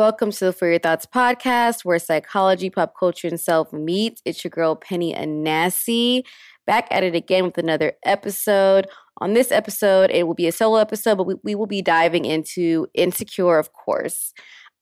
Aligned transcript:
Welcome 0.00 0.30
to 0.30 0.46
the 0.46 0.52
For 0.54 0.66
Your 0.66 0.78
Thoughts 0.78 1.04
podcast, 1.04 1.84
where 1.84 1.98
psychology, 1.98 2.70
pop 2.70 2.94
culture, 2.98 3.28
and 3.28 3.38
self 3.38 3.70
meet. 3.70 4.22
It's 4.24 4.42
your 4.42 4.50
girl, 4.50 4.74
Penny 4.74 5.12
Anasi, 5.12 6.22
back 6.66 6.88
at 6.90 7.04
it 7.04 7.14
again 7.14 7.44
with 7.44 7.58
another 7.58 7.92
episode. 8.06 8.88
On 9.18 9.34
this 9.34 9.52
episode, 9.52 10.10
it 10.10 10.26
will 10.26 10.32
be 10.32 10.46
a 10.46 10.52
solo 10.52 10.78
episode, 10.78 11.18
but 11.18 11.26
we, 11.26 11.34
we 11.44 11.54
will 11.54 11.66
be 11.66 11.82
diving 11.82 12.24
into 12.24 12.86
Insecure, 12.94 13.58
of 13.58 13.74
course, 13.74 14.32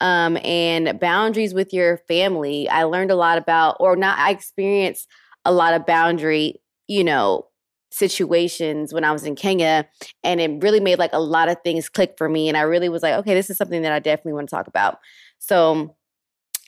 um, 0.01 0.37
and 0.45 1.01
boundaries 1.01 1.53
with 1.53 1.73
your 1.73 1.97
family. 2.07 2.69
I 2.69 2.85
learned 2.85 3.11
a 3.11 3.17
lot 3.17 3.39
about, 3.39 3.77
or 3.81 3.97
not, 3.97 4.21
I 4.21 4.31
experienced 4.31 5.09
a 5.45 5.51
lot 5.51 5.75
of 5.75 5.85
boundary, 5.85 6.63
you 6.87 7.03
know, 7.03 7.49
situations 7.91 8.93
when 8.93 9.05
I 9.05 9.13
was 9.13 9.25
in 9.25 9.35
Kenya 9.35 9.89
and 10.23 10.41
it 10.41 10.63
really 10.63 10.81
made 10.81 10.99
like 10.99 11.13
a 11.13 11.21
lot 11.21 11.49
of 11.49 11.57
things 11.65 11.89
click 11.89 12.15
for 12.19 12.29
me 12.29 12.49
and 12.49 12.57
I 12.57 12.63
really 12.63 12.89
was 12.89 13.03
like 13.03 13.15
okay 13.15 13.35
this 13.35 13.51
is 13.51 13.57
something 13.57 13.83
that 13.83 13.93
I 13.93 13.99
definitely 13.99 14.35
want 14.35 14.49
to 14.49 14.55
talk 14.55 14.67
about. 14.67 14.99
So 15.39 15.97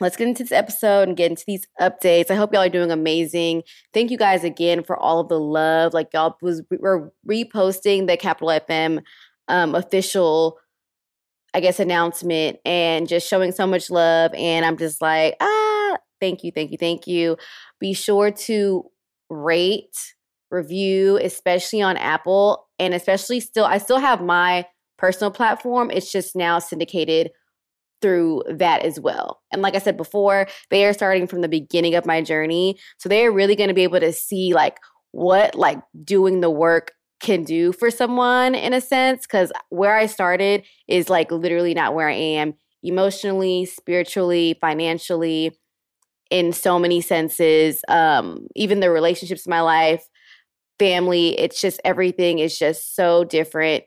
let's 0.00 0.16
get 0.16 0.28
into 0.28 0.42
this 0.42 0.52
episode 0.52 1.08
and 1.08 1.16
get 1.16 1.30
into 1.30 1.44
these 1.46 1.66
updates. 1.80 2.30
I 2.30 2.34
hope 2.34 2.52
y'all 2.52 2.62
are 2.62 2.68
doing 2.68 2.90
amazing. 2.90 3.62
Thank 3.92 4.10
you 4.10 4.16
guys 4.16 4.44
again 4.44 4.82
for 4.82 4.96
all 4.96 5.20
of 5.20 5.28
the 5.28 5.38
love. 5.38 5.92
Like 5.92 6.08
y'all 6.14 6.36
was 6.40 6.62
we 6.70 6.78
were 6.78 7.12
reposting 7.28 8.06
the 8.06 8.16
Capital 8.16 8.48
FM 8.48 9.02
um, 9.48 9.74
official 9.74 10.58
I 11.52 11.60
guess 11.60 11.80
announcement 11.80 12.58
and 12.64 13.08
just 13.08 13.28
showing 13.28 13.50
so 13.50 13.66
much 13.66 13.90
love 13.90 14.32
and 14.34 14.64
I'm 14.64 14.76
just 14.76 15.02
like 15.02 15.34
ah 15.40 15.96
thank 16.20 16.44
you 16.44 16.52
thank 16.52 16.70
you 16.70 16.78
thank 16.78 17.06
you. 17.06 17.36
Be 17.78 17.92
sure 17.92 18.30
to 18.30 18.84
rate 19.28 20.14
review, 20.50 21.18
especially 21.22 21.82
on 21.82 21.96
Apple, 21.96 22.66
and 22.78 22.94
especially 22.94 23.40
still, 23.40 23.64
I 23.64 23.78
still 23.78 23.98
have 23.98 24.22
my 24.22 24.66
personal 24.98 25.30
platform. 25.30 25.90
It's 25.90 26.12
just 26.12 26.36
now 26.36 26.58
syndicated 26.58 27.30
through 28.02 28.42
that 28.48 28.82
as 28.82 28.98
well. 28.98 29.40
And 29.52 29.62
like 29.62 29.74
I 29.74 29.78
said 29.78 29.96
before, 29.96 30.46
they 30.70 30.84
are 30.84 30.92
starting 30.92 31.26
from 31.26 31.42
the 31.42 31.48
beginning 31.48 31.94
of 31.94 32.06
my 32.06 32.22
journey. 32.22 32.78
So 32.98 33.08
they 33.08 33.24
are 33.24 33.32
really 33.32 33.56
going 33.56 33.68
to 33.68 33.74
be 33.74 33.82
able 33.82 34.00
to 34.00 34.12
see 34.12 34.54
like 34.54 34.78
what 35.12 35.54
like 35.54 35.80
doing 36.04 36.40
the 36.40 36.50
work 36.50 36.92
can 37.20 37.44
do 37.44 37.72
for 37.72 37.90
someone 37.90 38.54
in 38.54 38.72
a 38.72 38.80
sense 38.80 39.26
cuz 39.26 39.52
where 39.68 39.94
I 39.94 40.06
started 40.06 40.64
is 40.88 41.10
like 41.10 41.30
literally 41.30 41.74
not 41.74 41.94
where 41.94 42.08
I 42.08 42.14
am 42.14 42.54
emotionally, 42.82 43.66
spiritually, 43.66 44.56
financially 44.58 45.58
in 46.30 46.52
so 46.52 46.78
many 46.78 47.02
senses. 47.02 47.82
Um 47.88 48.46
even 48.56 48.80
the 48.80 48.90
relationships 48.90 49.44
in 49.44 49.50
my 49.50 49.60
life 49.60 50.06
family. 50.80 51.38
It's 51.38 51.60
just 51.60 51.78
everything 51.84 52.38
is 52.38 52.58
just 52.58 52.96
so 52.96 53.22
different 53.22 53.84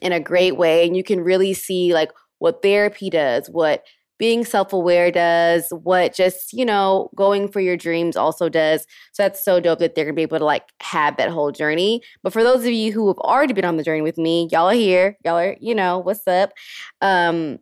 in 0.00 0.12
a 0.12 0.20
great 0.20 0.56
way. 0.56 0.86
And 0.86 0.96
you 0.96 1.02
can 1.02 1.20
really 1.20 1.52
see 1.52 1.92
like 1.92 2.10
what 2.38 2.62
therapy 2.62 3.10
does, 3.10 3.48
what 3.50 3.82
being 4.16 4.44
self 4.44 4.72
aware 4.72 5.10
does, 5.10 5.68
what 5.70 6.14
just, 6.14 6.52
you 6.52 6.64
know, 6.64 7.10
going 7.16 7.48
for 7.48 7.60
your 7.60 7.76
dreams 7.76 8.16
also 8.16 8.48
does. 8.48 8.82
So 9.12 9.24
that's 9.24 9.44
so 9.44 9.58
dope 9.58 9.80
that 9.80 9.96
they're 9.96 10.04
gonna 10.04 10.14
be 10.14 10.22
able 10.22 10.38
to 10.38 10.44
like 10.44 10.64
have 10.80 11.16
that 11.16 11.30
whole 11.30 11.50
journey. 11.50 12.00
But 12.22 12.32
for 12.32 12.44
those 12.44 12.64
of 12.64 12.72
you 12.72 12.92
who 12.92 13.08
have 13.08 13.18
already 13.18 13.52
been 13.52 13.64
on 13.64 13.76
the 13.76 13.82
journey 13.82 14.02
with 14.02 14.18
me, 14.18 14.48
y'all 14.52 14.68
are 14.68 14.74
here. 14.74 15.16
Y'all 15.24 15.36
are, 15.38 15.56
you 15.60 15.74
know, 15.74 15.98
what's 15.98 16.26
up? 16.28 16.52
Um, 17.00 17.58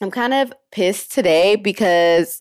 I'm 0.00 0.12
kind 0.12 0.32
of 0.32 0.52
pissed 0.70 1.12
today 1.12 1.56
because 1.56 2.40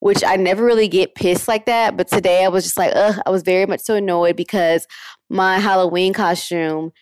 which 0.00 0.24
I 0.24 0.36
never 0.36 0.64
really 0.64 0.88
get 0.88 1.14
pissed 1.14 1.46
like 1.46 1.66
that. 1.66 1.96
But 1.96 2.08
today 2.08 2.44
I 2.44 2.48
was 2.48 2.64
just 2.64 2.76
like, 2.76 2.92
ugh, 2.94 3.20
I 3.24 3.30
was 3.30 3.42
very 3.42 3.66
much 3.66 3.80
so 3.80 3.94
annoyed 3.94 4.36
because 4.36 4.86
my 5.28 5.58
Halloween 5.58 6.12
costume 6.12 6.92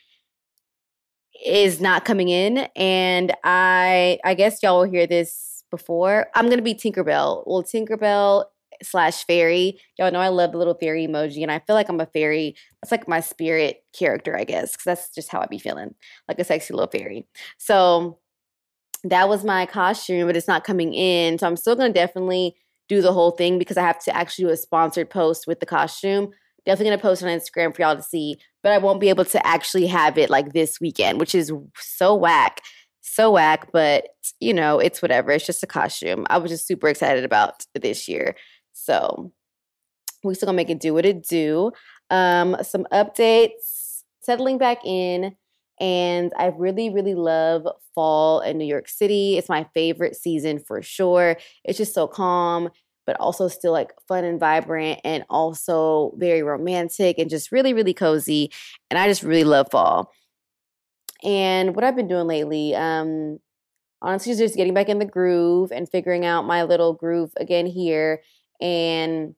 is 1.45 1.81
not 1.81 2.05
coming 2.05 2.29
in. 2.29 2.69
And 2.77 3.35
I 3.45 4.19
I 4.25 4.35
guess 4.35 4.63
y'all 4.63 4.79
will 4.79 4.91
hear 4.91 5.07
this 5.07 5.65
before. 5.71 6.27
I'm 6.35 6.49
gonna 6.49 6.63
be 6.63 6.75
Tinkerbell. 6.75 7.45
Well, 7.47 7.63
Tinkerbell 7.63 8.45
slash 8.83 9.25
fairy. 9.25 9.79
Y'all 9.99 10.11
know 10.11 10.21
I 10.21 10.29
love 10.29 10.53
the 10.53 10.59
little 10.59 10.75
fairy 10.75 11.07
emoji, 11.07 11.43
and 11.43 11.51
I 11.51 11.61
feel 11.61 11.75
like 11.75 11.89
I'm 11.89 12.01
a 12.01 12.07
fairy. 12.07 12.57
That's 12.83 12.93
like 12.93 13.09
my 13.09 13.21
spirit 13.21 13.83
character, 13.97 14.37
I 14.37 14.45
guess, 14.45 14.73
because 14.73 14.85
that's 14.85 15.15
just 15.15 15.31
how 15.31 15.41
I 15.41 15.47
be 15.47 15.59
feeling, 15.59 15.95
like 16.29 16.39
a 16.39 16.45
sexy 16.45 16.75
little 16.75 16.91
fairy. 16.91 17.27
So 17.59 18.19
that 19.05 19.29
was 19.29 19.45
my 19.45 19.67
costume, 19.67 20.27
but 20.27 20.37
it's 20.37 20.49
not 20.49 20.65
coming 20.65 20.95
in. 20.95 21.39
So 21.39 21.47
I'm 21.47 21.57
still 21.57 21.77
gonna 21.77 21.93
definitely 21.93 22.57
do 22.89 23.03
the 23.03 23.13
whole 23.13 23.31
thing 23.33 23.59
because 23.59 23.77
I 23.77 23.83
have 23.83 24.03
to 24.05 24.17
actually 24.17 24.47
do 24.47 24.51
a 24.51 24.57
sponsored 24.57 25.11
post 25.11 25.47
with 25.47 25.61
the 25.61 25.67
costume. 25.67 26.31
Definitely 26.67 26.91
gonna 26.91 27.03
post 27.03 27.23
on 27.23 27.29
Instagram 27.29 27.75
for 27.75 27.83
y'all 27.83 27.97
to 27.97 28.03
see, 28.03 28.37
but 28.63 28.73
I 28.73 28.79
won't 28.79 29.01
be 29.01 29.09
able 29.09 29.25
to 29.27 29.47
actually 29.47 29.87
have 29.87 30.19
it 30.19 30.31
like 30.31 30.53
this 30.53 30.81
weekend, 30.81 31.21
which 31.21 31.35
is 31.35 31.53
so 31.77 32.15
whack. 32.15 32.61
So 33.01 33.31
whack, 33.31 33.71
but 33.73 34.09
you 34.41 34.53
know, 34.53 34.79
it's 34.79 35.01
whatever. 35.01 35.31
It's 35.31 35.47
just 35.47 35.63
a 35.63 35.67
costume. 35.67 36.27
I 36.31 36.39
was 36.39 36.51
just 36.51 36.67
super 36.67 36.89
excited 36.89 37.25
about 37.25 37.65
this 37.75 38.09
year. 38.09 38.37
So 38.73 39.33
we 40.25 40.35
still 40.35 40.47
gonna 40.47 40.57
make 40.57 40.71
it 40.71 40.81
do 40.81 40.95
what 40.95 41.07
it 41.07 41.27
do. 41.27 41.73
Um, 42.11 42.57
some 42.63 42.87
updates, 42.93 44.03
settling 44.21 44.59
back 44.59 44.85
in. 44.85 45.37
And 45.81 46.33
I 46.37 46.47
really, 46.47 46.91
really 46.91 47.15
love 47.15 47.67
fall 47.95 48.41
in 48.41 48.59
New 48.59 48.67
York 48.67 48.89
City. 48.89 49.37
It's 49.39 49.49
my 49.49 49.67
favorite 49.75 50.17
season 50.17 50.59
for 50.59 50.83
sure. 50.83 51.37
It's 51.65 51.79
just 51.79 51.95
so 51.95 52.07
calm, 52.07 52.71
but 53.07 53.17
also 53.21 53.49
still 53.49 53.73
like 53.73 53.93
fun 54.07 54.25
and 54.25 54.41
vibrant 54.41 55.01
and 55.05 55.25
also 55.31 56.13
very 56.17 56.43
romantic 56.43 57.19
and 57.19 57.31
just 57.31 57.53
really, 57.53 57.73
really 57.73 57.95
cozy. 57.95 58.51
And 58.91 58.99
I 58.99 59.09
just 59.09 59.23
really 59.23 59.45
love 59.45 59.69
fall. 59.71 60.13
And 61.25 61.75
what 61.75 61.85
I've 61.85 61.97
been 61.97 62.09
doing 62.09 62.27
lately, 62.27 62.75
um, 62.75 63.39
honestly, 64.03 64.35
just 64.35 64.57
getting 64.57 64.75
back 64.75 64.89
in 64.89 64.99
the 64.99 65.05
groove 65.05 65.73
and 65.73 65.89
figuring 65.89 66.25
out 66.25 66.47
my 66.47 66.63
little 66.63 66.95
groove 66.95 67.33
again 67.37 67.67
here. 67.67 68.23
And 68.61 69.35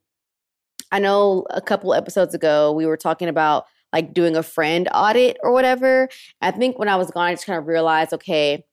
I 0.92 0.98
know 0.98 1.46
a 1.50 1.60
couple 1.60 1.94
episodes 1.94 2.34
ago 2.34 2.72
we 2.72 2.86
were 2.86 2.96
talking 2.96 3.28
about 3.28 3.66
like 3.92 4.14
doing 4.14 4.36
a 4.36 4.42
friend 4.42 4.88
audit 4.92 5.36
or 5.42 5.52
whatever. 5.52 6.08
I 6.40 6.50
think 6.50 6.78
when 6.78 6.88
I 6.88 6.96
was 6.96 7.10
gone, 7.10 7.26
I 7.26 7.32
just 7.32 7.46
kind 7.46 7.58
of 7.58 7.66
realized, 7.66 8.12
okay, 8.12 8.64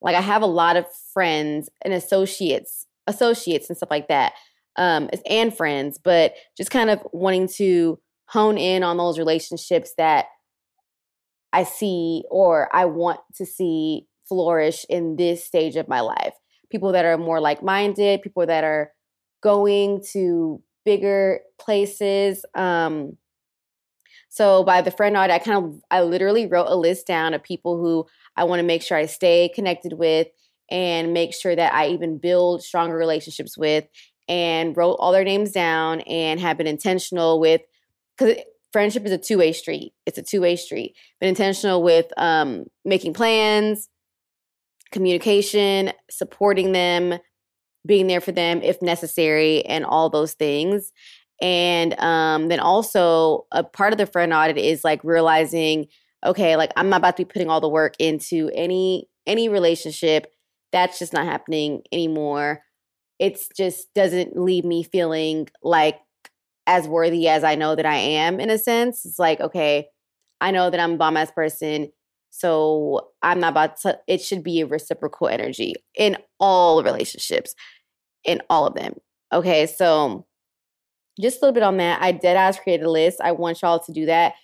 like 0.00 0.14
I 0.14 0.20
have 0.20 0.42
a 0.42 0.46
lot 0.46 0.76
of 0.76 0.86
friends 1.12 1.68
and 1.82 1.92
associates, 1.92 2.86
associates 3.06 3.68
and 3.68 3.76
stuff 3.76 3.90
like 3.90 4.08
that, 4.08 4.32
um, 4.76 5.08
and 5.28 5.54
friends, 5.56 5.98
but 6.02 6.34
just 6.56 6.70
kind 6.70 6.90
of 6.90 7.00
wanting 7.12 7.48
to 7.56 7.98
hone 8.26 8.58
in 8.58 8.82
on 8.82 8.96
those 8.96 9.18
relationships 9.18 9.94
that 9.96 10.26
I 11.52 11.64
see 11.64 12.24
or 12.30 12.74
I 12.74 12.84
want 12.84 13.20
to 13.36 13.46
see 13.46 14.06
flourish 14.28 14.84
in 14.88 15.16
this 15.16 15.44
stage 15.44 15.76
of 15.76 15.88
my 15.88 16.00
life. 16.00 16.34
People 16.70 16.92
that 16.92 17.06
are 17.06 17.16
more 17.16 17.40
like 17.40 17.62
minded, 17.62 18.22
people 18.22 18.46
that 18.46 18.64
are 18.64 18.92
going 19.42 20.02
to 20.12 20.62
bigger 20.84 21.40
places. 21.58 22.44
Um, 22.54 23.16
so 24.38 24.62
by 24.62 24.82
the 24.82 24.92
friend 24.92 25.16
audit, 25.16 25.32
I 25.32 25.40
kind 25.40 25.64
of 25.64 25.82
I 25.90 26.02
literally 26.02 26.46
wrote 26.46 26.68
a 26.68 26.76
list 26.76 27.08
down 27.08 27.34
of 27.34 27.42
people 27.42 27.76
who 27.76 28.06
I 28.36 28.44
want 28.44 28.60
to 28.60 28.64
make 28.64 28.82
sure 28.82 28.96
I 28.96 29.06
stay 29.06 29.50
connected 29.52 29.94
with 29.94 30.28
and 30.70 31.12
make 31.12 31.34
sure 31.34 31.56
that 31.56 31.74
I 31.74 31.88
even 31.88 32.18
build 32.18 32.62
stronger 32.62 32.96
relationships 32.96 33.58
with 33.58 33.86
and 34.28 34.76
wrote 34.76 34.92
all 35.00 35.10
their 35.10 35.24
names 35.24 35.50
down 35.50 36.02
and 36.02 36.38
have 36.38 36.56
been 36.56 36.68
intentional 36.68 37.40
with 37.40 37.62
because 38.16 38.36
friendship 38.70 39.04
is 39.06 39.10
a 39.10 39.18
two-way 39.18 39.52
street. 39.52 39.92
It's 40.06 40.18
a 40.18 40.22
two-way 40.22 40.54
street. 40.54 40.94
Been 41.18 41.30
intentional 41.30 41.82
with 41.82 42.06
um, 42.16 42.66
making 42.84 43.14
plans, 43.14 43.88
communication, 44.92 45.90
supporting 46.12 46.70
them, 46.70 47.18
being 47.84 48.06
there 48.06 48.20
for 48.20 48.30
them 48.30 48.62
if 48.62 48.80
necessary, 48.82 49.66
and 49.66 49.84
all 49.84 50.10
those 50.10 50.34
things. 50.34 50.92
And 51.40 51.98
um, 52.00 52.48
then 52.48 52.60
also 52.60 53.46
a 53.52 53.62
part 53.62 53.92
of 53.92 53.98
the 53.98 54.06
friend 54.06 54.32
audit 54.32 54.58
is 54.58 54.82
like 54.82 55.02
realizing, 55.04 55.86
okay, 56.24 56.56
like 56.56 56.72
I'm 56.76 56.88
not 56.88 56.98
about 56.98 57.16
to 57.16 57.24
be 57.24 57.30
putting 57.32 57.48
all 57.48 57.60
the 57.60 57.68
work 57.68 57.94
into 57.98 58.50
any 58.54 59.08
any 59.26 59.48
relationship. 59.48 60.32
That's 60.72 60.98
just 60.98 61.12
not 61.12 61.26
happening 61.26 61.82
anymore. 61.92 62.62
It's 63.18 63.48
just 63.56 63.92
doesn't 63.94 64.36
leave 64.36 64.64
me 64.64 64.82
feeling 64.82 65.48
like 65.62 65.98
as 66.66 66.86
worthy 66.86 67.28
as 67.28 67.44
I 67.44 67.54
know 67.54 67.74
that 67.74 67.86
I 67.86 67.96
am 67.96 68.40
in 68.40 68.50
a 68.50 68.58
sense. 68.58 69.04
It's 69.04 69.18
like, 69.18 69.40
okay, 69.40 69.88
I 70.40 70.50
know 70.50 70.70
that 70.70 70.80
I'm 70.80 70.92
a 70.92 70.96
bomb 70.96 71.16
ass 71.16 71.30
person. 71.30 71.90
So 72.30 73.08
I'm 73.22 73.40
not 73.40 73.52
about 73.52 73.80
to, 73.80 73.98
it 74.06 74.20
should 74.20 74.44
be 74.44 74.60
a 74.60 74.66
reciprocal 74.66 75.28
energy 75.28 75.74
in 75.96 76.16
all 76.38 76.84
relationships, 76.84 77.54
in 78.24 78.42
all 78.50 78.66
of 78.66 78.74
them. 78.74 78.94
Okay. 79.32 79.66
So 79.66 80.26
just 81.20 81.38
a 81.38 81.44
little 81.44 81.54
bit 81.54 81.62
on 81.62 81.76
that. 81.78 82.00
I 82.02 82.12
dead 82.12 82.36
ass 82.36 82.58
create 82.58 82.82
a 82.82 82.90
list. 82.90 83.20
I 83.22 83.32
want 83.32 83.62
y'all 83.62 83.80
to 83.80 83.92
do 83.92 84.06
that 84.06 84.34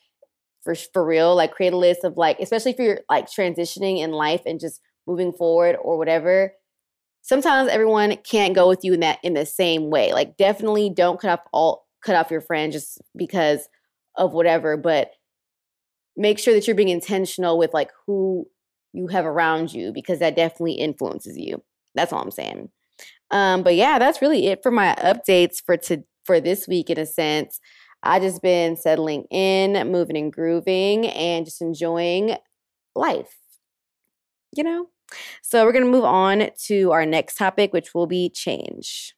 for 0.62 0.74
for 0.74 1.04
real. 1.04 1.34
Like 1.34 1.52
create 1.52 1.72
a 1.72 1.78
list 1.78 2.04
of 2.04 2.16
like, 2.16 2.40
especially 2.40 2.72
if 2.72 2.78
you're 2.78 3.00
like 3.08 3.26
transitioning 3.26 3.98
in 4.00 4.12
life 4.12 4.42
and 4.46 4.60
just 4.60 4.80
moving 5.06 5.32
forward 5.32 5.76
or 5.82 5.98
whatever. 5.98 6.52
Sometimes 7.22 7.70
everyone 7.70 8.16
can't 8.18 8.54
go 8.54 8.68
with 8.68 8.84
you 8.84 8.94
in 8.94 9.00
that 9.00 9.18
in 9.22 9.34
the 9.34 9.46
same 9.46 9.90
way. 9.90 10.12
Like 10.12 10.36
definitely 10.36 10.90
don't 10.90 11.20
cut 11.20 11.30
off 11.30 11.46
all 11.52 11.86
cut 12.04 12.16
off 12.16 12.30
your 12.30 12.40
friend 12.40 12.72
just 12.72 13.00
because 13.16 13.68
of 14.16 14.32
whatever, 14.32 14.76
but 14.76 15.10
make 16.16 16.38
sure 16.38 16.54
that 16.54 16.66
you're 16.66 16.76
being 16.76 16.88
intentional 16.88 17.58
with 17.58 17.74
like 17.74 17.90
who 18.06 18.46
you 18.92 19.08
have 19.08 19.26
around 19.26 19.72
you 19.72 19.92
because 19.92 20.20
that 20.20 20.36
definitely 20.36 20.74
influences 20.74 21.36
you. 21.36 21.62
That's 21.94 22.12
all 22.12 22.22
I'm 22.22 22.30
saying. 22.30 22.70
Um, 23.30 23.62
but 23.62 23.74
yeah, 23.74 23.98
that's 23.98 24.22
really 24.22 24.46
it 24.46 24.62
for 24.62 24.70
my 24.70 24.94
updates 24.98 25.62
for 25.64 25.76
to 25.76 26.04
for 26.24 26.40
this 26.40 26.66
week 26.66 26.90
in 26.90 26.98
a 26.98 27.06
sense. 27.06 27.60
I 28.02 28.20
just 28.20 28.42
been 28.42 28.76
settling 28.76 29.24
in, 29.30 29.90
moving 29.90 30.16
and 30.16 30.32
grooving, 30.32 31.06
and 31.06 31.44
just 31.44 31.62
enjoying 31.62 32.36
life. 32.94 33.38
You 34.56 34.64
know? 34.64 34.88
So 35.42 35.64
we're 35.64 35.72
gonna 35.72 35.86
move 35.86 36.04
on 36.04 36.50
to 36.66 36.92
our 36.92 37.06
next 37.06 37.36
topic, 37.36 37.72
which 37.72 37.94
will 37.94 38.06
be 38.06 38.28
change. 38.28 39.14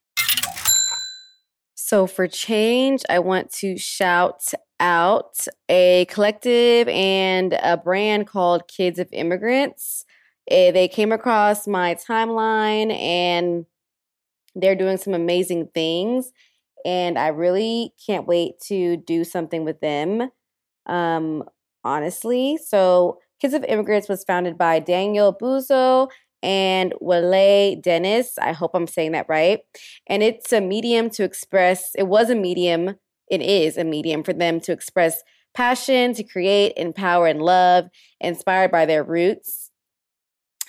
So, 1.88 2.08
for 2.08 2.26
change, 2.26 3.02
I 3.08 3.20
want 3.20 3.52
to 3.58 3.78
shout 3.78 4.42
out 4.80 5.38
a 5.68 6.06
collective 6.06 6.88
and 6.88 7.52
a 7.62 7.76
brand 7.76 8.26
called 8.26 8.66
Kids 8.66 8.98
of 8.98 9.08
Immigrants. 9.12 10.04
Eh, 10.50 10.72
they 10.72 10.88
came 10.88 11.12
across 11.12 11.68
my 11.68 11.94
timeline 11.94 12.92
and 12.92 13.66
they're 14.56 14.74
doing 14.74 14.96
some 14.96 15.14
amazing 15.14 15.68
things. 15.74 16.32
And 16.84 17.19
I 17.19 17.28
really 17.28 17.93
can't 18.05 18.26
wait 18.26 18.61
to 18.67 18.96
do 18.96 19.25
something 19.25 19.64
with 19.64 19.81
them, 19.81 20.31
um, 20.87 21.44
honestly. 21.84 22.58
So, 22.64 23.19
Kids 23.40 23.55
of 23.55 23.64
Immigrants 23.64 24.08
was 24.08 24.25
founded 24.25 24.56
by 24.56 24.78
Daniel 24.78 25.32
Buezo 25.32 26.08
and 26.43 26.94
Wale 27.00 27.78
Dennis. 27.81 28.38
I 28.38 28.52
hope 28.52 28.70
I'm 28.75 28.87
saying 28.87 29.12
that 29.12 29.28
right. 29.28 29.61
And 30.06 30.23
it's 30.23 30.52
a 30.52 30.61
medium 30.61 31.11
to 31.11 31.25
express, 31.25 31.90
it 31.96 32.05
was 32.05 32.31
a 32.31 32.34
medium, 32.34 32.96
it 33.31 33.43
is 33.43 33.76
a 33.76 33.84
medium 33.84 34.23
for 34.23 34.32
them 34.32 34.61
to 34.61 34.73
express 34.73 35.23
passion, 35.55 36.14
to 36.14 36.23
create, 36.23 36.75
empower, 36.76 37.26
and 37.26 37.43
love, 37.43 37.87
inspired 38.20 38.70
by 38.70 38.87
their 38.87 39.02
roots, 39.02 39.65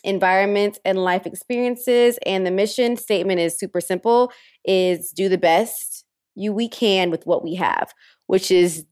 environment, 0.07 0.79
and 0.83 0.97
life 0.97 1.25
experiences. 1.25 2.17
And 2.25 2.45
the 2.45 2.51
mission 2.51 2.97
statement 2.97 3.39
is 3.39 3.59
super 3.59 3.81
simple 3.81 4.31
is 4.65 5.11
do 5.11 5.29
the 5.29 5.37
best 5.37 6.05
you 6.35 6.53
we 6.53 6.69
can 6.69 7.11
with 7.11 7.25
what 7.25 7.43
we 7.43 7.55
have, 7.55 7.93
which 8.27 8.49
is 8.49 8.85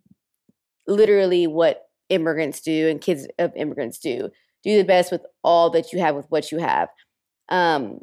literally 0.87 1.47
what 1.47 1.83
immigrants 2.09 2.61
do 2.61 2.87
and 2.87 3.01
kids 3.01 3.27
of 3.39 3.51
immigrants 3.55 3.97
do 3.97 4.29
do 4.63 4.77
the 4.77 4.83
best 4.83 5.11
with 5.11 5.21
all 5.43 5.69
that 5.69 5.93
you 5.93 5.99
have 5.99 6.15
with 6.15 6.25
what 6.29 6.51
you 6.51 6.57
have. 6.57 6.89
Um, 7.49 7.99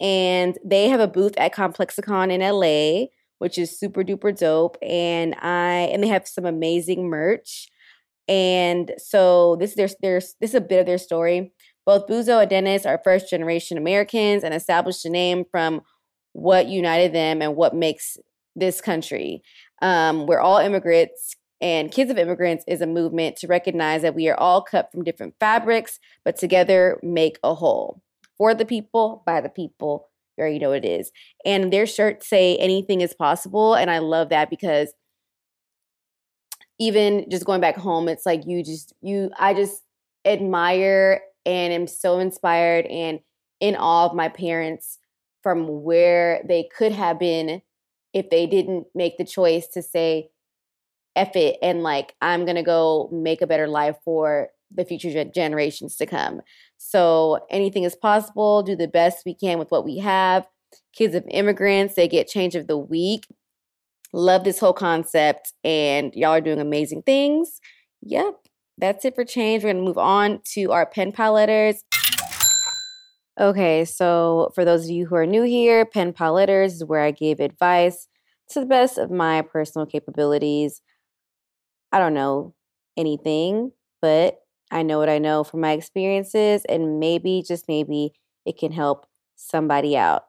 and 0.00 0.58
they 0.64 0.88
have 0.88 1.00
a 1.00 1.06
booth 1.06 1.34
at 1.36 1.54
ComplexCon 1.54 2.32
in 2.32 2.40
LA, 2.40 3.08
which 3.38 3.58
is 3.58 3.78
super 3.78 4.02
duper 4.02 4.36
dope. 4.36 4.78
And 4.82 5.34
I 5.40 5.90
and 5.92 6.02
they 6.02 6.08
have 6.08 6.26
some 6.26 6.46
amazing 6.46 7.08
merch. 7.08 7.68
And 8.26 8.92
so 8.96 9.56
this 9.56 9.74
there's 9.74 9.94
there's 10.00 10.34
this 10.40 10.50
is 10.50 10.54
a 10.54 10.60
bit 10.60 10.80
of 10.80 10.86
their 10.86 10.98
story. 10.98 11.52
Both 11.88 12.06
Buezo 12.06 12.38
and 12.38 12.50
Dennis 12.50 12.84
are 12.84 13.00
first 13.02 13.30
generation 13.30 13.78
Americans 13.78 14.44
and 14.44 14.52
established 14.52 15.06
a 15.06 15.08
name 15.08 15.46
from 15.50 15.80
what 16.34 16.68
united 16.68 17.14
them 17.14 17.40
and 17.40 17.56
what 17.56 17.74
makes 17.74 18.18
this 18.54 18.82
country. 18.82 19.42
Um, 19.80 20.26
we're 20.26 20.38
all 20.38 20.58
immigrants 20.58 21.34
and 21.62 21.90
Kids 21.90 22.10
of 22.10 22.18
Immigrants 22.18 22.62
is 22.68 22.82
a 22.82 22.86
movement 22.86 23.36
to 23.36 23.46
recognize 23.46 24.02
that 24.02 24.14
we 24.14 24.28
are 24.28 24.38
all 24.38 24.60
cut 24.60 24.92
from 24.92 25.02
different 25.02 25.36
fabrics, 25.40 25.98
but 26.26 26.36
together 26.36 27.00
make 27.02 27.38
a 27.42 27.54
whole. 27.54 28.02
For 28.36 28.52
the 28.52 28.66
people, 28.66 29.22
by 29.24 29.40
the 29.40 29.48
people, 29.48 30.10
you 30.36 30.42
already 30.42 30.58
know 30.58 30.72
it 30.72 30.84
is. 30.84 31.10
And 31.46 31.72
their 31.72 31.86
shirts 31.86 32.28
say 32.28 32.56
anything 32.56 33.00
is 33.00 33.14
possible. 33.14 33.74
And 33.74 33.90
I 33.90 34.00
love 34.00 34.28
that 34.28 34.50
because 34.50 34.92
even 36.78 37.30
just 37.30 37.46
going 37.46 37.62
back 37.62 37.78
home, 37.78 38.10
it's 38.10 38.26
like 38.26 38.42
you 38.44 38.62
just, 38.62 38.92
you, 39.00 39.30
I 39.38 39.54
just 39.54 39.82
admire 40.26 41.22
and 41.44 41.72
am 41.72 41.86
so 41.86 42.18
inspired 42.18 42.86
and 42.86 43.20
in 43.60 43.76
awe 43.76 44.06
of 44.06 44.14
my 44.14 44.28
parents 44.28 44.98
from 45.42 45.82
where 45.82 46.42
they 46.46 46.68
could 46.76 46.92
have 46.92 47.18
been 47.18 47.62
if 48.12 48.30
they 48.30 48.46
didn't 48.46 48.86
make 48.94 49.18
the 49.18 49.24
choice 49.24 49.66
to 49.68 49.82
say, 49.82 50.30
F 51.16 51.34
it 51.34 51.58
and 51.62 51.82
like 51.82 52.14
I'm 52.20 52.46
gonna 52.46 52.62
go 52.62 53.08
make 53.12 53.42
a 53.42 53.46
better 53.46 53.66
life 53.66 53.96
for 54.04 54.48
the 54.74 54.84
future 54.84 55.24
generations 55.24 55.96
to 55.96 56.06
come. 56.06 56.42
So 56.76 57.46
anything 57.50 57.84
is 57.84 57.96
possible. 57.96 58.62
Do 58.62 58.76
the 58.76 58.88
best 58.88 59.24
we 59.24 59.34
can 59.34 59.58
with 59.58 59.70
what 59.70 59.84
we 59.84 59.98
have. 59.98 60.46
Kids 60.94 61.14
of 61.14 61.24
immigrants, 61.30 61.94
they 61.94 62.08
get 62.08 62.28
change 62.28 62.54
of 62.54 62.66
the 62.66 62.78
week. 62.78 63.26
Love 64.12 64.44
this 64.44 64.58
whole 64.58 64.72
concept, 64.72 65.52
and 65.64 66.14
y'all 66.14 66.30
are 66.30 66.40
doing 66.40 66.60
amazing 66.60 67.02
things. 67.02 67.60
Yep, 68.02 68.36
that's 68.78 69.04
it 69.04 69.14
for 69.14 69.24
change. 69.24 69.64
We're 69.64 69.72
gonna 69.72 69.84
move 69.84 69.98
on 69.98 70.40
to 70.54 70.72
our 70.72 70.86
pen 70.86 71.12
pal 71.12 71.32
letters. 71.32 71.84
Okay, 73.40 73.84
so 73.84 74.50
for 74.54 74.64
those 74.64 74.84
of 74.84 74.90
you 74.90 75.06
who 75.06 75.16
are 75.16 75.26
new 75.26 75.42
here, 75.42 75.84
pen 75.84 76.12
pal 76.12 76.32
letters 76.32 76.74
is 76.74 76.84
where 76.84 77.02
I 77.02 77.10
give 77.10 77.40
advice 77.40 78.08
to 78.50 78.60
the 78.60 78.66
best 78.66 78.98
of 78.98 79.10
my 79.10 79.42
personal 79.42 79.86
capabilities. 79.86 80.82
I 81.92 81.98
don't 81.98 82.14
know 82.14 82.54
anything, 82.96 83.72
but 84.02 84.38
I 84.70 84.82
know 84.82 84.98
what 84.98 85.08
I 85.08 85.18
know 85.18 85.44
from 85.44 85.60
my 85.60 85.72
experiences, 85.72 86.64
and 86.68 86.98
maybe, 86.98 87.42
just 87.46 87.68
maybe, 87.68 88.12
it 88.44 88.58
can 88.58 88.72
help 88.72 89.06
somebody 89.36 89.96
out. 89.96 90.22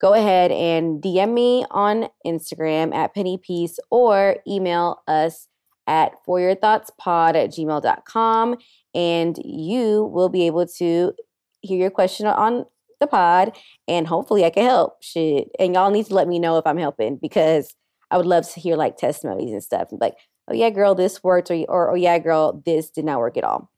Go 0.00 0.12
ahead 0.12 0.52
and 0.52 1.02
DM 1.02 1.32
me 1.32 1.64
on 1.70 2.08
Instagram 2.26 2.94
at 2.94 3.14
Penny 3.14 3.38
pennypiece 3.38 3.76
or 3.90 4.36
email 4.46 5.02
us 5.08 5.48
at 5.86 6.12
foryourthoughtspod 6.26 7.34
at 7.34 7.50
gmail.com 7.50 8.56
and 8.94 9.38
you 9.44 10.04
will 10.04 10.28
be 10.28 10.46
able 10.46 10.66
to 10.66 11.12
hear 11.60 11.78
your 11.78 11.90
question 11.90 12.26
on 12.26 12.64
the 13.00 13.06
pod 13.06 13.56
and 13.86 14.06
hopefully 14.06 14.44
I 14.44 14.50
can 14.50 14.64
help. 14.64 15.02
Shit. 15.02 15.48
And 15.58 15.74
y'all 15.74 15.90
need 15.90 16.06
to 16.06 16.14
let 16.14 16.28
me 16.28 16.38
know 16.38 16.58
if 16.58 16.66
I'm 16.66 16.78
helping 16.78 17.16
because 17.16 17.74
I 18.10 18.16
would 18.16 18.26
love 18.26 18.48
to 18.52 18.60
hear 18.60 18.76
like 18.76 18.96
testimonies 18.96 19.52
and 19.52 19.62
stuff. 19.62 19.88
Like, 19.90 20.14
oh 20.48 20.54
yeah, 20.54 20.70
girl, 20.70 20.94
this 20.94 21.22
worked, 21.22 21.50
or, 21.50 21.64
or 21.68 21.90
oh 21.90 21.94
yeah, 21.94 22.18
girl, 22.18 22.62
this 22.64 22.90
did 22.90 23.04
not 23.04 23.18
work 23.18 23.36
at 23.36 23.44
all. 23.44 23.70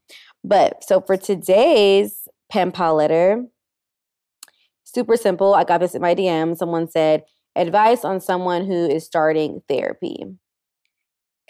But 0.44 0.84
so 0.84 1.00
for 1.00 1.16
today's 1.16 2.28
pen 2.50 2.72
pal 2.72 2.94
letter, 2.94 3.44
super 4.84 5.16
simple. 5.16 5.54
I 5.54 5.64
got 5.64 5.78
this 5.78 5.94
in 5.94 6.02
my 6.02 6.14
DM. 6.14 6.56
Someone 6.56 6.88
said, 6.88 7.25
advice 7.56 8.04
on 8.04 8.20
someone 8.20 8.66
who 8.66 8.87
is 8.87 9.04
starting 9.04 9.62
therapy. 9.68 10.25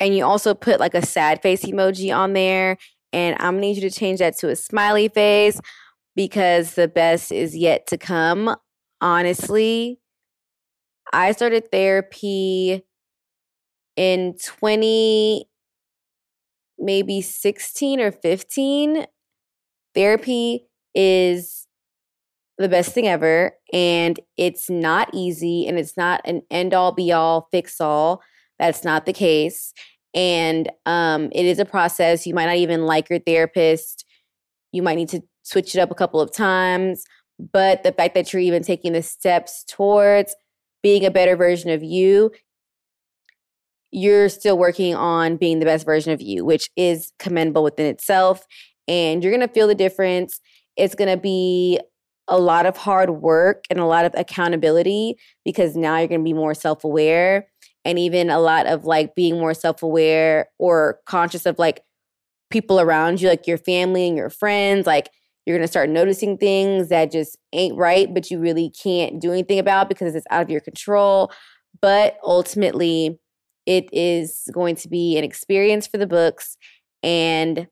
And 0.01 0.17
you 0.17 0.25
also 0.25 0.55
put 0.55 0.81
like 0.81 0.95
a 0.95 1.05
sad 1.05 1.43
face 1.43 1.65
emoji 1.65 2.15
on 2.15 2.33
there. 2.33 2.77
And 3.13 3.37
I'm 3.41 3.55
gonna 3.55 3.61
need 3.61 3.77
you 3.77 3.89
to 3.89 3.97
change 3.97 4.19
that 4.21 4.37
to 4.39 4.49
a 4.49 4.57
smiley 4.57 5.09
face 5.09 5.61
because 6.15 6.75
the 6.75 6.89
best 6.89 7.33
is 7.33 7.57
yet 7.57 7.87
to 7.89 7.99
come. 7.99 8.55
Honestly, 9.01 10.01
I 11.13 11.33
started 11.33 11.71
therapy 11.71 12.85
in 13.97 14.37
20 14.45 15.49
maybe 16.79 17.21
16 17.21 18.01
or 18.01 18.13
15 18.13 19.07
therapy 19.95 20.69
is 20.95 21.67
the 22.59 22.69
best 22.69 22.93
thing 22.93 23.09
ever 23.09 23.53
and 23.73 24.21
it's 24.37 24.71
not 24.71 25.11
easy 25.13 25.67
and 25.67 25.79
it's 25.79 25.97
not 25.97 26.21
an 26.25 26.43
end 26.51 26.75
all 26.75 26.93
be 26.93 27.11
all 27.11 27.49
fix 27.51 27.81
all 27.81 28.23
that's 28.59 28.85
not 28.85 29.07
the 29.07 29.13
case 29.13 29.73
and 30.15 30.71
um, 30.87 31.29
it 31.33 31.45
is 31.45 31.59
a 31.59 31.65
process 31.65 32.27
you 32.27 32.35
might 32.35 32.47
not 32.47 32.57
even 32.57 32.87
like 32.87 33.09
your 33.11 33.21
therapist 33.21 34.05
you 34.73 34.83
might 34.83 34.97
need 34.97 35.09
to 35.09 35.23
switch 35.43 35.75
it 35.75 35.81
up 35.81 35.91
a 35.91 35.95
couple 35.95 36.21
of 36.21 36.33
times 36.33 37.05
but 37.53 37.83
the 37.83 37.93
fact 37.93 38.15
that 38.15 38.33
you're 38.33 38.43
even 38.43 38.63
taking 38.63 38.93
the 38.93 39.03
steps 39.03 39.65
towards 39.69 40.35
being 40.83 41.05
a 41.05 41.11
better 41.11 41.37
version 41.37 41.71
of 41.71 41.83
you 41.83 42.31
you're 43.91 44.29
still 44.29 44.59
working 44.59 44.95
on 44.95 45.37
being 45.37 45.59
the 45.59 45.65
best 45.65 45.87
version 45.87 46.13
of 46.13 46.21
you, 46.21 46.45
which 46.45 46.71
is 46.77 47.13
commendable 47.19 47.65
within 47.65 47.87
itself. 47.87 48.47
And 48.87 49.23
you're 49.23 49.33
going 49.33 49.47
to 49.47 49.53
feel 49.53 49.67
the 49.67 49.75
difference. 49.75 50.41
It's 50.77 50.95
going 50.95 51.11
to 51.11 51.21
be 51.21 51.81
a 52.27 52.39
lot 52.39 52.67
of 52.67 52.77
hard 52.77 53.11
work 53.11 53.65
and 53.71 53.79
a 53.79 53.87
lot 53.87 54.05
of 54.05 54.13
accountability 54.15 55.17
because 55.45 55.77
now 55.77 55.97
you're 55.99 56.09
going 56.09 56.21
to 56.21 56.25
be 56.25 56.35
more 56.35 56.55
self 56.55 56.85
aware 56.85 57.49
and 57.89 57.99
even 57.99 58.29
a 58.29 58.39
lot 58.39 58.67
of 58.67 58.85
like 58.85 59.15
being 59.15 59.39
more 59.39 59.55
self 59.55 59.83
aware 59.83 60.51
or 60.59 61.01
conscious 61.07 61.47
of 61.47 61.59
like 61.59 61.81
people 62.51 62.79
around 62.79 63.19
you, 63.19 63.29
like 63.31 63.47
your 63.47 63.57
family 63.57 64.07
and 64.07 64.15
your 64.15 64.29
friends. 64.29 64.87
Like 64.87 65.09
you're 65.47 65.57
going 65.57 65.65
to 65.65 65.71
start 65.71 65.89
noticing 65.89 66.37
things 66.37 66.91
that 66.91 67.11
just 67.11 67.39
ain't 67.55 67.79
right, 67.79 68.13
but 68.13 68.31
you 68.31 68.39
really 68.41 68.71
can't 68.71 69.23
do 69.23 69.33
anything 69.33 69.59
about 69.59 69.89
because 69.89 70.15
it's 70.15 70.27
out 70.31 70.43
of 70.43 70.51
your 70.51 70.61
control. 70.61 71.33
But 71.81 72.19
ultimately, 72.23 73.19
it 73.65 73.89
is 73.91 74.51
going 74.53 74.77
to 74.77 74.89
be 74.91 75.17
an 75.17 75.25
experience 75.25 75.87
for 75.87 75.97
the 75.97 76.07
books 76.07 76.59
and 77.03 77.69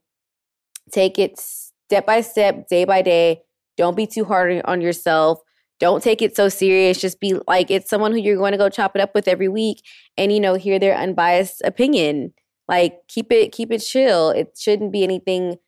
take 0.92 1.18
it 1.18 1.38
step 1.38 2.06
by 2.06 2.22
step, 2.22 2.68
day 2.68 2.86
by 2.86 3.02
day. 3.02 3.42
Don't 3.76 3.98
be 3.98 4.06
too 4.06 4.24
hard 4.24 4.62
on 4.64 4.80
yourself. 4.80 5.40
Don't 5.78 6.02
take 6.02 6.22
it 6.22 6.34
so 6.34 6.48
serious. 6.48 7.00
Just 7.00 7.20
be 7.20 7.34
like 7.46 7.70
it's 7.70 7.90
someone 7.90 8.12
who 8.12 8.18
you're 8.18 8.36
going 8.36 8.52
to 8.52 8.58
go 8.58 8.68
chop 8.68 8.96
it 8.96 9.02
up 9.02 9.14
with 9.14 9.28
every 9.28 9.48
week 9.48 9.82
and 10.16 10.32
you 10.32 10.40
know 10.40 10.54
hear 10.54 10.78
their 10.78 10.96
unbiased 10.96 11.60
opinion. 11.64 12.32
Like 12.68 12.98
keep 13.08 13.30
it 13.30 13.52
keep 13.52 13.70
it 13.70 13.80
chill. 13.80 14.30
It 14.30 14.56
shouldn't 14.58 14.92
be 14.92 15.04
anything 15.04 15.58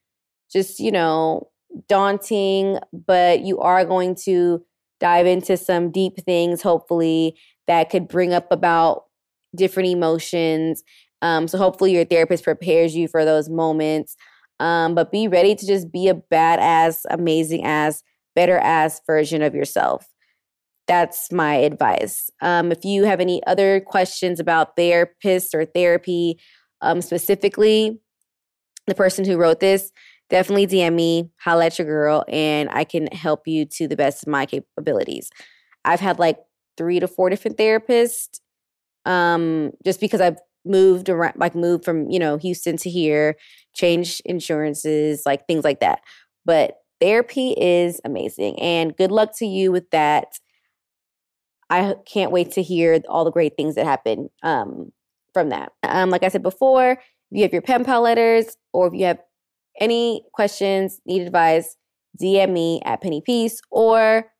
just, 0.51 0.81
you 0.81 0.91
know, 0.91 1.49
daunting, 1.89 2.79
but 2.93 3.41
you 3.41 3.59
are 3.61 3.85
going 3.85 4.15
to 4.25 4.65
dive 5.01 5.27
into 5.27 5.57
some 5.57 5.91
deep 5.91 6.17
things, 6.25 6.63
hopefully, 6.63 7.37
that 7.67 7.91
could 7.91 8.09
bring 8.09 8.33
up 8.33 8.51
about 8.51 9.05
different 9.55 9.89
emotions. 9.89 10.83
Um, 11.23 11.49
so 11.49 11.59
hopefully 11.59 11.93
your 11.93 12.05
therapist 12.05 12.45
prepares 12.45 12.97
you 12.97 13.09
for 13.09 13.25
those 13.25 13.49
moments. 13.49 14.17
Um, 14.61 14.95
but 14.95 15.13
be 15.13 15.29
ready 15.29 15.55
to 15.55 15.67
just 15.67 15.93
be 15.93 16.09
a 16.09 16.15
badass, 16.15 17.05
amazing 17.11 17.65
ass, 17.65 18.03
better 18.39 18.59
ass 18.59 19.01
version 19.05 19.43
of 19.43 19.53
yourself. 19.53 20.07
That's 20.87 21.33
my 21.33 21.57
advice. 21.57 22.31
Um, 22.41 22.71
if 22.71 22.85
you 22.85 23.03
have 23.03 23.19
any 23.19 23.45
other 23.49 23.81
questions 23.81 24.39
about 24.39 24.77
therapists 24.77 25.55
or 25.55 25.65
therapy 25.65 26.39
um, 26.81 27.03
specifically, 27.03 28.01
the 28.87 28.95
person 28.95 29.25
who 29.25 29.39
wrote 29.39 29.59
this, 29.59 29.91
definitely 30.31 30.69
DM 30.69 30.95
me, 30.95 31.31
holla 31.41 31.67
at 31.67 31.81
your 31.81 31.87
girl, 31.89 32.25
and 32.29 32.69
I 32.71 32.85
can 32.85 33.09
help 33.09 33.49
you 33.49 33.65
to 33.73 33.89
the 33.89 33.97
best 33.97 34.23
of 34.23 34.29
my 34.29 34.47
capabilities. 34.47 35.31
I've 35.85 35.99
had 35.99 36.21
like 36.21 36.39
three 36.77 37.01
to 37.01 37.09
four 37.09 37.31
different 37.31 37.59
therapists 37.59 38.39
um, 39.05 39.73
just 39.85 39.99
because 39.99 40.21
I've 40.21 40.39
moved 40.65 41.09
around, 41.09 41.35
like 41.39 41.57
moved 41.57 41.85
from, 41.85 42.09
you 42.09 42.21
know, 42.21 42.37
Houston 42.37 42.77
to 42.77 42.89
here, 42.89 43.35
changed 43.75 44.23
insurances, 44.25 45.23
like 45.27 45.49
things 45.49 45.65
like 45.65 45.81
that. 45.81 46.03
But 46.45 46.77
therapy 47.01 47.55
is 47.57 48.01
amazing. 48.05 48.59
And 48.61 48.97
good 48.97 49.11
luck 49.11 49.37
to 49.39 49.47
you 49.47 49.73
with 49.73 49.91
that. 49.91 50.39
I 51.71 51.97
can't 52.07 52.33
wait 52.33 52.53
to 52.53 52.63
hear 52.63 53.01
all 53.09 53.25
the 53.25 53.31
great 53.31 53.57
things 53.57 53.75
that 53.75 53.85
happen 53.85 54.31
um, 54.43 54.93
from 55.33 55.51
that. 55.51 55.73
Um, 55.83 56.11
like 56.11 56.23
I 56.23 56.29
said 56.29 56.43
before, 56.43 56.93
if 56.93 56.99
you 57.31 57.43
have 57.43 57.53
your 57.53 57.63
pen 57.63 57.85
pal 57.85 58.01
letters 58.03 58.57
or 58.73 58.87
if 58.87 58.95
you 58.95 59.05
have 59.05 59.19
any 59.81 60.25
questions, 60.33 61.01
need 61.05 61.23
advice, 61.23 61.77
DM 62.21 62.53
me 62.53 62.81
at 62.85 63.03
Penny 63.03 63.21
Peace 63.21 63.61
or 63.71 64.31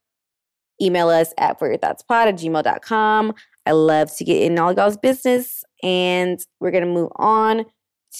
email 0.81 1.09
us 1.09 1.33
at 1.37 1.59
for 1.59 1.67
your 1.67 1.77
thoughts 1.77 2.03
pod 2.03 2.27
at 2.27 2.35
gmail.com. 2.35 3.33
I 3.65 3.71
love 3.71 4.15
to 4.17 4.23
get 4.23 4.41
in 4.41 4.57
all 4.57 4.73
y'all's 4.73 4.97
business. 4.97 5.63
And 5.83 6.39
we're 6.59 6.71
going 6.71 6.85
to 6.85 6.91
move 6.91 7.11
on 7.15 7.65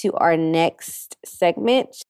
to 0.01 0.13
our 0.13 0.37
next 0.37 1.17
segment. 1.25 2.03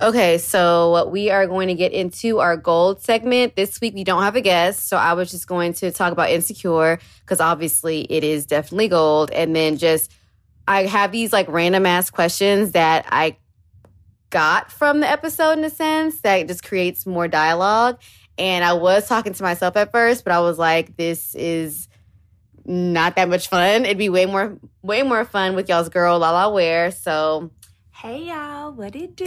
Okay, 0.00 0.38
so 0.38 1.08
we 1.08 1.28
are 1.30 1.48
going 1.48 1.66
to 1.66 1.74
get 1.74 1.90
into 1.90 2.38
our 2.38 2.56
gold 2.56 3.02
segment. 3.02 3.56
This 3.56 3.80
week 3.80 3.94
we 3.94 4.04
don't 4.04 4.22
have 4.22 4.36
a 4.36 4.40
guest, 4.40 4.86
so 4.86 4.96
I 4.96 5.14
was 5.14 5.28
just 5.32 5.48
going 5.48 5.72
to 5.74 5.90
talk 5.90 6.12
about 6.12 6.30
Insecure 6.30 7.00
because 7.22 7.40
obviously 7.40 8.02
it 8.02 8.22
is 8.22 8.46
definitely 8.46 8.86
gold. 8.86 9.32
And 9.32 9.56
then 9.56 9.76
just, 9.76 10.12
I 10.68 10.84
have 10.84 11.10
these 11.10 11.32
like 11.32 11.48
random 11.48 11.84
ass 11.84 12.10
questions 12.10 12.72
that 12.72 13.06
I 13.08 13.38
got 14.30 14.70
from 14.70 15.00
the 15.00 15.10
episode 15.10 15.58
in 15.58 15.64
a 15.64 15.70
sense 15.70 16.20
that 16.20 16.46
just 16.46 16.62
creates 16.62 17.04
more 17.04 17.26
dialogue. 17.26 18.00
And 18.38 18.64
I 18.64 18.74
was 18.74 19.08
talking 19.08 19.32
to 19.32 19.42
myself 19.42 19.76
at 19.76 19.90
first, 19.90 20.22
but 20.22 20.32
I 20.32 20.38
was 20.38 20.60
like, 20.60 20.96
this 20.96 21.34
is 21.34 21.88
not 22.64 23.16
that 23.16 23.28
much 23.28 23.48
fun. 23.48 23.84
It'd 23.84 23.98
be 23.98 24.10
way 24.10 24.26
more, 24.26 24.60
way 24.80 25.02
more 25.02 25.24
fun 25.24 25.56
with 25.56 25.68
y'all's 25.68 25.88
girl 25.88 26.20
Lala 26.20 26.54
Ware. 26.54 26.92
So 26.92 27.50
Hey 28.00 28.26
y'all, 28.26 28.70
what 28.72 28.94
it 28.94 29.16
do? 29.16 29.24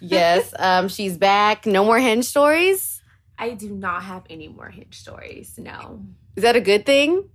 yes, 0.00 0.54
um, 0.60 0.86
she's 0.86 1.18
back. 1.18 1.66
No 1.66 1.84
more 1.84 1.98
hinge 1.98 2.24
stories. 2.24 3.02
I 3.36 3.50
do 3.50 3.68
not 3.68 4.04
have 4.04 4.22
any 4.30 4.46
more 4.46 4.68
hinge 4.68 4.96
stories. 4.96 5.58
No. 5.58 6.04
Is 6.36 6.44
that 6.44 6.54
a 6.54 6.60
good 6.60 6.86
thing? 6.86 7.28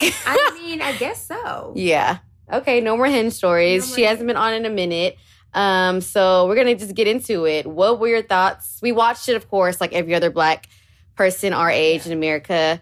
I 0.00 0.52
mean, 0.62 0.80
I 0.80 0.92
guess 0.96 1.26
so. 1.26 1.72
Yeah. 1.76 2.18
Okay, 2.50 2.80
no 2.80 2.96
more 2.96 3.06
hinge 3.06 3.32
stories. 3.32 3.82
No 3.82 3.88
more 3.88 3.96
she 3.96 4.02
hasn't 4.04 4.28
been 4.28 4.36
on 4.36 4.54
in 4.54 4.64
a 4.64 4.70
minute. 4.70 5.16
Um, 5.52 6.00
so 6.00 6.46
we're 6.46 6.54
gonna 6.54 6.76
just 6.76 6.94
get 6.94 7.08
into 7.08 7.44
it. 7.44 7.66
What 7.66 7.98
were 7.98 8.06
your 8.06 8.22
thoughts? 8.22 8.78
We 8.80 8.92
watched 8.92 9.28
it, 9.28 9.34
of 9.34 9.48
course, 9.50 9.80
like 9.80 9.92
every 9.94 10.14
other 10.14 10.30
black 10.30 10.68
person 11.16 11.52
our 11.52 11.68
age 11.68 12.06
in 12.06 12.12
America 12.12 12.80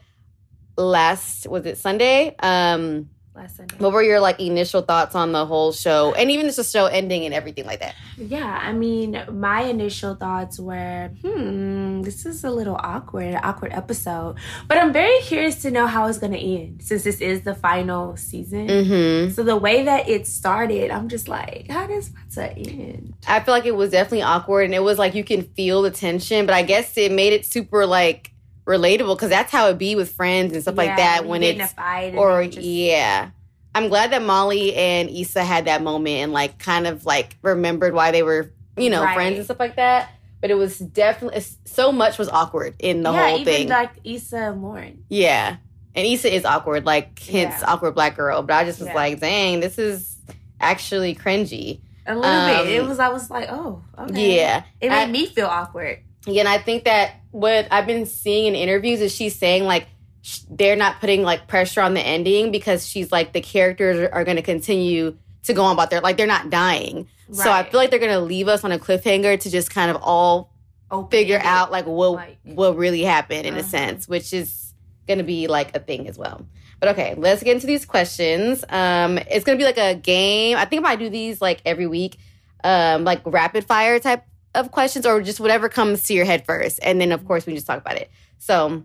last 0.76 1.48
was 1.48 1.64
it 1.64 1.78
Sunday? 1.78 2.36
Um 2.40 3.08
Last 3.36 3.56
Sunday. 3.56 3.76
what 3.78 3.92
were 3.92 4.02
your 4.02 4.18
like 4.18 4.40
initial 4.40 4.80
thoughts 4.80 5.14
on 5.14 5.32
the 5.32 5.44
whole 5.44 5.70
show 5.70 6.14
and 6.14 6.30
even 6.30 6.46
just 6.46 6.56
the 6.56 6.64
show 6.64 6.86
ending 6.86 7.26
and 7.26 7.34
everything 7.34 7.66
like 7.66 7.80
that? 7.80 7.94
Yeah, 8.16 8.60
I 8.62 8.72
mean, 8.72 9.22
my 9.30 9.62
initial 9.62 10.14
thoughts 10.14 10.58
were, 10.58 11.10
hmm, 11.22 12.00
this 12.00 12.24
is 12.24 12.44
a 12.44 12.50
little 12.50 12.76
awkward, 12.80 13.38
awkward 13.42 13.72
episode. 13.72 14.36
But 14.68 14.78
I'm 14.78 14.92
very 14.92 15.20
curious 15.20 15.60
to 15.62 15.70
know 15.70 15.86
how 15.86 16.06
it's 16.06 16.16
going 16.18 16.32
to 16.32 16.38
end 16.38 16.82
since 16.82 17.04
this 17.04 17.20
is 17.20 17.42
the 17.42 17.54
final 17.54 18.16
season. 18.16 18.68
Mm-hmm. 18.68 19.32
So 19.32 19.42
the 19.42 19.56
way 19.56 19.84
that 19.84 20.08
it 20.08 20.26
started, 20.26 20.90
I'm 20.90 21.08
just 21.08 21.28
like, 21.28 21.70
how 21.70 21.86
does 21.86 22.10
to 22.34 22.50
end? 22.58 23.14
I 23.26 23.40
feel 23.40 23.52
like 23.52 23.66
it 23.66 23.76
was 23.76 23.90
definitely 23.90 24.22
awkward 24.22 24.64
and 24.64 24.74
it 24.74 24.82
was 24.82 24.98
like 24.98 25.14
you 25.14 25.24
can 25.24 25.42
feel 25.42 25.82
the 25.82 25.90
tension, 25.90 26.46
but 26.46 26.54
I 26.54 26.62
guess 26.62 26.96
it 26.96 27.12
made 27.12 27.34
it 27.34 27.44
super 27.44 27.84
like 27.84 28.32
relatable 28.66 29.16
because 29.16 29.30
that's 29.30 29.52
how 29.52 29.68
it 29.68 29.78
be 29.78 29.94
with 29.94 30.12
friends 30.12 30.52
and 30.52 30.62
stuff 30.62 30.76
like 30.76 30.96
that 30.96 31.24
when 31.26 31.42
it's 31.42 31.72
fight 31.72 32.14
or 32.14 32.44
just- 32.46 32.58
yeah. 32.66 33.30
I'm 33.74 33.88
glad 33.88 34.10
that 34.12 34.22
Molly 34.22 34.74
and 34.74 35.10
Issa 35.10 35.44
had 35.44 35.66
that 35.66 35.82
moment 35.82 36.16
and 36.16 36.32
like 36.32 36.58
kind 36.58 36.86
of 36.86 37.04
like 37.04 37.36
remembered 37.42 37.92
why 37.94 38.10
they 38.10 38.22
were, 38.22 38.50
you 38.76 38.88
know, 38.90 39.02
Right. 39.04 39.14
friends 39.14 39.36
and 39.36 39.44
stuff 39.44 39.60
like 39.60 39.76
that. 39.76 40.08
But 40.40 40.50
it 40.50 40.54
was 40.54 40.78
definitely 40.78 41.42
so 41.66 41.92
much 41.92 42.18
was 42.18 42.28
awkward 42.28 42.74
in 42.78 43.02
the 43.02 43.12
yeah, 43.12 43.28
whole 43.28 43.38
even 43.40 43.52
thing. 43.54 43.68
like 43.68 43.90
Issa 44.04 44.36
and 44.36 44.62
Lauren. 44.62 45.04
yeah. 45.08 45.56
And 45.94 46.06
Issa 46.06 46.34
is 46.34 46.44
awkward, 46.44 46.84
like 46.84 47.18
hence 47.20 47.54
Yeah. 47.60 47.72
awkward 47.72 47.94
black 47.94 48.16
girl. 48.16 48.42
But 48.42 48.54
I 48.54 48.64
just 48.64 48.78
was 48.80 48.88
Yeah. 48.88 48.94
like, 48.94 49.20
dang, 49.20 49.60
this 49.60 49.78
is 49.78 50.16
actually 50.60 51.14
cringy. 51.14 51.80
A 52.06 52.14
little 52.14 52.64
bit. 52.64 52.72
It 52.74 52.80
Um, 52.82 52.88
was. 52.88 52.98
I 52.98 53.08
was 53.08 53.30
like, 53.30 53.48
oh, 53.50 53.82
okay. 53.98 54.36
Yeah. 54.38 54.62
It 54.80 54.90
made 54.90 55.02
I- 55.02 55.06
me 55.06 55.26
feel 55.26 55.46
awkward. 55.46 55.98
Yeah, 56.26 56.40
and 56.40 56.48
I 56.48 56.58
think 56.58 56.84
that 56.84 57.12
what 57.30 57.68
I've 57.70 57.86
been 57.86 58.06
seeing 58.06 58.46
in 58.46 58.54
interviews 58.54 59.00
is 59.00 59.14
she's 59.14 59.34
saying 59.36 59.64
like 59.64 59.86
sh- 60.22 60.40
they're 60.50 60.76
not 60.76 61.00
putting 61.00 61.22
like 61.22 61.46
pressure 61.46 61.80
on 61.80 61.94
the 61.94 62.00
ending 62.00 62.50
because 62.50 62.86
she's 62.86 63.12
like 63.12 63.32
the 63.32 63.40
characters 63.40 64.08
are, 64.12 64.24
going 64.24 64.36
to 64.36 64.42
continue 64.42 65.16
to 65.44 65.54
go 65.54 65.62
on 65.64 65.72
about 65.74 65.90
their 65.90 66.00
like 66.00 66.16
they're 66.16 66.26
not 66.26 66.50
dying. 66.50 67.08
So 67.32 67.50
I 67.50 67.64
feel 67.68 67.78
like 67.80 67.90
they're 67.90 67.98
going 67.98 68.12
to 68.12 68.20
leave 68.20 68.46
us 68.48 68.62
on 68.64 68.70
a 68.72 68.78
cliffhanger 68.78 69.38
to 69.40 69.50
just 69.50 69.70
kind 69.70 69.90
of 69.90 69.96
all 70.02 70.52
Open 70.90 71.10
figure 71.10 71.36
ended. 71.36 71.48
out 71.48 71.70
like 71.72 71.86
what 71.86 72.12
Like- 72.12 72.38
what 72.44 72.76
really 72.76 73.02
happened 73.02 73.46
in 73.46 73.54
a 73.54 73.58
Uh-huh. 73.60 73.68
sense, 73.68 74.08
which 74.08 74.32
is 74.32 74.72
going 75.08 75.18
to 75.18 75.24
be 75.24 75.46
like 75.48 75.76
a 75.76 75.80
thing 75.80 76.08
as 76.08 76.16
well. 76.18 76.46
But 76.80 76.90
okay, 76.90 77.14
let's 77.16 77.42
get 77.42 77.54
into 77.54 77.66
these 77.66 77.84
questions. 77.86 78.64
Um, 78.68 79.18
it's 79.18 79.44
going 79.44 79.58
to 79.58 79.62
be 79.62 79.64
like 79.64 79.78
a 79.78 79.94
game. 79.98 80.56
I 80.56 80.64
think 80.66 80.80
if 80.82 80.86
I 80.86 80.90
might 80.90 80.98
do 80.98 81.08
these 81.08 81.40
like 81.40 81.62
every 81.64 81.86
week, 81.86 82.18
um, 82.64 83.04
like 83.04 83.22
rapid 83.24 83.64
fire 83.64 83.98
type 83.98 84.24
of 84.56 84.72
questions 84.72 85.06
or 85.06 85.20
just 85.22 85.38
whatever 85.40 85.68
comes 85.68 86.02
to 86.04 86.14
your 86.14 86.24
head 86.24 86.44
first, 86.44 86.80
and 86.82 87.00
then 87.00 87.12
of 87.12 87.24
course 87.26 87.46
we 87.46 87.54
just 87.54 87.66
talk 87.66 87.78
about 87.78 87.96
it. 87.96 88.10
So, 88.38 88.82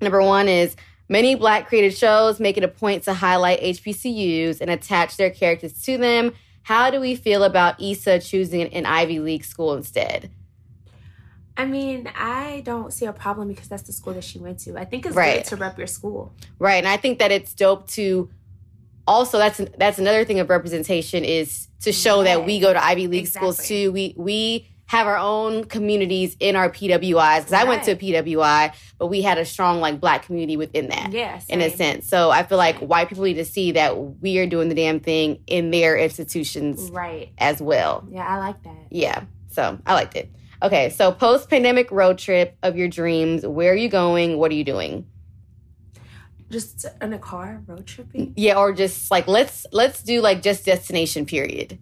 number 0.00 0.22
one 0.22 0.48
is. 0.48 0.76
Many 1.10 1.36
black 1.36 1.68
created 1.68 1.96
shows 1.96 2.38
make 2.38 2.58
it 2.58 2.64
a 2.64 2.68
point 2.68 3.04
to 3.04 3.14
highlight 3.14 3.62
HBCUs 3.62 4.60
and 4.60 4.68
attach 4.68 5.16
their 5.16 5.30
characters 5.30 5.72
to 5.84 5.96
them. 5.96 6.34
How 6.64 6.90
do 6.90 7.00
we 7.00 7.14
feel 7.14 7.44
about 7.44 7.80
Issa 7.80 8.18
choosing 8.18 8.64
an 8.74 8.84
Ivy 8.84 9.18
League 9.20 9.46
school 9.46 9.72
instead? 9.72 10.30
I 11.56 11.64
mean, 11.64 12.10
I 12.14 12.60
don't 12.66 12.92
see 12.92 13.06
a 13.06 13.12
problem 13.14 13.48
because 13.48 13.68
that's 13.68 13.84
the 13.84 13.92
school 13.94 14.12
that 14.12 14.22
she 14.22 14.38
went 14.38 14.58
to. 14.60 14.76
I 14.76 14.84
think 14.84 15.06
it's 15.06 15.16
Right. 15.16 15.42
good 15.42 15.48
to 15.48 15.56
rep 15.56 15.78
your 15.78 15.86
school. 15.86 16.34
Right, 16.58 16.76
and 16.76 16.86
I 16.86 16.98
think 16.98 17.20
that 17.20 17.32
it's 17.32 17.54
dope 17.54 17.88
to 17.92 18.28
also 19.06 19.38
that's 19.38 19.60
that's 19.78 19.98
another 19.98 20.26
thing 20.26 20.40
of 20.40 20.50
representation 20.50 21.24
is 21.24 21.68
to 21.80 21.92
show 21.92 22.22
that 22.24 22.44
we 22.44 22.60
go 22.60 22.70
to 22.74 22.84
Ivy 22.84 23.06
League 23.06 23.28
schools 23.28 23.66
too. 23.66 23.90
We 23.92 24.12
we 24.18 24.68
have 24.88 25.06
our 25.06 25.18
own 25.18 25.64
communities 25.64 26.34
in 26.40 26.56
our 26.56 26.70
PWIs 26.70 27.38
because 27.40 27.52
I 27.52 27.64
went 27.64 27.84
to 27.84 27.92
a 27.92 27.96
PWI, 27.96 28.74
but 28.98 29.08
we 29.08 29.20
had 29.20 29.36
a 29.36 29.44
strong 29.44 29.80
like 29.80 30.00
black 30.00 30.24
community 30.24 30.56
within 30.56 30.88
that. 30.88 31.12
Yeah, 31.12 31.40
In 31.50 31.60
a 31.60 31.68
sense, 31.70 32.08
so 32.08 32.30
I 32.30 32.42
feel 32.42 32.56
like 32.58 32.76
white 32.78 33.08
people 33.10 33.24
need 33.24 33.34
to 33.34 33.44
see 33.44 33.72
that 33.72 33.98
we 34.22 34.38
are 34.38 34.46
doing 34.46 34.70
the 34.70 34.74
damn 34.74 34.98
thing 35.00 35.40
in 35.46 35.70
their 35.70 35.96
institutions 35.98 36.90
Right. 36.90 37.32
as 37.36 37.60
well. 37.60 38.06
Yeah, 38.10 38.26
I 38.26 38.38
like 38.38 38.62
that. 38.62 38.76
Yeah, 38.90 39.24
so 39.50 39.78
I 39.86 39.92
liked 39.92 40.16
it. 40.16 40.30
Okay, 40.62 40.88
so 40.88 41.12
post 41.12 41.50
pandemic 41.50 41.90
road 41.90 42.16
trip 42.16 42.56
of 42.62 42.74
your 42.76 42.88
dreams. 42.88 43.46
Where 43.46 43.72
are 43.72 43.76
you 43.76 43.90
going? 43.90 44.38
What 44.38 44.50
are 44.50 44.54
you 44.54 44.64
doing? 44.64 45.06
Just 46.50 46.86
in 47.02 47.12
a 47.12 47.18
car, 47.18 47.62
road 47.66 47.86
tripping. 47.86 48.32
Yeah, 48.36 48.56
or 48.56 48.72
just 48.72 49.10
like 49.10 49.28
let's 49.28 49.66
let's 49.70 50.02
do 50.02 50.22
like 50.22 50.40
just 50.40 50.64
destination 50.64 51.26
period. 51.26 51.78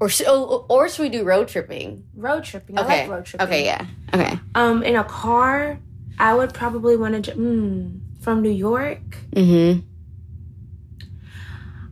Or 0.00 0.08
sh- 0.08 0.22
or 0.28 0.64
or 0.68 0.88
should 0.88 1.02
we 1.02 1.08
do 1.08 1.24
road 1.24 1.48
tripping? 1.48 2.04
Road 2.14 2.44
tripping. 2.44 2.78
I 2.78 2.82
Okay. 2.82 3.00
like 3.02 3.10
road 3.10 3.24
tripping. 3.24 3.46
Okay, 3.46 3.64
yeah. 3.64 3.84
Okay. 4.14 4.38
Um, 4.54 4.82
in 4.84 4.94
a 4.96 5.02
car, 5.04 5.78
I 6.18 6.34
would 6.34 6.54
probably 6.54 6.96
want 6.96 7.24
to. 7.24 7.32
Mm, 7.32 8.00
from 8.20 8.42
New 8.42 8.50
York. 8.50 9.00
Mm-hmm. 9.32 9.80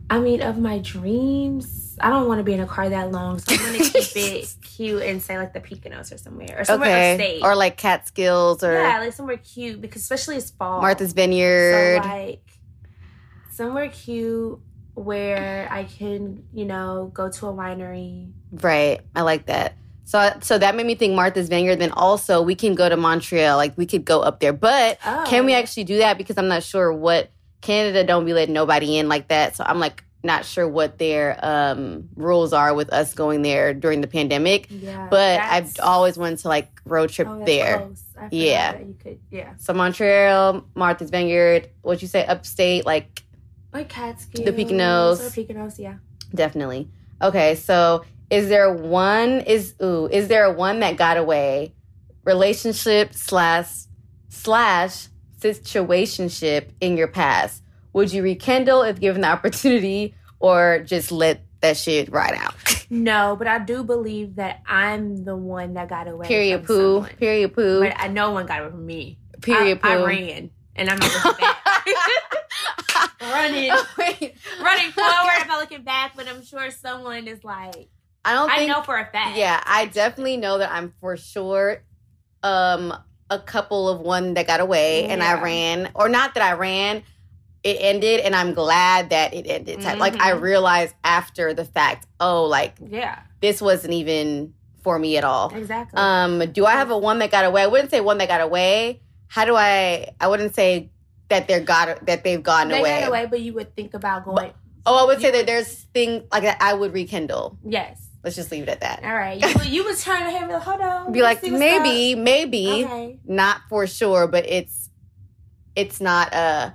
I 0.09 0.19
mean, 0.19 0.41
of 0.41 0.57
my 0.57 0.79
dreams, 0.79 1.97
I 1.99 2.09
don't 2.09 2.27
want 2.29 2.39
to 2.39 2.43
be 2.43 2.53
in 2.53 2.61
a 2.61 2.65
car 2.67 2.87
that 2.87 3.11
long, 3.11 3.39
so 3.39 3.53
I'm 3.53 3.59
gonna 3.59 3.79
keep 3.89 3.93
it 4.15 4.55
cute 4.61 5.01
and 5.03 5.21
say 5.21 5.37
like 5.37 5.51
the 5.53 5.59
Poconos 5.59 6.13
or 6.13 6.17
somewhere 6.17 6.55
or 6.59 6.63
somewhere 6.63 6.89
Okay. 6.89 7.11
upstate. 7.13 7.43
Or 7.43 7.55
like 7.55 7.75
Catskills 7.75 8.63
or 8.63 8.71
yeah, 8.73 8.99
like 8.99 9.13
somewhere 9.13 9.37
cute 9.37 9.81
because 9.81 10.01
especially 10.01 10.37
it's 10.37 10.51
fall. 10.51 10.79
Martha's 10.81 11.11
Vineyard. 11.13 12.01
So 12.03 12.07
like 12.09 12.47
somewhere 13.51 13.89
cute 13.89 14.59
where 14.97 15.67
I 15.71 15.83
can, 15.83 16.43
you 16.51 16.65
know, 16.65 17.11
go 17.13 17.29
to 17.29 17.47
a 17.47 17.53
winery. 17.53 18.31
Right. 18.51 19.01
I 19.15 19.21
like 19.21 19.45
that. 19.45 19.77
So, 20.05 20.35
so 20.41 20.57
that 20.57 20.75
made 20.75 20.87
me 20.87 20.95
think 20.95 21.13
Martha's 21.13 21.49
Vineyard. 21.49 21.75
Then 21.75 21.91
also 21.91 22.41
we 22.41 22.55
can 22.55 22.73
go 22.73 22.89
to 22.89 22.97
Montreal. 22.97 23.57
Like 23.57 23.77
we 23.77 23.85
could 23.85 24.05
go 24.05 24.21
up 24.21 24.39
there, 24.39 24.53
but 24.53 24.97
Oh. 25.05 25.25
can 25.27 25.45
we 25.45 25.53
actually 25.53 25.83
do 25.83 25.97
that? 25.99 26.17
Because 26.17 26.37
I'm 26.37 26.47
not 26.47 26.63
sure 26.63 26.91
what 26.91 27.29
Canada 27.61 28.03
don't 28.03 28.25
be 28.25 28.33
letting 28.33 28.53
nobody 28.53 28.97
in 28.97 29.07
like 29.07 29.27
that. 29.27 29.55
So 29.55 29.63
I'm 29.67 29.79
like 29.79 30.03
not 30.23 30.45
sure 30.45 30.67
what 30.67 30.97
their 30.97 31.37
um, 31.45 32.09
rules 32.15 32.51
are 32.51 32.73
with 32.73 32.91
us 32.91 33.13
going 33.13 33.43
there 33.43 33.73
during 33.73 34.01
the 34.01 34.07
pandemic. 34.07 34.67
Yeah. 34.69 35.07
But 35.11 35.39
I've 35.41 35.79
always 35.79 36.17
wanted 36.17 36.39
to 36.39 36.47
like 36.47 36.69
road 36.85 37.09
trip 37.11 37.27
oh, 37.29 37.45
there. 37.45 37.87
Yeah. 38.31 38.79
You 38.79 38.95
could, 39.01 39.19
yeah. 39.29 39.53
So 39.57 39.73
Montreal, 39.73 40.65
Martha's 40.73 41.11
Vineyard. 41.11 41.69
What 41.83 42.01
you 42.01 42.07
say, 42.07 42.25
upstate? 42.25 42.85
Like 42.85 43.23
Like 43.77 43.89
Catskills. 43.89 45.19
The. 45.19 45.25
Or 45.25 45.45
Poconos, 45.45 45.77
yeah. 45.77 45.97
Definitely. 46.33 46.89
Okay, 47.21 47.53
so 47.55 48.03
is 48.31 48.49
there 48.49 48.73
one 48.73 49.41
is 49.41 49.75
ooh, 49.81 50.07
is 50.11 50.27
there 50.27 50.51
one 50.51 50.79
that 50.79 50.97
got 50.97 51.17
away? 51.17 51.73
Relationship 52.23 53.13
slash 53.13 53.69
slash 54.29 55.07
situationship 55.39 56.69
in 56.81 56.97
your 56.97 57.07
past. 57.07 57.63
Would 57.93 58.11
you 58.11 58.23
rekindle 58.23 58.81
if 58.81 58.99
given 58.99 59.21
the 59.21 59.29
opportunity 59.29 60.15
or 60.39 60.79
just 60.79 61.11
let 61.11 61.41
that 61.61 61.77
shit 61.77 62.11
ride 62.11 62.33
out? 62.33 62.55
No, 62.89 63.35
but 63.37 63.47
I 63.47 63.59
do 63.59 63.83
believe 63.83 64.35
that 64.35 64.61
I'm 64.65 65.25
the 65.25 65.35
one 65.35 65.73
that 65.73 65.89
got 65.89 66.07
away. 66.07 66.25
Period 66.25 66.63
poo. 66.63 67.01
someone. 67.01 67.09
Period 67.17 67.53
poo. 67.53 67.81
But 67.81 67.93
I, 67.97 68.07
no 68.07 68.31
one 68.31 68.45
got 68.45 68.61
away 68.61 68.69
from 68.69 68.85
me. 68.85 69.17
Period 69.41 69.79
I, 69.83 69.97
poo. 69.97 70.03
I 70.03 70.05
ran, 70.05 70.51
and 70.73 70.89
I'm 70.89 70.97
not 70.97 71.37
back. 71.37 72.33
running, 73.21 73.71
Wait, 73.97 74.35
running 74.61 74.91
forward. 74.91 75.11
I'm 75.39 75.59
looking 75.59 75.83
back, 75.83 76.13
but 76.15 76.27
I'm 76.27 76.43
sure 76.43 76.69
someone 76.71 77.27
is 77.27 77.43
like, 77.43 77.89
I 78.25 78.33
don't 78.33 78.47
Think, 78.49 78.51
I 78.51 78.57
think 78.59 78.71
know 78.71 78.81
for 78.83 78.97
a 78.97 79.05
fact. 79.05 79.37
Yeah, 79.37 79.61
I 79.65 79.85
definitely 79.85 80.37
know 80.37 80.57
that 80.57 80.71
I'm 80.71 80.93
for 80.99 81.15
sure 81.17 81.83
um 82.43 82.93
a 83.29 83.39
couple 83.39 83.89
of 83.89 83.99
one 83.99 84.35
that 84.35 84.47
got 84.47 84.59
away 84.59 85.05
and 85.07 85.21
I 85.23 85.41
ran 85.41 85.89
or 85.95 86.07
not 86.07 86.33
that 86.35 86.43
I 86.43 86.53
ran 86.53 87.03
it 87.63 87.77
ended 87.79 88.19
and 88.21 88.35
I'm 88.35 88.53
glad 88.53 89.09
that 89.09 89.33
it 89.33 89.47
ended. 89.47 89.81
Type- 89.81 89.99
Like 89.99 90.15
I 90.21 90.31
Mhm. 90.31 90.41
realized 90.41 90.93
after 91.03 91.53
the 91.53 91.65
fact, 91.65 92.05
oh 92.19 92.45
like 92.45 92.75
Yeah, 92.85 93.19
this 93.41 93.61
wasn't 93.61 93.93
even 93.95 94.53
for 94.83 94.97
me 94.99 95.17
at 95.17 95.23
all. 95.23 95.51
exactly. 95.53 95.97
Um 95.99 96.39
do 96.51 96.65
I 96.65 96.73
have 96.73 96.91
a 96.91 96.97
one 96.97 97.19
that 97.19 97.31
got 97.31 97.43
away? 97.43 97.63
I 97.63 97.67
wouldn't 97.67 97.91
say 97.91 97.99
one 98.01 98.17
that 98.19 98.27
got 98.29 98.41
away. 98.41 99.01
How 99.27 99.43
do 99.45 99.55
I 99.55 100.09
I 100.21 100.27
wouldn't 100.27 100.53
say 100.55 100.91
that 101.29 101.47
they're 101.47 101.59
got 101.61 102.05
that 102.05 102.23
they've 102.23 102.41
gone 102.41 102.69
they 102.69 102.79
away. 102.79 102.99
got 103.01 103.09
away, 103.09 103.25
but 103.25 103.41
you 103.41 103.53
would 103.53 103.75
think 103.75 103.93
about 103.93 104.25
going. 104.25 104.53
Oh, 104.85 105.03
I 105.03 105.05
would 105.05 105.19
say 105.19 105.27
You 105.27 105.33
that 105.33 105.45
there's 105.45 105.83
things 105.93 106.23
like 106.31 106.43
that 106.43 106.57
I 106.61 106.73
would 106.73 106.93
rekindle. 106.93 107.57
yes. 107.63 108.03
Let's 108.23 108.35
just 108.35 108.51
leave 108.51 108.63
it 108.63 108.69
at 108.69 108.81
that. 108.81 109.03
All 109.05 109.13
right. 109.15 109.39
You, 109.65 109.71
you 109.71 109.83
was 109.85 110.03
trying 110.03 110.25
to 110.25 110.37
have 110.37 110.61
hold 110.61 110.81
on. 110.81 111.13
Be 111.13 111.21
like 111.21 111.39
see 111.39 111.51
what's 111.51 111.59
maybe, 111.59 112.15
maybe. 112.15 112.83
Okay. 112.83 113.19
not 113.25 113.61
for 113.69 113.87
sure, 113.87 114.27
but 114.27 114.45
it's 114.49 114.89
it's 115.75 116.01
not 116.01 116.33
a 116.33 116.73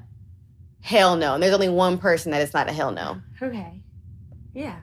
hell 0.80 1.16
no. 1.16 1.34
And 1.34 1.42
there's 1.42 1.52
only 1.52 1.68
one 1.68 1.98
person 1.98 2.30
that 2.32 2.40
it's 2.40 2.54
not 2.54 2.68
a 2.68 2.72
hell 2.72 2.92
no. 2.92 3.20
Okay. 3.42 3.82
Yeah. 4.54 4.76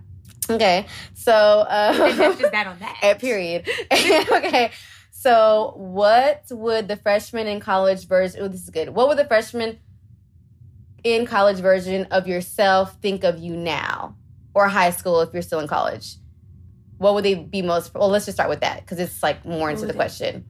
Okay, 0.50 0.88
so 1.14 1.66
that's 1.70 2.20
uh, 2.20 2.34
just 2.40 2.52
that 2.52 2.66
on 2.66 2.80
that. 2.80 2.98
eh, 3.04 3.14
period. 3.14 3.70
okay, 3.92 4.72
so 5.20 5.74
what 5.76 6.46
would 6.50 6.88
the 6.88 6.96
freshman 6.96 7.46
in 7.46 7.60
college 7.60 8.08
version? 8.08 8.42
Oh, 8.42 8.48
this 8.48 8.64
is 8.64 8.70
good. 8.70 8.88
What 8.88 9.10
would 9.10 9.18
the 9.18 9.26
freshman 9.26 9.78
in 11.04 11.26
college 11.26 11.58
version 11.58 12.06
of 12.06 12.26
yourself 12.26 12.96
think 13.02 13.26
of 13.26 13.38
you 13.38 13.58
now, 13.58 14.16
or 14.54 14.70
high 14.70 14.92
school 14.92 15.20
if 15.20 15.34
you're 15.34 15.42
still 15.42 15.60
in 15.60 15.68
college? 15.68 16.16
What 17.00 17.16
would 17.16 17.26
they 17.26 17.36
be 17.36 17.62
most? 17.62 17.94
Well, 17.94 18.08
let's 18.08 18.28
just 18.28 18.38
start 18.38 18.50
with 18.50 18.62
that 18.62 18.80
because 18.80 18.98
it's 18.98 19.22
like 19.22 19.44
more 19.44 19.70
into 19.70 19.86
the 19.86 19.94
question. 19.94 20.46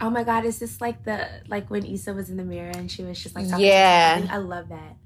Oh 0.00 0.10
my 0.10 0.24
god, 0.24 0.44
is 0.44 0.58
this 0.58 0.80
like 0.80 1.04
the 1.04 1.28
like 1.46 1.70
when 1.70 1.86
Issa 1.86 2.12
was 2.12 2.28
in 2.28 2.38
the 2.38 2.44
mirror 2.44 2.72
and 2.74 2.90
she 2.90 3.04
was 3.04 3.22
just 3.22 3.36
like 3.36 3.48
talking 3.48 3.66
Yeah. 3.66 4.26
I 4.28 4.38
love 4.38 4.68
that. 4.70 4.96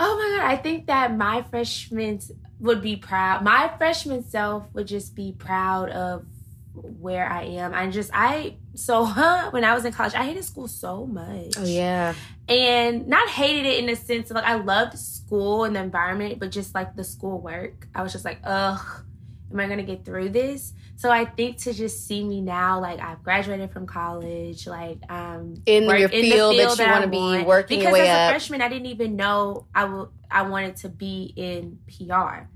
Oh 0.00 0.16
my 0.18 0.36
god, 0.36 0.50
I 0.50 0.56
think 0.56 0.88
that 0.88 1.16
my 1.16 1.42
freshman 1.42 2.18
would 2.58 2.82
be 2.82 2.96
proud. 2.96 3.44
My 3.44 3.72
freshman 3.78 4.24
self 4.24 4.64
would 4.72 4.88
just 4.88 5.14
be 5.14 5.30
proud 5.38 5.90
of 5.90 6.26
where 6.74 7.28
I 7.28 7.42
am. 7.44 7.72
I 7.74 7.88
just 7.90 8.10
I 8.12 8.56
so 8.74 9.04
huh 9.16 9.50
when 9.50 9.64
I 9.64 9.74
was 9.74 9.84
in 9.84 9.92
college, 9.92 10.14
I 10.14 10.24
hated 10.24 10.44
school 10.44 10.68
so 10.68 11.06
much. 11.06 11.54
Oh 11.56 11.64
yeah, 11.64 12.14
and 12.48 13.06
not 13.06 13.28
hated 13.28 13.66
it 13.66 13.78
in 13.78 13.86
the 13.86 13.96
sense 13.96 14.30
of 14.30 14.34
like 14.36 14.44
I 14.44 14.54
loved 14.56 14.98
school 14.98 15.64
and 15.64 15.74
the 15.76 15.80
environment, 15.80 16.38
but 16.40 16.50
just 16.50 16.74
like 16.74 16.96
the 16.96 17.04
school 17.04 17.40
work, 17.40 17.88
I 17.94 18.02
was 18.02 18.12
just 18.12 18.24
like, 18.24 18.40
ugh, 18.44 19.04
am 19.52 19.60
I 19.60 19.66
gonna 19.68 19.82
get 19.82 20.04
through 20.04 20.30
this? 20.30 20.72
So 20.96 21.10
I 21.10 21.24
think 21.24 21.58
to 21.62 21.72
just 21.72 22.06
see 22.06 22.22
me 22.24 22.40
now, 22.40 22.80
like 22.80 23.00
I've 23.00 23.22
graduated 23.22 23.72
from 23.72 23.86
college, 23.86 24.66
like 24.66 24.98
um 25.10 25.54
in 25.66 25.86
work- 25.86 25.98
your 25.98 26.08
in 26.08 26.22
field, 26.22 26.54
field 26.56 26.78
that 26.78 26.84
you 26.86 26.88
I 26.88 26.92
want 26.92 27.04
to 27.04 27.10
be 27.10 27.44
working 27.46 27.78
because 27.78 27.94
as 27.98 28.08
a 28.08 28.12
up. 28.12 28.30
freshman, 28.30 28.62
I 28.62 28.68
didn't 28.68 28.86
even 28.86 29.16
know 29.16 29.66
I 29.74 29.84
will 29.84 30.12
I 30.30 30.42
wanted 30.42 30.76
to 30.78 30.88
be 30.88 31.32
in 31.36 31.78
PR. 31.88 32.48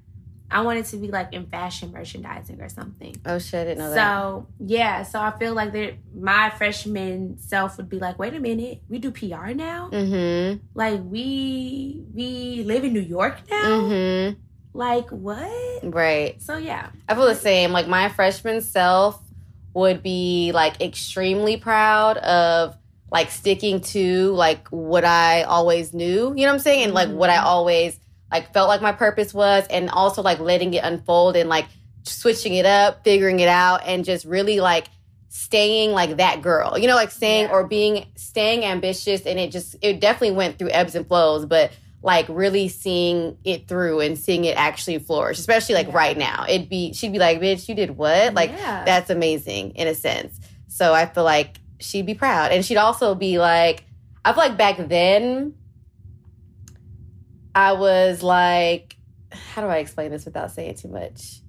I 0.50 0.62
wanted 0.62 0.86
to 0.86 0.96
be 0.96 1.08
like 1.08 1.32
in 1.32 1.46
fashion 1.46 1.92
merchandising 1.92 2.60
or 2.60 2.68
something. 2.68 3.14
Oh 3.26 3.38
shit, 3.38 3.60
I 3.60 3.64
didn't 3.64 3.78
know 3.78 3.90
that. 3.90 3.96
So 3.96 4.46
yeah, 4.58 5.02
so 5.02 5.20
I 5.20 5.30
feel 5.38 5.52
like 5.54 5.72
that 5.72 5.94
my 6.14 6.50
freshman 6.50 7.38
self 7.38 7.76
would 7.76 7.88
be 7.88 7.98
like, 7.98 8.18
wait 8.18 8.34
a 8.34 8.40
minute, 8.40 8.80
we 8.88 8.98
do 8.98 9.10
PR 9.10 9.48
now? 9.52 9.90
Mm-hmm. 9.92 10.64
Like 10.74 11.00
we 11.04 12.02
we 12.14 12.62
live 12.64 12.84
in 12.84 12.92
New 12.94 13.00
York 13.00 13.36
now? 13.50 13.62
Mm-hmm. 13.64 14.40
Like 14.72 15.10
what? 15.10 15.80
Right. 15.82 16.40
So 16.40 16.56
yeah. 16.56 16.90
I 17.08 17.14
feel 17.14 17.26
the 17.26 17.34
same. 17.34 17.72
Like 17.72 17.88
my 17.88 18.08
freshman 18.08 18.60
self 18.62 19.20
would 19.74 20.02
be 20.02 20.52
like 20.54 20.80
extremely 20.80 21.56
proud 21.56 22.16
of 22.18 22.76
like 23.10 23.30
sticking 23.30 23.80
to 23.80 24.32
like 24.32 24.68
what 24.68 25.04
I 25.04 25.42
always 25.42 25.92
knew. 25.94 26.28
You 26.36 26.42
know 26.42 26.48
what 26.48 26.52
I'm 26.54 26.58
saying? 26.58 26.84
And 26.84 26.94
like 26.94 27.10
what 27.10 27.30
I 27.30 27.36
Mhm. 27.36 27.44
always 27.44 27.98
like 28.30 28.52
felt 28.52 28.68
like 28.68 28.82
my 28.82 28.92
purpose 28.92 29.32
was 29.32 29.66
and 29.70 29.88
also 29.90 30.22
like 30.22 30.38
letting 30.40 30.74
it 30.74 30.84
unfold 30.84 31.36
and 31.36 31.48
like 31.48 31.66
switching 32.02 32.54
it 32.54 32.66
up, 32.66 33.04
figuring 33.04 33.40
it 33.40 33.48
out 33.48 33.82
and 33.86 34.04
just 34.04 34.24
really 34.24 34.60
like 34.60 34.86
staying 35.28 35.92
like 35.92 36.16
that 36.18 36.42
girl. 36.42 36.78
You 36.78 36.86
know, 36.88 36.94
like 36.94 37.10
staying 37.10 37.44
Yeah. 37.46 37.52
or 37.52 37.64
being 37.66 38.06
staying 38.16 38.64
ambitious 38.64 39.22
and 39.26 39.38
it 39.38 39.50
just 39.50 39.76
it 39.82 40.00
definitely 40.00 40.36
went 40.36 40.58
through 40.58 40.70
ebbs 40.70 40.94
and 40.94 41.06
flows, 41.06 41.44
but 41.46 41.70
like 42.02 42.26
really 42.28 42.68
seeing 42.68 43.36
it 43.44 43.66
through 43.66 44.00
and 44.00 44.16
seeing 44.16 44.44
it 44.44 44.56
actually 44.56 44.98
flourish, 44.98 45.38
especially 45.38 45.74
like 45.74 45.88
Yeah. 45.88 45.96
right 45.96 46.16
now. 46.16 46.44
It'd 46.48 46.68
be 46.68 46.92
she'd 46.92 47.12
be 47.12 47.18
like, 47.18 47.40
"Bitch, 47.40 47.68
you 47.68 47.74
did 47.74 47.96
what?" 47.96 48.34
Like 48.34 48.50
Yeah. 48.50 48.84
that's 48.84 49.10
amazing 49.10 49.72
in 49.72 49.88
a 49.88 49.94
sense. 49.94 50.38
So 50.68 50.94
I 50.94 51.06
feel 51.06 51.24
like 51.24 51.58
she'd 51.80 52.06
be 52.06 52.14
proud, 52.14 52.52
and 52.52 52.64
she'd 52.64 52.76
also 52.76 53.14
be 53.14 53.38
like, 53.38 53.84
I 54.24 54.32
feel 54.32 54.42
like 54.44 54.56
back 54.56 54.76
then, 54.88 55.54
I 57.54 57.72
was 57.72 58.22
like, 58.22 58.96
how 59.32 59.62
do 59.62 59.68
I 59.68 59.78
explain 59.78 60.10
this 60.10 60.24
without 60.24 60.50
saying 60.52 60.76
too 60.76 60.88
much? 60.88 61.40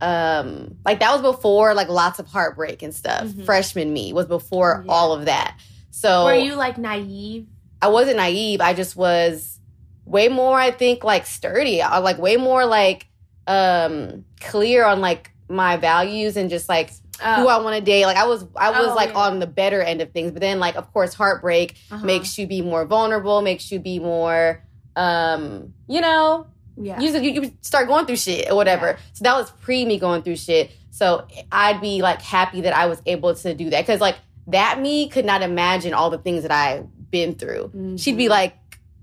Um, 0.00 0.76
like 0.84 1.00
that 1.00 1.12
was 1.12 1.22
before 1.22 1.72
like 1.74 1.88
lots 1.88 2.18
of 2.18 2.26
heartbreak 2.26 2.82
and 2.82 2.94
stuff. 2.94 3.24
Mhm. 3.24 3.44
Freshman 3.46 3.92
me 3.92 4.12
was 4.12 4.26
before 4.26 4.82
Yeah. 4.84 4.92
all 4.92 5.12
of 5.12 5.24
that. 5.24 5.56
So 5.90 6.24
Were 6.26 6.34
you 6.34 6.54
like 6.54 6.76
naive? 6.76 7.46
I 7.80 7.88
wasn't 7.88 8.18
naive. 8.18 8.60
I 8.60 8.74
just 8.74 8.94
was 8.96 9.58
way 10.04 10.28
more, 10.28 10.58
I 10.58 10.70
think, 10.70 11.02
like 11.02 11.24
sturdy. 11.26 11.80
I 11.80 11.98
like 11.98 12.18
way 12.18 12.36
more 12.36 12.66
like 12.66 13.06
um 13.46 14.24
clear 14.40 14.84
on 14.84 15.00
like 15.00 15.30
my 15.48 15.76
values 15.78 16.36
and 16.36 16.50
just 16.50 16.68
like 16.68 16.90
who 17.18 17.48
I 17.48 17.58
want 17.60 17.76
to 17.76 17.80
date. 17.82 18.06
Like 18.06 18.16
I 18.16 18.26
was 18.26 18.44
I 18.56 18.70
was 18.70 18.90
Oh, 18.90 18.94
like 18.94 19.10
yeah. 19.10 19.18
on 19.18 19.38
the 19.38 19.46
better 19.46 19.80
end 19.82 20.00
of 20.00 20.12
things. 20.12 20.32
But 20.32 20.40
then 20.40 20.58
like 20.60 20.76
of 20.76 20.92
course 20.92 21.14
heartbreak 21.14 21.76
Uh-huh. 21.90 22.04
makes 22.04 22.38
you 22.38 22.46
be 22.46 22.62
more 22.62 22.84
vulnerable, 22.86 23.42
makes 23.42 23.70
you 23.72 23.78
be 23.80 23.98
more 23.98 24.62
um, 24.96 25.74
you 25.88 26.00
know, 26.00 26.46
yeah. 26.76 26.98
you, 27.00 27.10
you, 27.20 27.42
you 27.42 27.52
start 27.60 27.86
going 27.88 28.06
through 28.06 28.16
shit 28.16 28.50
or 28.50 28.56
whatever. 28.56 28.86
Yeah. 28.92 28.96
So 29.12 29.24
that 29.24 29.34
was 29.36 29.50
pre 29.50 29.84
me 29.84 29.98
going 29.98 30.22
through 30.22 30.36
shit. 30.36 30.70
So 30.90 31.26
I'd 31.52 31.80
be 31.82 32.00
like 32.00 32.22
happy 32.22 32.62
that 32.62 32.74
I 32.74 32.86
was 32.86 33.02
able 33.04 33.34
to 33.34 33.54
do 33.54 33.68
that 33.70 33.82
because 33.86 34.00
like 34.00 34.16
that 34.46 34.80
me 34.80 35.08
could 35.08 35.24
not 35.26 35.42
imagine 35.42 35.92
all 35.92 36.08
the 36.10 36.18
things 36.18 36.42
that 36.42 36.50
I've 36.52 36.86
been 37.10 37.34
through. 37.34 37.96
She'd 37.98 38.16
be 38.16 38.28
like, 38.30 38.56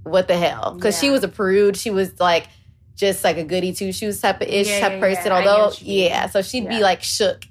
"What 0.04 0.28
the 0.28 0.38
hell?" 0.38 0.74
Because 0.76 0.98
she 1.00 1.10
was 1.12 1.24
a 1.24 1.28
prude. 1.28 1.78
She 1.78 1.92
was 1.92 2.20
like 2.20 2.48
just 2.96 3.24
like 3.24 3.38
a 3.38 3.44
goody 3.44 3.74
two 3.74 3.92
shoes 3.92 4.20
type 4.22 4.42
of 4.42 4.48
ish 4.48 4.68
Yeah, 4.68 4.80
type 4.80 4.92
yeah, 4.94 5.00
person. 5.00 5.26
yeah. 5.28 5.38
Although 5.38 5.66
what 5.68 5.82
you 5.82 5.88
mean. 5.88 6.06
yeah, 6.06 6.28
so 6.30 6.42
she'd 6.42 6.68
be 6.68 6.80
like 6.80 7.04
shook 7.04 7.46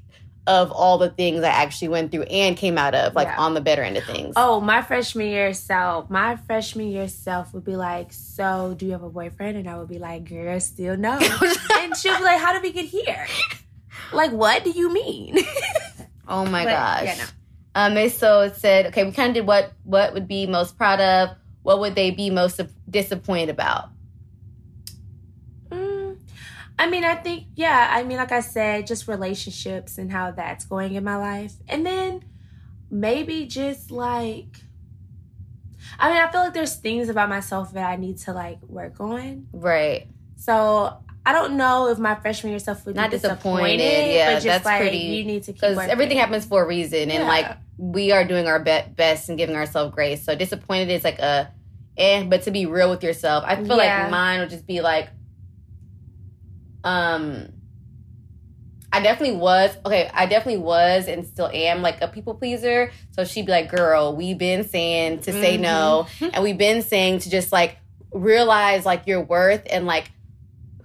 of 0.47 0.73
all 0.73 0.99
the 0.99 1.09
things 1.11 1.45
I 1.45 1.49
actually 1.51 1.89
went 1.89 2.11
through 2.11 2.25
and 2.25 2.57
came 2.57 2.77
out 2.77 2.95
of 2.97 3.15
like 3.15 3.29
Yeah. 3.29 3.39
on 3.39 3.55
the 3.55 3.61
better 3.61 3.83
end 3.83 3.97
of 3.97 4.05
things. 4.05 4.35
Oh, 4.37 4.61
my 4.61 4.83
freshman 4.83 5.29
year 5.29 5.55
self, 5.55 6.11
my 6.11 6.35
freshman 6.35 6.89
year 6.89 7.07
self 7.09 7.55
would 7.55 7.65
be 7.65 7.77
like, 7.77 8.13
So, 8.13 8.75
do 8.77 8.87
you 8.87 8.93
have 8.93 9.05
a 9.05 9.09
boyfriend? 9.11 9.57
And 9.57 9.69
I 9.71 9.79
would 9.79 9.89
be 9.89 9.99
like, 10.01 10.29
Girl, 10.29 10.59
still 10.59 10.97
no. 10.97 11.19
and 11.79 11.97
she'll 11.97 12.19
be 12.19 12.25
like, 12.25 12.41
How 12.41 12.53
did 12.53 12.63
we 12.63 12.73
get 12.73 12.87
here? 12.87 13.27
Like, 14.13 14.33
what 14.33 14.65
do 14.65 14.71
you 14.71 14.93
mean? 14.93 15.39
Oh 16.29 16.45
my 16.47 16.65
But, 16.65 16.71
gosh. 16.71 17.05
yeah, 17.05 17.15
no. 17.17 17.25
Um, 17.75 17.97
and 17.97 18.11
so 18.11 18.41
it 18.43 18.57
said, 18.57 18.87
okay, 18.87 19.05
we 19.05 19.13
kind 19.13 19.31
of 19.31 19.35
did 19.35 19.47
what 19.47 19.73
what 19.85 20.15
would 20.15 20.29
be 20.29 20.47
most 20.47 20.79
proud 20.79 21.01
of. 21.01 21.31
What 21.63 21.81
would 21.81 21.95
they 21.95 22.11
be 22.11 22.31
most 22.31 22.61
disappointed 22.89 23.49
about? 23.51 23.89
I 26.79 26.89
mean, 26.91 27.05
I 27.05 27.15
think, 27.15 27.45
yeah, 27.55 27.89
I 27.93 28.03
mean, 28.03 28.17
like 28.17 28.33
I 28.33 28.41
said, 28.41 28.87
just 28.87 29.07
relationships 29.07 29.99
and 29.99 30.11
how 30.11 30.31
that's 30.33 30.65
going 30.65 30.95
in 30.95 31.05
my 31.05 31.17
life. 31.17 31.53
And 31.69 31.85
then 31.87 32.25
maybe 32.91 33.47
just 33.47 33.91
like, 33.91 34.47
I 35.99 36.09
mean, 36.13 36.19
I 36.23 36.31
feel 36.31 36.41
like 36.43 36.55
there's 36.55 36.75
things 36.77 37.09
about 37.09 37.29
myself 37.29 37.73
that 37.75 37.89
I 37.89 37.97
need 37.97 38.19
to 38.19 38.33
like 38.33 38.63
work 38.63 39.01
on. 39.01 39.47
Right. 39.53 40.09
So 40.37 40.97
I 41.25 41.33
don't 41.33 41.57
know 41.57 41.89
if 41.89 41.99
my 41.99 42.15
freshman 42.17 42.51
year 42.51 42.59
self 42.59 42.85
would 42.87 42.97
Not 42.97 43.11
be 43.11 43.17
disappointed, 43.17 43.77
disappointed. 43.79 44.15
yeah, 44.15 44.27
but 44.31 44.35
just 44.35 44.47
that's 44.47 44.65
like, 44.65 44.81
pretty- 44.81 44.97
You 44.99 45.25
need 45.25 45.43
to 45.45 45.53
keep 45.53 45.61
Because 45.61 45.79
everything 45.79 46.19
happens 46.19 46.45
for 46.45 46.65
a 46.65 46.67
reason, 46.67 47.03
and 47.11 47.23
Yeah. 47.25 47.29
like 47.29 47.57
we 47.79 48.11
are 48.13 48.25
doing 48.25 48.47
our 48.49 48.59
be- 48.59 48.83
best 48.97 49.29
and 49.29 49.39
giving 49.39 49.55
ourselves 49.55 49.95
grace. 49.95 50.25
So 50.25 50.35
disappointed 50.35 50.91
is 50.91 51.05
like 51.05 51.19
a 51.21 51.51
eh, 51.97 52.25
but 52.25 52.43
to 52.43 52.51
be 52.51 52.67
real 52.67 52.91
with 52.91 53.03
yourself, 53.05 53.45
I 53.47 53.57
feel 53.57 53.77
Yeah. 53.77 54.03
like 54.03 54.11
mine 54.11 54.41
would 54.41 54.51
just 54.51 54.67
be 54.67 54.81
like, 54.81 55.11
um, 56.85 57.49
I 58.93 59.01
definitely 59.01 59.37
was 59.37 59.75
okay. 59.87 60.11
I 60.13 60.27
definitely 60.27 60.63
was 60.63 61.09
and 61.09 61.27
still 61.27 61.49
am 61.53 61.81
like 61.81 62.03
a 62.03 62.09
people 62.09 62.35
pleaser. 62.35 62.93
So 63.13 63.25
she'd 63.25 63.47
be 63.47 63.53
like, 63.53 63.71
"Girl, 63.71 64.15
we've 64.15 64.39
been 64.39 64.69
saying 64.69 65.21
to 65.21 65.33
say 65.33 65.57
no, 65.57 66.07
and 66.21 66.43
we've 66.43 66.59
been 66.59 66.83
saying 66.83 67.21
to 67.21 67.31
just 67.31 67.53
like 67.53 67.79
realize 68.13 68.85
like 68.85 69.07
your 69.07 69.23
worth 69.23 69.63
and 69.71 69.87
like 69.87 70.11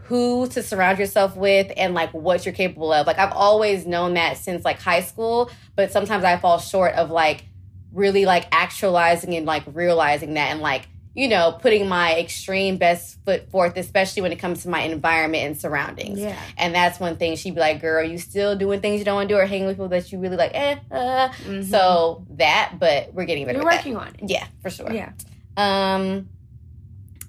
who 0.08 0.48
to 0.48 0.64
surround 0.64 1.00
yourself 1.00 1.36
with 1.36 1.70
and 1.76 1.94
like 1.94 2.14
what 2.14 2.46
you're 2.46 2.56
capable 2.56 2.94
of. 2.94 3.06
Like 3.06 3.20
I've 3.20 3.34
always 3.34 3.86
known 3.86 4.14
that 4.14 4.38
since 4.38 4.64
like 4.64 4.80
high 4.80 5.02
school, 5.02 5.52
but 5.76 5.92
sometimes 5.92 6.24
I 6.24 6.38
fall 6.38 6.60
short 6.60 6.94
of 6.94 7.12
like 7.12 7.44
really 7.92 8.26
like 8.26 8.48
actualizing 8.54 9.36
and 9.36 9.46
like 9.46 9.64
realizing 9.68 10.36
that 10.36 10.52
and 10.52 10.62
like 10.62 10.88
you 11.18 11.28
know 11.28 11.58
putting 11.62 11.90
my 11.90 12.16
extreme 12.16 12.78
best 12.78 13.18
foot 13.26 13.50
forth 13.50 13.76
especially 13.76 14.22
when 14.22 14.32
it 14.32 14.38
comes 14.38 14.62
to 14.64 14.70
my 14.70 14.82
environment 14.82 15.44
and 15.48 15.58
surroundings 15.60 16.20
Yeah. 16.20 16.40
and 16.58 16.74
that's 16.76 17.00
one 17.00 17.18
thing 17.18 17.36
she'd 17.36 17.56
be 17.56 17.60
like 17.60 17.82
girl 17.82 18.04
you 18.06 18.18
still 18.20 18.56
doing 18.56 18.80
things 18.82 19.00
you 19.00 19.06
don't 19.06 19.16
want 19.16 19.28
to 19.30 19.34
do 19.36 19.40
or 19.40 19.46
hanging 19.46 19.66
with 19.68 19.78
people 19.78 19.90
that 19.90 20.12
you 20.12 20.20
really 20.20 20.38
like 20.38 20.52
eh 20.54 20.76
uh. 20.92 21.30
Mhm. 21.48 21.66
so 21.70 22.26
that 22.38 22.76
but 22.80 23.14
we're 23.14 23.26
getting 23.26 23.46
better 23.46 23.58
you're 23.58 23.66
with 23.66 23.74
that. 23.74 23.86
working 23.86 23.98
on 23.98 24.10
it. 24.20 24.30
yeah 24.30 24.46
for 24.62 24.70
sure 24.70 24.92
Yeah. 24.94 25.12
um, 25.58 26.30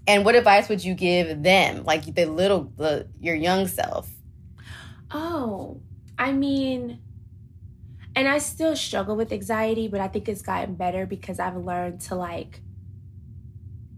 and 0.07 0.25
what 0.25 0.35
advice 0.35 0.69
would 0.71 0.83
you 0.83 0.95
give 0.95 1.43
them, 1.43 1.85
like 1.85 2.15
the 2.15 2.25
little, 2.25 2.73
the, 2.79 3.07
your 3.21 3.35
young 3.35 3.67
self? 3.69 4.09
Oh, 5.11 5.83
I 6.19 6.33
mean, 6.33 6.99
and 8.17 8.27
I 8.27 8.39
still 8.39 8.75
struggle 8.75 9.17
with 9.17 9.33
anxiety, 9.33 9.87
but 9.87 10.01
I 10.01 10.09
think 10.09 10.27
it's 10.29 10.41
gotten 10.41 10.77
better 10.77 11.05
because 11.05 11.39
I've 11.39 11.57
learned 11.57 12.01
to 12.09 12.15
like 12.15 12.61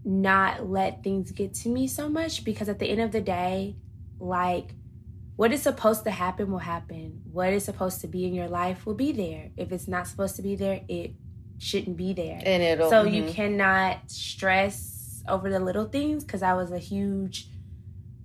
not 0.03 0.69
let 0.69 1.03
things 1.03 1.31
get 1.31 1.53
to 1.53 1.69
me 1.69 1.87
so 1.87 2.09
much 2.09 2.43
because 2.43 2.69
at 2.69 2.79
the 2.79 2.87
end 2.87 3.01
of 3.01 3.11
the 3.11 3.21
day, 3.21 3.75
like 4.19 4.73
what 5.35 5.51
is 5.51 5.61
supposed 5.61 6.03
to 6.03 6.11
happen 6.11 6.51
will 6.51 6.59
happen. 6.59 7.21
What 7.31 7.53
is 7.53 7.65
supposed 7.65 8.01
to 8.01 8.07
be 8.07 8.25
in 8.25 8.33
your 8.33 8.47
life 8.47 8.85
will 8.85 8.93
be 8.93 9.11
there. 9.11 9.49
If 9.57 9.71
it's 9.71 9.87
not 9.87 10.07
supposed 10.07 10.35
to 10.35 10.41
be 10.41 10.55
there, 10.55 10.81
it 10.87 11.13
shouldn't 11.57 11.97
be 11.97 12.13
there. 12.13 12.41
And 12.43 12.61
it'll. 12.61 12.89
So 12.89 13.03
you 13.03 13.23
mhm. 13.23 13.33
cannot 13.33 14.11
stress 14.11 15.23
over 15.27 15.49
the 15.49 15.59
little 15.59 15.85
things 15.85 16.23
because 16.23 16.43
I 16.43 16.53
was 16.53 16.71
a 16.71 16.79
huge 16.79 17.47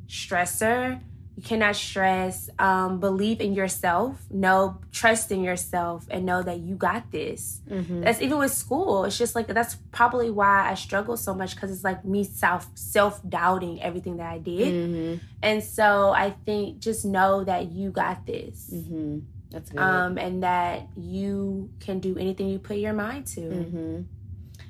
stressor. 0.07 1.01
You 1.37 1.43
cannot 1.43 1.77
stress. 1.77 2.49
Um, 2.59 2.99
believe 2.99 3.43
in 3.43 3.53
yourself. 3.53 4.19
Know, 4.31 4.79
trust 4.91 5.31
in 5.31 5.43
yourself, 5.45 6.07
and 6.11 6.25
know 6.25 6.43
that 6.43 6.61
you 6.61 6.77
got 6.77 7.13
this. 7.13 7.61
Mhm. 7.71 8.03
That's 8.05 8.23
even 8.23 8.39
with 8.39 8.53
school. 8.53 9.05
It's 9.05 9.19
just 9.19 9.35
like 9.35 9.47
that's 9.47 9.77
probably 9.93 10.31
why 10.31 10.71
I 10.71 10.75
struggle 10.75 11.17
so 11.19 11.35
much 11.35 11.55
because 11.55 11.71
it's 11.71 11.85
like 11.85 12.05
me 12.07 12.25
self 12.25 12.71
self 12.75 13.21
doubting 13.29 13.83
everything 13.83 14.17
that 14.17 14.33
I 14.33 14.39
did. 14.39 14.73
Mhm. 14.73 15.21
And 15.43 15.63
so 15.63 16.11
I 16.17 16.31
think 16.47 16.79
just 16.79 17.05
know 17.05 17.45
that 17.45 17.71
you 17.71 17.91
got 17.91 18.25
this. 18.27 18.71
Mhm. 18.73 19.23
That's 19.51 19.69
good. 19.71 19.79
Um, 19.81 20.17
and 20.19 20.43
that 20.43 20.89
you 20.97 21.69
can 21.81 22.01
do 22.01 22.17
anything 22.17 22.49
you 22.49 22.59
put 22.59 22.79
your 22.79 22.95
mind 22.95 23.27
to. 23.29 23.43
hmm 23.43 24.01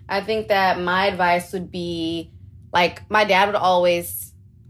I 0.08 0.20
think 0.20 0.48
that 0.48 0.80
my 0.80 1.06
advice 1.06 1.52
would 1.52 1.70
be 1.70 2.30
like 2.72 3.08
my 3.10 3.24
dad 3.24 3.46
would 3.46 3.54
always 3.56 4.25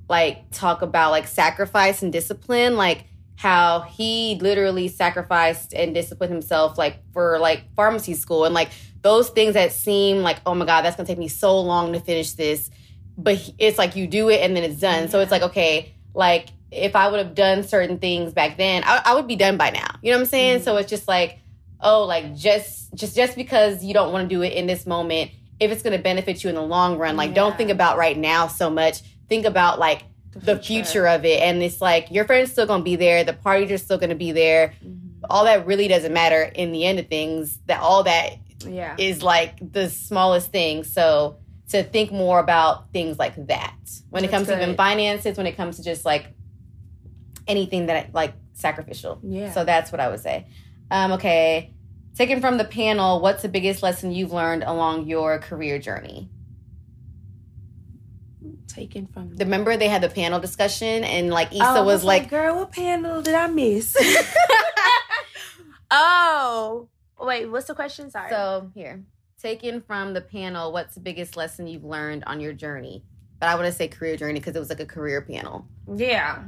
like 0.09 0.51
talk 0.51 0.83
about 0.83 1.11
like 1.11 1.27
sacrifice 1.27 2.03
and 2.03 2.13
discipline, 2.13 2.77
like 2.77 3.05
how 3.37 3.81
he 3.81 4.39
literally 4.41 4.89
sacrificed 4.89 5.75
and 5.75 5.93
disciplined 5.95 6.33
himself 6.33 6.79
like 6.79 6.97
for 7.13 7.39
like 7.39 7.65
pharmacy 7.75 8.15
school 8.15 8.45
and 8.47 8.55
like 8.55 8.71
those 9.03 9.29
things 9.29 9.53
that 9.53 9.73
seem 9.73 10.23
like 10.23 10.39
oh 10.47 10.55
my 10.55 10.65
god 10.65 10.81
that's 10.83 10.97
gonna 10.97 11.07
take 11.07 11.19
me 11.19 11.29
so 11.29 11.61
long 11.61 11.93
to 11.93 12.01
finish 12.01 12.33
this 12.33 12.71
but 13.19 13.35
he- 13.35 13.55
it's 13.59 13.77
like 13.77 13.95
you 13.95 14.07
do 14.07 14.31
it 14.31 14.41
and 14.41 14.57
then 14.57 14.65
it's 14.65 14.81
done. 14.81 15.09
So 15.09 15.21
it's 15.21 15.31
like 15.31 15.43
okay 15.43 15.95
like 16.15 16.49
if 16.73 16.97
i 16.97 17.09
would 17.09 17.19
have 17.19 17.35
done 17.35 17.63
certain 17.63 17.99
things 17.99 18.33
back 18.33 18.57
then 18.57 18.83
i, 18.87 19.03
I 19.05 19.15
would 19.15 19.27
be 19.27 19.37
done 19.37 19.59
by 19.59 19.69
now. 19.69 19.87
You 20.03 20.13
know 20.13 20.17
what 20.17 20.23
i'm 20.23 20.27
saying? 20.29 20.61
Mhm. 20.61 20.65
so 20.65 20.77
it's 20.79 20.89
just 20.89 21.07
like 21.07 21.39
oh 21.83 22.05
like 22.05 22.35
just 22.35 22.95
just 22.95 23.15
just 23.15 23.37
because 23.37 23.85
you 23.85 23.93
don't 23.93 24.13
want 24.15 24.27
to 24.27 24.35
do 24.35 24.41
it 24.41 24.55
in 24.55 24.67
this 24.67 24.87
moment 24.87 25.31
if 25.61 25.71
it's 25.71 25.83
going 25.83 25.95
to 25.97 26.03
benefit 26.03 26.43
you 26.43 26.49
in 26.49 26.55
the 26.57 26.63
long 26.63 26.97
run 26.97 27.17
like 27.17 27.35
don't 27.35 27.57
think 27.59 27.69
about 27.71 27.99
right 27.99 28.17
now 28.17 28.47
so 28.47 28.71
much 28.71 29.03
think 29.29 29.45
about 29.47 29.79
like 29.79 30.03
the 30.35 30.59
future. 30.59 31.07
of 31.07 31.25
it. 31.25 31.41
And 31.41 31.63
it's 31.63 31.81
like 31.81 32.11
your 32.11 32.25
friend's 32.27 32.53
still 32.53 32.67
to 32.67 32.79
be 32.81 32.97
there. 32.97 33.25
The 33.25 33.33
parties 33.33 33.71
are 33.73 33.79
still 33.79 33.99
to 33.99 34.15
be 34.15 34.33
there. 34.33 34.75
Mhm. 34.85 35.01
all 35.29 35.45
that 35.47 35.67
really 35.67 35.89
doesn't 35.89 36.13
matter 36.13 36.43
in 36.43 36.71
the 36.73 36.85
end 36.85 36.99
of 37.01 37.09
things. 37.09 37.59
That 37.67 37.81
all 37.81 38.05
that 38.05 38.35
Yeah. 38.69 38.95
is 38.99 39.23
like 39.25 39.55
the 39.73 39.89
smallest 39.91 40.53
thing. 40.53 40.85
So 40.85 41.39
to 41.71 41.83
think 41.83 42.13
more 42.13 42.39
about 42.39 42.93
things 42.93 43.19
like 43.19 43.35
that. 43.49 43.75
When 44.11 44.23
it 44.23 44.31
That's 44.31 44.45
comes 44.47 44.49
to 44.49 44.63
even 44.63 44.77
finances 44.77 45.37
when 45.37 45.47
it 45.49 45.57
comes 45.57 45.79
to 45.79 45.83
just 45.83 46.05
like 46.05 46.27
anything 47.49 47.87
that 47.87 48.15
like 48.15 48.35
sacrificial. 48.53 49.19
Yeah. 49.23 49.51
so 49.53 49.65
that's 49.65 49.91
what 49.93 50.01
i 50.01 50.09
would 50.09 50.21
say. 50.21 50.47
Um, 50.91 51.13
okay. 51.13 51.73
Taken 52.15 52.41
from 52.41 52.57
the 52.57 52.65
panel 52.65 53.21
what's 53.21 53.43
the 53.43 53.49
biggest 53.49 53.83
lesson 53.83 54.13
you've 54.13 54.33
learned 54.33 54.63
along 54.65 55.07
your 55.07 55.39
career 55.39 55.79
journey 55.79 56.31
taken 58.67 59.07
from 59.07 59.35
the 59.35 59.45
remember 59.45 59.77
they 59.77 59.89
had 59.89 60.03
the 60.03 60.09
panel 60.09 60.41
discussion 60.41 61.05
and 61.05 61.31
like 61.31 61.53
Issa 61.53 61.65
Oh, 61.65 61.77
I 61.77 61.81
was 61.83 62.05
like 62.05 62.29
"Girl, 62.29 62.57
what 62.57 62.73
panel 62.73 63.23
did 63.23 63.35
I 63.35 63.47
miss?" 63.47 63.97
oh, 65.91 66.89
wait, 67.21 67.47
what's 67.47 67.67
the 67.67 67.75
question? 67.75 68.11
Sorry. 68.11 68.31
So 68.31 68.71
here, 68.75 69.05
taken 69.41 69.81
from 69.81 70.15
the 70.15 70.21
panel, 70.21 70.73
what's 70.73 70.95
the 70.95 71.01
biggest 71.01 71.37
lesson 71.37 71.67
you've 71.67 71.85
learned 71.85 72.25
on 72.25 72.41
your 72.41 72.53
journey? 72.53 73.05
But 73.39 73.49
I 73.49 73.55
want 73.55 73.67
to 73.67 73.73
say 73.73 73.89
career 73.89 74.17
journey 74.17 74.41
because 74.41 74.57
it 74.57 74.59
was 74.59 74.71
like 74.71 74.81
a 74.81 74.87
career 74.87 75.21
panel, 75.21 75.67
yeah, 75.95 76.43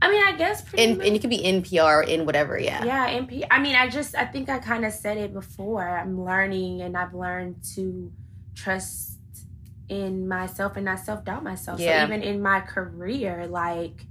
I 0.00 0.10
mean, 0.10 0.22
I 0.22 0.32
guess 0.32 0.62
pretty 0.62 0.84
and 0.84 0.98
much. 0.98 1.06
and 1.06 1.16
it 1.16 1.20
could 1.20 1.30
be 1.30 1.44
in 1.44 1.62
PR, 1.62 2.02
in 2.02 2.26
whatever. 2.26 2.58
Yeah. 2.58 2.84
yeah, 2.84 3.18
NP. 3.18 3.46
I 3.50 3.60
mean, 3.60 3.76
I 3.76 3.88
just, 3.88 4.14
I 4.14 4.24
think 4.24 4.48
I 4.48 4.58
kind 4.58 4.84
of 4.84 4.92
said 4.92 5.16
it 5.16 5.32
before. 5.32 5.88
I'm 5.88 6.22
learning, 6.22 6.82
and 6.82 6.96
I've 6.96 7.14
learned 7.14 7.62
to 7.74 8.12
trust 8.54 9.15
in 9.88 10.28
myself 10.28 10.76
and 10.76 10.88
I 10.88 10.96
self 10.96 11.24
doubt 11.24 11.44
myself. 11.44 11.80
Yeah. 11.80 12.00
So 12.00 12.04
even 12.06 12.22
in 12.22 12.42
my 12.42 12.60
career, 12.60 13.46
like 13.46 14.06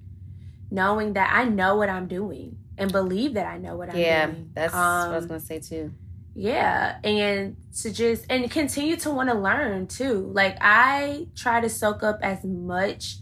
knowing 0.71 1.13
that 1.13 1.31
I 1.33 1.45
know 1.45 1.75
what 1.77 1.89
I'm 1.89 2.07
doing 2.07 2.57
and 2.77 2.91
believe 2.91 3.33
that 3.35 3.47
I 3.47 3.57
know 3.57 3.77
what 3.77 3.89
I'm 3.89 3.95
Yeah, 3.97 4.25
doing. 4.27 4.37
Yeah, 4.37 4.51
that's 4.53 4.73
what 4.73 5.11
I 5.11 5.15
was 5.15 5.23
Um, 5.23 5.29
gonna 5.29 5.39
say 5.39 5.59
too. 5.59 5.91
Yeah, 6.33 6.97
and 7.03 7.55
to 7.81 7.91
just 7.91 8.25
and 8.29 8.49
continue 8.51 8.97
to 8.97 9.09
want 9.11 9.29
to 9.29 9.35
learn 9.35 9.87
too. 9.87 10.31
Like 10.33 10.57
I 10.61 11.27
try 11.35 11.61
to 11.61 11.69
soak 11.69 12.03
up 12.03 12.19
as 12.21 12.43
much 12.43 13.17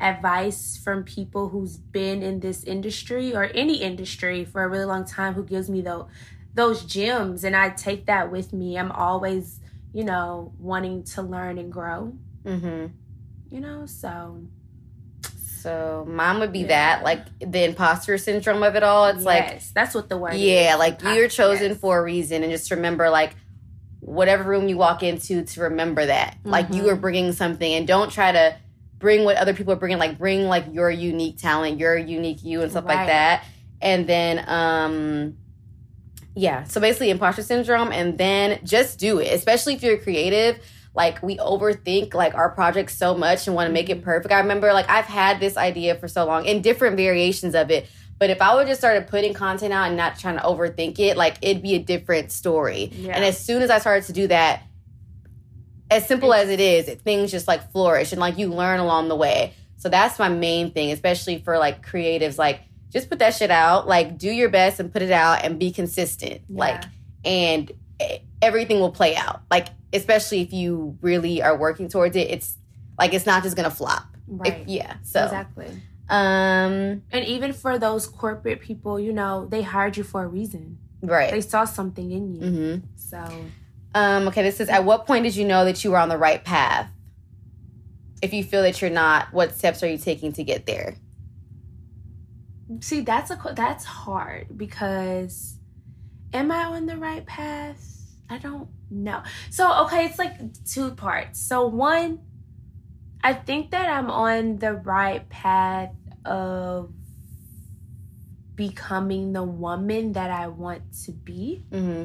advice 0.00 0.76
from 0.82 1.04
people 1.04 1.48
who's 1.50 1.76
been 1.76 2.22
in 2.22 2.40
this 2.40 2.64
industry 2.64 3.34
or 3.34 3.44
any 3.54 3.82
industry 3.82 4.44
for 4.44 4.62
a 4.64 4.68
really 4.68 4.84
long 4.84 5.04
time 5.04 5.34
who 5.34 5.44
gives 5.44 5.68
me 5.70 5.80
those 5.82 6.06
those 6.54 6.84
gems 6.84 7.44
and 7.44 7.56
I 7.56 7.70
take 7.70 8.06
that 8.06 8.30
with 8.30 8.52
me. 8.52 8.78
I'm 8.78 8.92
always, 8.92 9.60
you 9.92 10.04
know, 10.04 10.52
wanting 10.58 11.02
to 11.04 11.22
learn 11.22 11.58
and 11.58 11.72
grow, 11.72 12.12
hmm 12.44 12.86
you 13.50 13.60
know? 13.60 13.84
So 13.86 14.42
So 15.62 16.04
mine 16.08 16.40
would 16.40 16.52
be 16.52 16.60
Yeah. 16.60 16.68
that, 16.68 17.04
like 17.04 17.26
the 17.38 17.64
imposter 17.64 18.18
syndrome 18.18 18.62
of 18.62 18.74
it 18.74 18.82
all. 18.82 19.06
It's 19.06 19.24
like 19.24 19.62
that's 19.74 19.94
what 19.94 20.08
the 20.08 20.18
word 20.18 20.34
Yeah, 20.34 20.72
is. 20.74 20.78
like 20.78 21.02
you're 21.02 21.28
chosen 21.28 21.70
yes. 21.72 21.78
for 21.78 21.98
a 22.00 22.02
reason, 22.02 22.42
and 22.42 22.50
just 22.50 22.70
remember, 22.70 23.10
like 23.10 23.36
whatever 24.00 24.42
room 24.42 24.68
you 24.68 24.76
walk 24.76 25.02
into, 25.04 25.44
to 25.44 25.60
remember 25.60 26.06
that, 26.06 26.36
like 26.44 26.72
you 26.74 26.88
are 26.88 26.96
bringing 26.96 27.32
something, 27.32 27.72
and 27.72 27.86
don't 27.86 28.10
try 28.10 28.32
to 28.32 28.56
bring 28.98 29.24
what 29.24 29.36
other 29.36 29.54
people 29.54 29.72
are 29.72 29.76
bringing. 29.76 29.98
Like 29.98 30.18
bring 30.18 30.48
like 30.48 30.64
your 30.72 30.90
unique 30.90 31.38
talent, 31.38 31.78
your 31.78 31.96
unique 31.96 32.42
you, 32.42 32.62
and 32.62 32.70
stuff 32.70 32.84
like 32.86 33.06
that. 33.06 33.44
And 33.80 34.06
then, 34.08 34.44
um, 34.48 35.36
yeah. 36.34 36.64
So 36.64 36.80
basically, 36.80 37.10
imposter 37.10 37.42
syndrome, 37.42 37.92
and 37.92 38.18
then 38.18 38.60
just 38.64 38.98
do 38.98 39.18
it. 39.18 39.32
Especially 39.32 39.74
if 39.74 39.82
you're 39.82 39.98
creative. 39.98 40.58
Like 40.94 41.22
we 41.22 41.38
overthink 41.38 42.12
like 42.12 42.34
our 42.34 42.50
projects 42.50 42.94
so 42.94 43.14
much 43.16 43.46
and 43.46 43.56
want 43.56 43.66
to 43.68 43.72
make 43.72 43.86
Mm-hmm. 43.86 44.00
it 44.00 44.04
perfect. 44.04 44.32
I 44.32 44.40
remember 44.40 44.72
like 44.74 44.90
I've 44.90 45.06
had 45.06 45.40
this 45.40 45.56
idea 45.56 45.94
for 45.94 46.06
so 46.06 46.26
long 46.26 46.44
in 46.44 46.60
different 46.60 46.96
variations 46.98 47.54
of 47.54 47.70
it. 47.70 47.86
But 48.18 48.28
if 48.28 48.42
I 48.42 48.54
would 48.54 48.66
just 48.66 48.78
started 48.80 49.08
putting 49.08 49.32
content 49.32 49.72
out 49.72 49.88
and 49.88 49.96
not 49.96 50.18
trying 50.18 50.36
to 50.36 50.42
overthink 50.42 50.98
it, 50.98 51.16
like 51.16 51.38
it'd 51.40 51.62
be 51.62 51.74
a 51.74 51.78
different 51.78 52.30
story. 52.30 52.90
Yeah. 52.92 53.14
And 53.14 53.24
as 53.24 53.42
soon 53.42 53.62
as 53.62 53.70
I 53.70 53.78
started 53.78 54.04
to 54.08 54.12
do 54.12 54.26
that, 54.28 54.64
as 55.90 56.06
simple 56.06 56.32
as 56.32 56.48
it 56.48 56.60
is, 56.60 56.86
things 57.02 57.30
just 57.30 57.48
like 57.48 57.72
flourish 57.72 58.12
and 58.12 58.20
like 58.20 58.38
you 58.38 58.48
learn 58.48 58.78
along 58.78 59.08
the 59.08 59.16
way. 59.16 59.54
So 59.78 59.88
that's 59.88 60.18
my 60.18 60.28
main 60.28 60.72
thing, 60.72 60.92
especially 60.92 61.38
for 61.38 61.58
like 61.58 61.84
creatives. 61.84 62.38
Like, 62.38 62.60
just 62.92 63.08
put 63.08 63.18
that 63.20 63.34
shit 63.34 63.50
out. 63.50 63.88
Like, 63.88 64.18
do 64.18 64.30
your 64.30 64.48
best 64.50 64.78
and 64.80 64.92
put 64.92 65.02
it 65.02 65.10
out 65.10 65.44
and 65.44 65.58
be 65.58 65.70
consistent. 65.72 66.42
Yeah. 66.48 66.58
Like, 66.58 66.82
and 67.24 67.72
everything 68.40 68.80
will 68.80 68.90
play 68.92 69.16
out. 69.16 69.42
Like, 69.50 69.68
especially 69.92 70.40
if 70.42 70.52
you 70.52 70.98
really 71.00 71.42
are 71.42 71.56
working 71.56 71.88
towards 71.88 72.16
it, 72.16 72.30
it's 72.30 72.56
like 72.98 73.14
it's 73.14 73.26
not 73.26 73.42
just 73.42 73.56
gonna 73.56 73.70
flop. 73.70 74.04
If- 74.14 74.40
right. 74.40 74.64
yeah. 74.68 74.94
So, 75.02 75.24
Exactly. 75.24 75.68
um, 76.08 77.02
And 77.10 77.24
even 77.26 77.52
for 77.52 77.78
those 77.78 78.06
corporate 78.06 78.60
people, 78.60 78.98
you 79.00 79.12
know, 79.12 79.46
they 79.46 79.62
hired 79.62 79.96
you 79.96 80.02
for 80.04 80.22
a 80.24 80.26
reason. 80.26 80.78
Right. 81.02 81.30
They 81.30 81.40
saw 81.40 81.64
something 81.64 82.10
in 82.10 82.34
you. 82.34 82.40
hmm 82.48 82.86
So 82.96 83.24
Um, 83.94 84.28
okay, 84.28 84.42
this 84.42 84.60
is 84.60 84.68
at 84.68 84.84
what 84.84 85.06
point 85.06 85.24
did 85.24 85.36
you 85.36 85.44
know 85.46 85.64
that 85.64 85.82
you 85.84 85.90
were 85.90 85.98
on 85.98 86.08
the 86.08 86.18
right 86.18 86.42
path? 86.42 86.88
If 88.22 88.32
you 88.32 88.44
feel 88.44 88.62
that 88.62 88.80
you're 88.80 88.90
not, 88.90 89.32
what 89.32 89.54
steps 89.54 89.82
are 89.82 89.88
you 89.88 89.98
taking 89.98 90.32
to 90.34 90.44
get 90.44 90.64
there? 90.66 90.94
See, 92.80 93.00
that's 93.00 93.30
a 93.30 93.38
that's 93.54 93.84
hard 93.84 94.56
because 94.56 95.56
am 96.32 96.50
I 96.50 96.64
on 96.64 96.86
the 96.86 96.96
right 96.96 97.24
path? 97.26 97.88
I 98.30 98.38
don't 98.38 98.68
know. 98.90 99.22
So 99.50 99.84
okay, 99.84 100.06
it's 100.06 100.18
like 100.18 100.38
two 100.64 100.92
parts. 100.92 101.40
So 101.40 101.66
one, 101.66 102.20
I 103.22 103.34
think 103.34 103.70
that 103.72 103.88
I'm 103.88 104.10
on 104.10 104.58
the 104.58 104.72
right 104.74 105.28
path 105.28 105.92
of 106.24 106.92
becoming 108.54 109.32
the 109.32 109.42
woman 109.42 110.12
that 110.12 110.30
I 110.30 110.48
want 110.48 110.82
to 111.04 111.12
be. 111.12 111.64
Mm-hmm. 111.70 112.04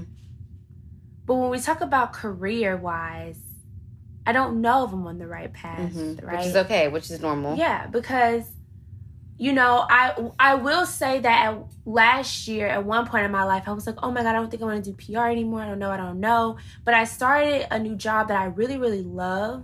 But 1.26 1.36
when 1.36 1.50
we 1.50 1.60
talk 1.60 1.82
about 1.82 2.14
career 2.14 2.78
wise, 2.78 3.40
I 4.26 4.32
don't 4.32 4.62
know 4.62 4.86
if 4.86 4.92
I'm 4.94 5.06
on 5.08 5.18
the 5.20 5.28
right 5.28 5.52
path, 5.54 5.94
Mm-hmm. 5.94 6.26
right? 6.26 6.38
Which 6.38 6.48
is 6.48 6.56
okay, 6.56 6.88
which 6.88 7.12
is 7.12 7.20
normal. 7.22 7.58
Yeah, 7.58 7.88
because 7.88 8.44
you 9.38 9.54
know, 9.54 9.86
I 9.90 10.32
I 10.40 10.56
will 10.56 10.86
say 10.86 11.20
that 11.20 11.54
at, 11.54 11.64
last 11.86 12.48
year 12.48 12.68
at 12.68 12.84
one 12.84 13.06
point 13.06 13.26
in 13.26 13.32
my 13.32 13.44
life 13.44 13.64
I 13.68 13.72
was 13.72 13.86
like, 13.86 13.98
"Oh 14.02 14.12
my 14.12 14.24
god, 14.24 14.30
I 14.30 14.34
don't 14.34 14.50
think 14.50 14.64
I 14.64 14.66
want 14.66 14.84
to 14.84 14.92
do 14.92 15.14
PR 15.14 15.28
anymore. 15.28 15.62
I 15.62 15.68
don't 15.68 15.80
know, 15.80 15.92
I 15.92 15.98
don't 15.98 16.20
know." 16.20 16.58
But 16.84 16.94
I 16.94 17.04
started 17.04 17.68
a 17.72 17.80
new 17.80 17.96
job 17.96 18.30
that 18.30 18.40
I 18.42 18.46
really 18.46 18.78
really 18.78 19.04
love 19.04 19.64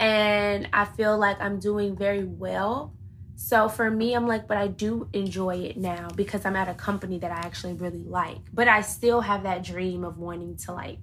and 0.00 0.68
I 0.72 0.84
feel 0.84 1.18
like 1.18 1.40
I'm 1.40 1.58
doing 1.58 1.96
very 1.96 2.24
well. 2.24 2.92
So 3.36 3.68
for 3.68 3.88
me, 3.88 4.14
I'm 4.14 4.26
like, 4.26 4.48
but 4.48 4.56
I 4.56 4.66
do 4.66 5.08
enjoy 5.12 5.56
it 5.58 5.76
now 5.76 6.08
because 6.14 6.44
I'm 6.44 6.56
at 6.56 6.68
a 6.68 6.74
company 6.74 7.18
that 7.20 7.30
I 7.30 7.36
actually 7.36 7.74
really 7.74 8.02
like. 8.02 8.38
But 8.52 8.66
I 8.66 8.80
still 8.80 9.20
have 9.20 9.44
that 9.44 9.62
dream 9.62 10.04
of 10.04 10.18
wanting 10.18 10.56
to 10.58 10.72
like 10.72 10.98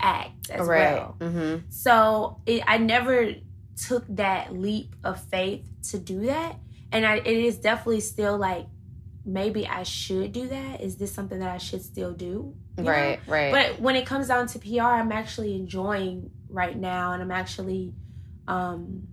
act 0.00 0.50
as 0.50 0.66
right. 0.66 0.94
well. 0.94 1.16
Mm-hmm. 1.20 1.66
So 1.70 2.40
it, 2.46 2.62
I 2.66 2.78
never 2.78 3.34
took 3.76 4.04
that 4.08 4.54
leap 4.54 4.94
of 5.04 5.22
faith 5.24 5.64
to 5.90 5.98
do 5.98 6.26
that, 6.26 6.56
and 6.92 7.06
I, 7.06 7.16
it 7.16 7.26
is 7.26 7.58
definitely 7.58 8.00
still 8.00 8.38
like 8.38 8.66
maybe 9.24 9.66
I 9.66 9.82
should 9.82 10.32
do 10.32 10.48
that. 10.48 10.80
Is 10.80 10.96
this 10.96 11.12
something 11.12 11.38
that 11.40 11.50
I 11.50 11.58
should 11.58 11.82
still 11.82 12.12
do? 12.12 12.54
You 12.76 12.84
know? 12.84 12.90
Right, 12.90 13.20
right. 13.26 13.52
But 13.52 13.80
when 13.80 13.96
it 13.96 14.06
comes 14.06 14.28
down 14.28 14.46
to 14.48 14.58
PR, 14.58 14.82
I'm 14.82 15.12
actually 15.12 15.54
enjoying 15.54 16.30
right 16.48 16.76
now, 16.76 17.12
and 17.12 17.22
I'm 17.22 17.30
actually 17.30 17.92
um 18.46 19.08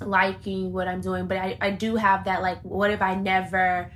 liking 0.00 0.72
what 0.72 0.88
I'm 0.88 1.00
doing. 1.00 1.26
But 1.26 1.36
I, 1.36 1.58
I 1.60 1.70
do 1.70 1.96
have 1.96 2.24
that 2.24 2.40
like, 2.42 2.62
what 2.62 2.90
if 2.90 3.02
I 3.02 3.14
never, 3.14 3.92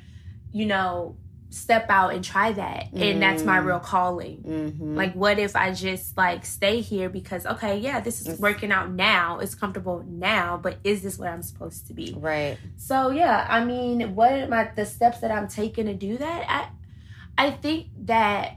you 0.52 0.66
know, 0.66 1.16
step 1.54 1.86
out 1.88 2.12
and 2.14 2.24
try 2.24 2.52
that, 2.52 2.92
and 2.92 3.22
that's 3.22 3.42
my 3.44 3.58
Mm. 3.58 3.64
real 3.66 3.78
calling. 3.78 4.38
mm-hmm. 4.46 4.96
Like, 4.96 5.14
what 5.14 5.38
if 5.38 5.54
I 5.54 5.72
just 5.72 6.16
like 6.16 6.44
stay 6.44 6.80
here 6.80 7.08
because 7.08 7.46
okay, 7.46 7.78
yeah, 7.78 8.00
this 8.00 8.20
is 8.20 8.26
It's- 8.26 8.40
working 8.40 8.72
out 8.72 8.90
now. 8.90 9.38
It's 9.38 9.54
comfortable 9.54 10.04
now, 10.08 10.58
but 10.62 10.78
is 10.84 11.02
this 11.02 11.18
where 11.18 11.30
I'm 11.30 11.42
supposed 11.42 11.86
to 11.86 11.94
be? 11.94 12.16
right. 12.18 12.58
So 12.76 13.10
yeah, 13.10 13.46
I 13.48 13.64
mean, 13.64 14.14
what 14.14 14.32
am 14.32 14.52
I 14.52 14.70
the 14.74 14.84
steps 14.84 15.20
that 15.20 15.30
I'm 15.30 15.48
taking 15.48 15.86
to 15.86 15.94
do 15.94 16.18
that? 16.18 16.44
I 16.48 17.46
I 17.46 17.50
think 17.50 17.86
that 18.06 18.56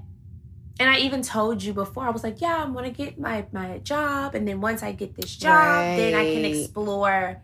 and 0.80 0.88
I 0.90 1.00
even 1.00 1.24
told 1.24 1.64
you 1.64 1.74
before, 1.74 2.04
I 2.06 2.12
was 2.12 2.24
like, 2.24 2.40
yeah, 2.40 2.62
I'm 2.64 2.74
gonna 2.74 2.92
get 2.92 3.20
my 3.20 3.46
my 3.52 3.80
job, 3.80 4.36
and 4.36 4.48
then 4.48 4.62
once 4.62 4.82
I 4.84 4.92
get 4.92 5.16
this 5.16 5.36
job, 5.36 5.98
then 5.98 6.14
I 6.14 6.24
can 6.34 6.46
explore 6.46 7.42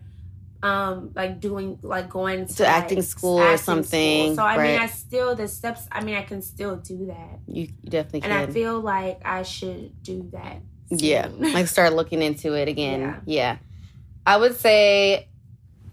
um 0.64 1.10
like 1.14 1.40
doing 1.40 1.78
like 1.82 2.08
going 2.08 2.46
to, 2.46 2.54
To 2.56 2.62
like, 2.62 2.72
acting 2.72 3.02
school 3.02 3.38
or 3.38 3.56
something, 3.58 4.34
So 4.34 4.42
I 4.42 4.56
mean. 4.56 4.80
I 4.80 4.86
still 4.86 5.34
the 5.34 5.46
steps 5.46 5.86
I 5.92 6.02
mean 6.02 6.16
I 6.16 6.22
can 6.22 6.40
still 6.42 6.76
do 6.76 7.06
that. 7.06 7.38
You, 7.46 7.68
definitely 7.84 8.22
And 8.22 8.32
can. 8.32 8.48
I 8.48 8.52
feel 8.52 8.80
like 8.80 9.20
I 9.24 9.42
should 9.42 10.02
do 10.02 10.28
that. 10.32 10.62
yeah, 10.90 11.28
like 11.38 11.66
start 11.68 11.92
looking 11.92 12.22
into 12.22 12.54
it 12.54 12.66
again. 12.68 13.00
Yeah. 13.00 13.20
Yeah. 13.26 13.56
I 14.26 14.38
would 14.38 14.56
say 14.56 15.28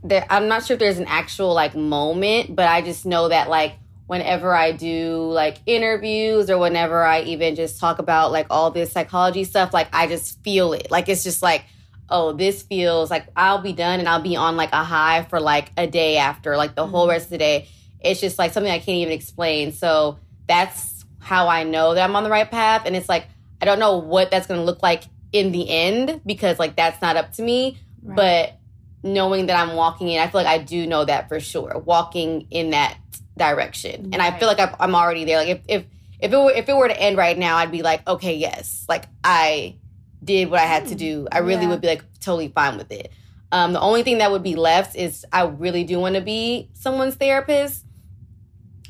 that 0.05 0.25
I'm 0.29 0.47
not 0.47 0.65
sure 0.65 0.75
if 0.75 0.79
there's 0.79 0.99
an 0.99 1.05
actual 1.07 1.53
like 1.53 1.75
moment, 1.75 2.55
but 2.55 2.67
I 2.67 2.81
just 2.81 3.05
know 3.05 3.27
that 3.27 3.49
like 3.49 3.73
whenever 4.07 4.53
I 4.55 4.71
do 4.71 5.29
like 5.31 5.57
interviews 5.65 6.49
or 6.49 6.57
whenever 6.57 7.03
I 7.03 7.21
even 7.23 7.55
just 7.55 7.79
talk 7.79 7.99
about 7.99 8.31
like 8.31 8.47
all 8.49 8.71
this 8.71 8.91
psychology 8.93 9.43
stuff, 9.43 9.73
like 9.73 9.89
I 9.93 10.07
just 10.07 10.41
feel 10.43 10.71
it. 10.73 10.89
Like 10.89 11.09
it's 11.09 11.23
just 11.23 11.41
like, 11.41 11.63
oh, 12.11 12.33
this 12.33 12.61
feels 12.63 13.09
like 13.09 13.27
I'll 13.35 13.61
be 13.61 13.73
done 13.73 13.99
and 13.99 14.07
I'll 14.09 14.21
be 14.21 14.35
on 14.35 14.55
like 14.57 14.71
a 14.73 14.83
high 14.83 15.23
for 15.29 15.39
like 15.39 15.71
a 15.77 15.87
day 15.87 16.17
after, 16.17 16.57
like 16.57 16.75
the 16.75 16.85
whole 16.85 17.07
Mhm. 17.07 17.11
rest 17.11 17.25
of 17.25 17.31
the 17.31 17.37
day. 17.39 17.67
It's 18.01 18.19
just 18.19 18.37
like 18.37 18.51
something 18.53 18.71
I 18.71 18.79
can't 18.79 18.97
even 18.97 19.13
explain. 19.13 19.71
So 19.71 20.19
that's 20.47 21.05
how 21.19 21.47
I 21.47 21.63
know 21.63 21.93
that 21.93 22.03
I'm 22.03 22.15
on 22.15 22.23
the 22.23 22.29
right 22.29 22.49
path. 22.49 22.83
And 22.85 22.95
it's 22.95 23.07
like, 23.09 23.27
I 23.61 23.65
don't 23.65 23.79
know 23.79 23.97
what 23.97 24.29
that's 24.31 24.47
going 24.47 24.59
to 24.59 24.65
look 24.65 24.83
like 24.83 25.03
in 25.31 25.51
the 25.51 25.69
end 25.69 26.21
because 26.25 26.59
like 26.59 26.75
that's 26.75 27.01
not 27.01 27.15
up 27.15 27.31
to 27.33 27.41
me. 27.41 27.77
Right. 28.03 28.15
But 28.15 28.57
knowing 29.03 29.45
that 29.47 29.55
I'm 29.57 29.75
walking 29.75 30.09
in, 30.09 30.19
I 30.19 30.27
feel 30.27 30.41
like 30.43 30.47
I 30.47 30.57
do 30.57 30.85
know 30.87 31.05
that 31.05 31.29
for 31.29 31.39
sure. 31.39 31.81
Walking 31.85 32.47
in 32.51 32.71
that 32.71 32.97
direction, 33.37 34.09
and 34.13 34.21
I 34.21 34.37
feel 34.37 34.47
like 34.47 34.59
I'm, 34.59 34.75
I'm 34.79 34.95
already 34.95 35.25
there. 35.25 35.37
Like 35.37 35.47
if 35.49 35.61
if 35.67 35.85
if 36.19 36.33
it 36.33 36.37
were 36.37 36.51
if 36.51 36.69
it 36.69 36.75
were 36.75 36.87
to 36.87 36.99
end 37.01 37.17
right 37.17 37.37
now, 37.37 37.57
I'd 37.57 37.71
be 37.71 37.81
like, 37.81 38.07
okay, 38.07 38.35
yes, 38.35 38.85
like 38.89 39.05
I 39.23 39.75
did 40.23 40.49
what 40.49 40.59
I 40.59 40.65
had 40.65 40.87
to 40.87 40.95
do. 40.95 41.27
I 41.31 41.39
really 41.39 41.63
Yeah. 41.63 41.69
would 41.69 41.81
be 41.81 41.87
like 41.87 42.03
totally 42.19 42.49
fine 42.49 42.77
with 42.77 42.91
it. 42.91 43.11
Um, 43.51 43.73
the 43.73 43.81
only 43.81 44.03
thing 44.03 44.19
that 44.19 44.31
would 44.31 44.43
be 44.43 44.55
left 44.55 44.95
is 44.95 45.25
I 45.31 45.43
really 45.43 45.83
do 45.83 45.99
want 45.99 46.15
to 46.15 46.21
be 46.21 46.69
someone's 46.73 47.15
therapist. 47.15 47.85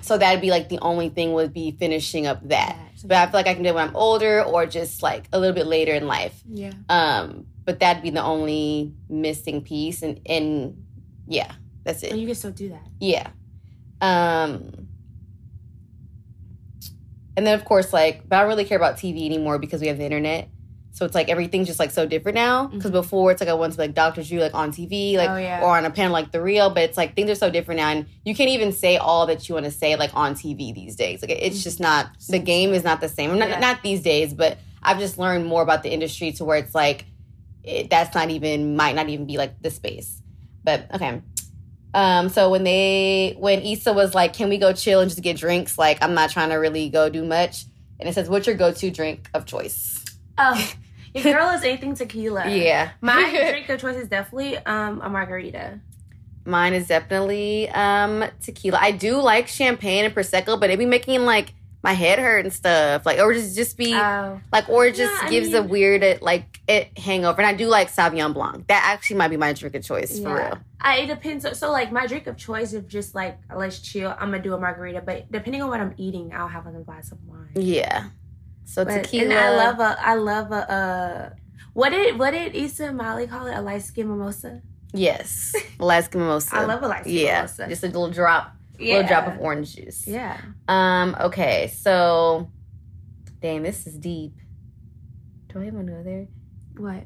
So 0.02 0.18
that'd 0.18 0.42
be 0.42 0.50
like 0.50 0.70
the 0.70 0.80
only 0.80 1.10
thing 1.10 1.34
would 1.34 1.54
be 1.54 1.72
finishing 1.72 2.26
up 2.28 2.48
that. 2.50 2.76
But 3.06 3.18
I 3.18 3.26
feel 3.26 3.34
like 3.34 3.48
I 3.48 3.54
can 3.54 3.64
do 3.64 3.70
it 3.70 3.76
when 3.76 3.88
I'm 3.88 3.96
older 3.96 4.44
or 4.44 4.66
just 4.66 5.02
like 5.02 5.28
a 5.34 5.40
little 5.40 5.56
bit 5.56 5.66
later 5.68 5.94
in 5.94 6.06
life. 6.08 6.42
yeah. 6.48 6.74
Um, 6.90 7.46
but 7.64 7.80
that'd 7.80 8.02
be 8.04 8.10
the 8.10 8.24
only 8.24 8.94
missing 9.08 9.62
piece, 9.62 10.02
and 10.02 10.20
and 10.26 10.84
yeah, 11.28 11.52
that's 11.84 12.02
it. 12.04 12.12
And 12.12 12.20
you 12.20 12.26
can 12.26 12.36
still 12.36 12.52
do 12.52 12.70
that. 12.70 12.86
Yeah. 13.00 13.28
Um, 14.02 14.88
and 17.38 17.46
then 17.48 17.54
of 17.58 17.64
course, 17.66 17.94
like, 17.94 18.28
but 18.28 18.36
I 18.38 18.40
don't 18.42 18.50
really 18.50 18.66
care 18.66 18.78
about 18.78 18.98
TV 18.98 19.26
anymore 19.26 19.60
because 19.60 19.82
we 19.82 19.88
have 19.88 19.98
the 19.98 20.04
internet. 20.06 20.50
So 20.94 21.06
it's 21.06 21.16
like 21.16 21.30
everything's 21.30 21.68
just 21.68 21.80
like 21.80 21.92
so 21.92 22.06
different 22.06 22.36
now. 22.36 22.68
Because 22.68 22.92
Mhm. 22.92 23.02
before 23.02 23.32
it's 23.32 23.40
like 23.40 23.50
I 23.50 23.54
went 23.54 23.74
to 23.74 23.80
like 23.80 23.94
Doctor 23.94 24.24
Drew 24.24 24.40
like 24.40 24.54
on 24.54 24.72
TV, 24.72 25.16
like 25.18 25.30
Oh, 25.30 25.38
yeah. 25.38 25.62
or 25.62 25.78
on 25.78 25.86
a 25.86 25.90
panel 25.90 26.12
like 26.12 26.32
the 26.32 26.42
real, 26.42 26.70
but 26.70 26.84
it's 26.84 26.98
like 26.98 27.16
things 27.16 27.30
are 27.30 27.36
so 27.36 27.50
different 27.50 27.80
now, 27.80 27.90
and 27.90 28.06
you 28.26 28.36
can't 28.36 28.50
even 28.50 28.72
say 28.74 28.98
all 28.98 29.26
that 29.28 29.48
you 29.48 29.56
want 29.56 29.66
to 29.66 29.72
say 29.72 29.96
like 29.96 30.12
on 30.14 30.36
TV 30.36 30.74
these 30.74 30.96
days. 30.98 31.22
Like 31.22 31.32
it's 31.32 31.64
just 31.64 31.80
not 31.80 32.10
the 32.28 32.40
game 32.40 32.74
is 32.74 32.84
not 32.84 33.00
the 33.02 33.08
same. 33.10 33.38
Not 33.40 33.50
Yeah. 33.50 33.60
not 33.60 33.82
these 33.84 34.02
days, 34.02 34.34
but 34.34 34.58
I've 34.84 35.00
just 35.00 35.18
learned 35.18 35.46
more 35.46 35.62
about 35.62 35.84
the 35.84 35.92
industry 35.94 36.32
to 36.34 36.46
where 36.46 36.58
it's 36.58 36.76
like 36.76 37.06
it, 37.64 37.90
that's 37.90 38.14
not 38.16 38.30
even 38.32 38.76
might 38.76 38.96
not 38.96 39.08
even 39.08 39.26
be 39.28 39.38
like 39.38 39.62
the 39.62 39.70
space. 39.72 40.22
But 40.64 40.88
okay. 40.94 41.22
Um, 41.94 42.30
so 42.30 42.50
when 42.50 42.64
they 42.64 43.36
when 43.40 43.62
Issa 43.62 43.94
was 43.94 44.14
like, 44.16 44.34
"Can 44.34 44.50
we 44.50 44.58
go 44.58 44.74
chill 44.74 45.00
and 45.02 45.10
just 45.10 45.22
get 45.22 45.38
drinks?" 45.38 45.78
Like, 45.78 46.00
I'm 46.02 46.14
not 46.14 46.30
trying 46.32 46.50
to 46.50 46.56
really 46.56 46.90
go 46.90 47.10
do 47.10 47.24
much. 47.24 47.66
And 48.00 48.10
it 48.10 48.14
says, 48.16 48.30
"What's 48.30 48.48
your 48.48 48.56
go-to 48.56 48.90
drink 48.92 49.30
of 49.34 49.46
choice?" 49.46 50.01
Oh, 50.38 50.74
your 51.14 51.24
girl 51.24 51.50
is 51.50 51.64
anything 51.64 51.96
tequila. 51.96 52.50
Yeah, 52.50 52.92
My 53.02 53.30
drink 53.50 53.70
of 53.70 53.80
choice 53.80 53.98
is 53.98 54.08
definitely 54.08 54.58
um 54.58 55.02
a 55.02 55.10
margarita. 55.10 55.80
Mine 56.46 56.74
is 56.74 56.88
definitely 56.88 57.70
um 57.70 58.26
tequila. 58.42 58.80
I 58.82 58.92
do 58.92 59.22
like 59.22 59.48
champagne 59.48 60.06
and 60.06 60.16
prosecco, 60.16 60.60
but 60.60 60.70
it 60.70 60.80
be 60.80 60.86
making 60.86 61.26
like 61.26 61.54
my 61.84 61.94
head 61.94 62.20
hurt 62.20 62.46
and 62.46 62.54
stuff. 62.54 63.06
Like, 63.06 63.20
or 63.20 63.34
just 63.34 63.56
just 63.56 63.78
be 63.78 63.94
Oh, 63.94 64.40
like, 64.52 64.70
or 64.70 64.86
it 64.86 64.96
just 64.96 65.14
Yeah, 65.24 65.30
gives 65.30 65.54
a 65.54 65.62
weird 65.64 66.04
uh, 66.04 66.16
like 66.22 66.60
it 66.68 66.98
hangover. 66.98 67.42
And 67.42 67.48
I 67.48 67.54
do 67.54 67.68
like 67.68 67.90
Sauvignon 67.90 68.34
Blanc. 68.34 68.68
That 68.68 68.84
actually 68.86 69.18
might 69.18 69.30
be 69.30 69.38
my 69.38 69.54
drink 69.54 69.76
of 69.76 69.84
choice 69.84 70.20
for 70.20 70.36
real. 70.36 70.58
I, 70.80 71.00
it 71.00 71.08
depends. 71.08 71.46
So 71.60 71.72
like 71.72 71.92
my 71.92 72.08
drink 72.08 72.26
of 72.28 72.38
choice 72.38 72.74
is 72.74 72.86
just 72.86 73.14
like 73.14 73.38
let's 73.56 73.80
chill. 73.80 74.10
I'm 74.20 74.32
gonna 74.32 74.42
do 74.42 74.54
a 74.54 74.60
margarita, 74.60 75.02
but 75.06 75.32
depending 75.32 75.62
on 75.62 75.70
what 75.70 75.80
I'm 75.80 75.94
eating, 75.98 76.34
I'll 76.34 76.48
have 76.48 76.66
like 76.66 76.76
a 76.76 76.80
glass 76.80 77.12
of 77.12 77.20
wine. 77.28 77.52
Yeah. 77.56 78.06
So 78.66 78.86
But, 78.86 79.04
tequila. 79.04 79.24
and 79.26 79.34
I 79.34 79.50
love 79.58 79.80
a 79.80 79.98
I 80.00 80.14
love 80.16 80.52
a 80.52 80.72
uh 80.72 81.30
what 81.74 81.90
did 81.90 82.18
what 82.20 82.32
did 82.32 82.56
Issa 82.56 82.86
and 82.88 82.98
Molly 82.98 83.28
call 83.28 83.48
it? 83.48 83.56
A 83.56 83.62
light 83.62 83.82
skin 83.84 84.08
mimosa. 84.10 84.62
yes, 84.94 85.56
Alaska 85.80 86.18
mimosa. 86.18 86.56
I 86.58 86.66
love 86.66 86.84
a 86.84 86.88
light 86.88 87.04
skin 87.04 87.26
Yeah, 87.26 87.36
mimosa. 87.42 87.68
just 87.68 87.84
a 87.84 87.88
little 87.88 88.10
drop, 88.12 88.54
yeah. 88.80 88.96
little 88.98 89.08
drop 89.10 89.28
of 89.28 89.40
orange 89.40 89.76
juice. 89.76 90.06
Yeah. 90.08 90.38
Um. 90.68 91.16
Okay. 91.20 91.72
So, 91.76 92.50
dang, 93.42 93.64
this 93.64 93.88
is 93.88 93.98
deep. 93.98 94.34
Do 95.50 95.60
I 95.62 95.68
even 95.68 95.86
go 95.86 96.02
there? 96.04 96.28
What? 96.78 97.04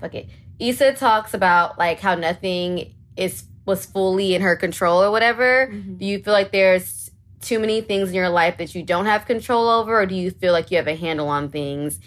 fuck 0.00 0.14
it. 0.14 0.28
Issa 0.58 0.92
talks 0.94 1.34
about 1.34 1.78
like 1.78 2.00
how 2.00 2.14
nothing 2.14 2.94
is 3.16 3.44
was 3.64 3.84
fully 3.86 4.34
in 4.34 4.42
her 4.42 4.56
control 4.56 5.02
or 5.02 5.10
whatever. 5.10 5.68
Mhm. 5.72 5.98
Do 5.98 6.04
you 6.04 6.22
feel 6.22 6.32
like 6.32 6.52
there's 6.52 7.05
too 7.40 7.58
many 7.58 7.80
things 7.80 8.08
in 8.08 8.14
your 8.14 8.28
life 8.28 8.58
that 8.58 8.74
you 8.74 8.82
don't 8.82 9.06
have 9.06 9.26
control 9.26 9.68
over, 9.68 10.00
or 10.00 10.06
do 10.06 10.14
you 10.14 10.30
feel 10.30 10.52
like 10.52 10.70
you 10.70 10.76
have 10.76 10.88
a 10.88 10.96
handle 10.96 11.28
on 11.28 11.50
things? 11.50 11.98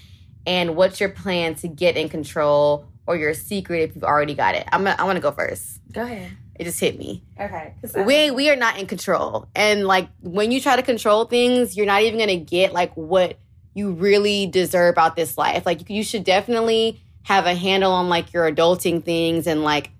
And 0.45 0.75
what's 0.75 0.99
your 0.99 1.09
plan 1.09 1.55
to 1.55 1.67
get 1.67 1.97
in 1.97 2.09
control, 2.09 2.85
or 3.05 3.15
your 3.15 3.33
secret 3.33 3.89
if 3.89 3.95
you've 3.95 4.03
already 4.03 4.33
got 4.33 4.55
it? 4.55 4.67
I'm 4.71 4.83
gonna, 4.83 4.95
I 4.97 5.03
want 5.03 5.17
to 5.17 5.21
go 5.21 5.31
first. 5.31 5.79
Go 5.91 6.01
ahead. 6.01 6.31
It 6.55 6.65
just 6.65 6.79
hit 6.79 6.99
me. 6.99 7.23
Okay. 7.39 7.73
We 8.05 8.31
we 8.31 8.49
are 8.49 8.55
not 8.55 8.77
in 8.77 8.85
control, 8.85 9.47
and 9.55 9.85
like 9.85 10.09
when 10.21 10.51
you 10.51 10.59
try 10.59 10.75
to 10.75 10.83
control 10.83 11.25
things, 11.25 11.77
you're 11.77 11.85
not 11.85 12.01
even 12.01 12.19
gonna 12.19 12.35
get 12.35 12.73
like 12.73 12.93
what 12.95 13.37
you 13.73 13.91
really 13.91 14.45
deserve 14.47 14.97
out 14.97 15.15
this 15.15 15.37
life. 15.37 15.65
Like 15.65 15.89
you 15.89 16.03
should 16.03 16.25
definitely 16.25 16.99
have 17.23 17.45
a 17.45 17.55
handle 17.55 17.91
on 17.91 18.09
like 18.09 18.33
your 18.33 18.51
adulting 18.51 19.03
things 19.03 19.47
and 19.47 19.63
like 19.63 19.91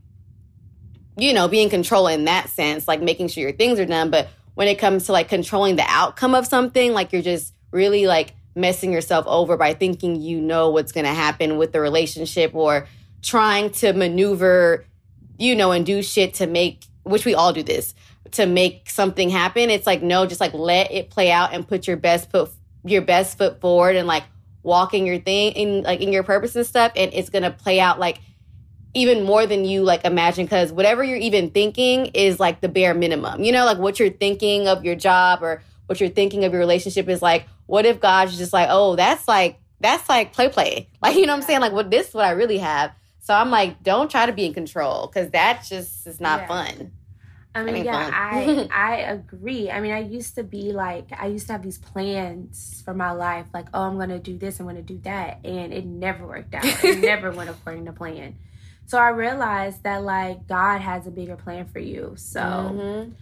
you 1.17 1.33
know 1.33 1.47
be 1.47 1.61
in 1.61 1.69
control 1.69 2.07
in 2.07 2.25
that 2.25 2.49
sense, 2.49 2.87
like 2.87 3.01
making 3.01 3.29
sure 3.29 3.43
your 3.43 3.53
things 3.53 3.79
are 3.79 3.85
done. 3.85 4.09
But 4.09 4.27
when 4.59 4.67
it 4.67 4.77
comes 4.77 5.05
to 5.05 5.13
like 5.13 5.29
controlling 5.29 5.77
the 5.77 5.85
outcome 5.87 6.35
of 6.35 6.45
something, 6.45 6.91
like 6.91 7.13
you're 7.13 7.21
just 7.21 7.53
really 7.71 8.05
like 8.05 8.35
messing 8.55 8.91
yourself 8.91 9.25
over 9.25 9.55
by 9.55 9.73
thinking 9.73 10.19
you 10.19 10.41
know 10.41 10.69
what's 10.69 10.91
gonna 10.91 11.13
happen 11.13 11.57
with 11.57 11.71
the 11.71 11.79
relationship 11.79 12.53
or 12.53 12.85
trying 13.21 13.69
to 13.69 13.93
maneuver 13.93 14.85
you 15.39 15.55
know, 15.55 15.71
and 15.71 15.85
do 15.85 16.03
shit 16.03 16.35
to 16.35 16.45
make, 16.45 16.85
which 17.03 17.25
we 17.25 17.33
all 17.33 17.53
do 17.53 17.63
this, 17.63 17.95
to 18.31 18.45
make 18.45 18.89
something 18.89 19.29
happen. 19.29 19.69
It's 19.69 19.87
like, 19.87 20.03
no, 20.03 20.25
just 20.25 20.41
like 20.41 20.53
let 20.53 20.91
it 20.91 21.09
play 21.09 21.31
out 21.31 21.53
and 21.53 21.67
put 21.67 21.87
your 21.87 21.97
best 21.97 22.29
foot, 22.29 22.51
your 22.83 23.01
best 23.01 23.37
foot 23.37 23.59
forward 23.61 23.95
and 23.95 24.07
like 24.07 24.23
walking 24.61 25.07
your 25.07 25.19
thing 25.19 25.53
in 25.53 25.83
like 25.83 26.01
in 26.01 26.11
your 26.11 26.23
purpose 26.23 26.55
and 26.55 26.65
stuff. 26.65 26.91
And 26.95 27.11
it's 27.13 27.29
going 27.29 27.43
to 27.43 27.51
play 27.51 27.79
out 27.79 27.99
like 27.99 28.19
even 28.93 29.23
more 29.23 29.45
than 29.45 29.65
you 29.65 29.83
like 29.83 30.05
imagine. 30.05 30.47
Cause 30.47 30.71
whatever 30.71 31.03
you're 31.03 31.17
even 31.17 31.51
thinking 31.51 32.07
is 32.07 32.39
like 32.39 32.61
the 32.61 32.69
bare 32.69 32.93
minimum, 32.93 33.43
you 33.43 33.51
know, 33.51 33.65
like 33.65 33.77
what 33.77 33.99
you're 33.99 34.09
thinking 34.09 34.67
of 34.67 34.83
your 34.83 34.95
job 34.95 35.43
or 35.43 35.61
what 35.85 35.99
you're 35.99 36.09
thinking 36.09 36.43
of 36.45 36.51
your 36.51 36.59
relationship 36.59 37.07
is 37.09 37.21
like, 37.21 37.47
what 37.65 37.85
if 37.85 37.99
God's 37.99 38.37
just 38.37 38.53
like, 38.53 38.67
oh, 38.71 38.95
that's 38.95 39.27
like, 39.27 39.59
that's 39.79 40.07
like 40.09 40.33
play 40.33 40.49
play. 40.49 40.89
Like, 41.01 41.15
you 41.15 41.25
know 41.25 41.33
what 41.33 41.37
I'm 41.43 41.47
saying? 41.47 41.61
Like, 41.61 41.71
what 41.71 41.89
this 41.89 42.09
is 42.09 42.13
what 42.13 42.25
I 42.25 42.31
really 42.31 42.57
have. 42.57 42.91
So 43.21 43.33
I'm 43.33 43.49
like, 43.51 43.81
don't 43.83 44.09
try 44.11 44.25
to 44.25 44.33
be 44.33 44.45
in 44.45 44.53
control 44.53 45.07
because 45.07 45.29
that 45.31 45.63
just 45.67 46.05
is 46.07 46.19
not 46.19 46.41
Yeah. 46.41 46.47
fun. 46.47 46.91
I 47.55 47.63
mean, 47.63 47.83
yeah. 47.85 48.09
I 48.13 48.67
I 48.73 48.95
agree. 48.97 49.71
I 49.71 49.81
mean, 49.81 49.91
I 49.91 49.99
used 49.99 50.35
to 50.35 50.43
be 50.43 50.71
like, 50.71 51.07
I 51.17 51.27
used 51.27 51.47
to 51.47 51.53
have 51.53 51.63
these 51.63 51.77
plans 51.77 52.81
for 52.85 52.93
my 52.93 53.11
life, 53.11 53.47
like, 53.53 53.67
oh, 53.73 53.83
I'm 53.83 53.97
gonna 53.97 54.19
do 54.19 54.37
this, 54.37 54.59
I'm 54.59 54.65
gonna 54.67 54.81
do 54.81 54.99
that, 55.03 55.39
and 55.43 55.73
it 55.73 55.85
never 55.85 56.25
worked 56.27 56.53
out. 56.53 56.65
It 56.83 56.99
never 57.01 57.31
went 57.31 57.49
according 57.49 57.85
to 57.85 57.91
plan. 57.93 58.35
So 58.89 58.97
I 58.97 59.09
realized 59.09 59.83
that 59.83 60.01
like 60.01 60.47
God 60.47 60.81
has 60.81 61.05
a 61.05 61.11
bigger 61.11 61.35
plan 61.35 61.67
for 61.67 61.77
you. 61.77 62.13
So 62.17 62.39
Mhm. 62.41 63.13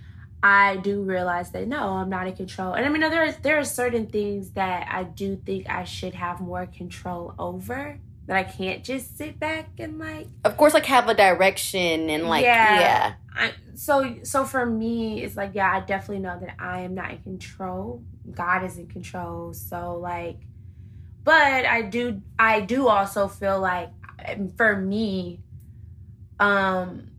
I 0.41 0.77
do 0.77 1.01
realize 1.03 1.51
that 1.51 1.67
no, 1.67 1.89
I'm 1.89 2.09
not 2.09 2.25
in 2.25 2.37
control. 2.37 2.71
And 2.71 2.85
I 2.85 2.89
mean, 2.89 3.01
there 3.01 3.23
are, 3.27 3.33
there 3.33 3.57
are 3.59 3.65
certain 3.65 4.05
things 4.07 4.51
that 4.51 4.87
I 4.89 5.03
do 5.03 5.35
think 5.35 5.69
I 5.69 5.83
should 5.83 6.13
have 6.13 6.39
more 6.39 6.67
control 6.67 7.33
over. 7.37 7.99
That 8.27 8.37
I 8.37 8.43
can't 8.43 8.81
just 8.81 9.17
sit 9.17 9.39
back 9.41 9.67
and 9.77 9.99
like 9.99 10.27
of 10.45 10.55
course, 10.55 10.73
like 10.73 10.85
have 10.85 11.09
a 11.09 11.13
direction 11.13 12.09
and 12.09 12.29
like, 12.29 12.43
Yeah. 12.45 12.79
yeah. 12.79 13.13
I, 13.35 13.51
so 13.75 14.15
so 14.23 14.45
for 14.45 14.65
me 14.65 15.21
it's 15.21 15.35
like 15.37 15.51
yeah 15.53 15.71
i 15.71 15.79
definitely 15.81 16.23
know 16.23 16.39
that 16.39 16.55
i 16.57 16.79
am 16.79 16.95
not 16.95 17.11
in 17.11 17.19
control 17.21 18.01
god 18.31 18.63
is 18.63 18.79
in 18.79 18.87
control 18.87 19.53
so 19.53 19.95
like 20.01 20.39
but 21.23 21.65
i 21.65 21.83
do 21.83 22.19
i 22.39 22.61
do 22.61 22.87
also 22.87 23.27
feel 23.27 23.59
like 23.59 23.89
um, 24.27 24.49
for 24.57 24.75
me 24.75 25.39
um 26.39 27.09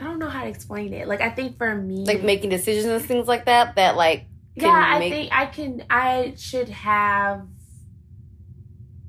i 0.00 0.04
don't 0.04 0.18
know 0.18 0.28
how 0.28 0.42
to 0.42 0.48
explain 0.48 0.92
it 0.92 1.06
like 1.08 1.20
i 1.20 1.30
think 1.30 1.56
for 1.58 1.74
me 1.74 2.04
like 2.04 2.22
making 2.22 2.50
decisions 2.50 2.86
and 2.86 3.02
things 3.04 3.26
like 3.28 3.44
that. 3.46 3.76
That 3.76 3.96
like, 3.96 4.26
can 4.58 4.68
yeah 4.68 4.84
i 4.94 4.98
make- 4.98 5.12
think 5.12 5.32
i 5.32 5.46
can 5.46 5.84
i 5.90 6.34
should 6.36 6.68
have 6.70 7.46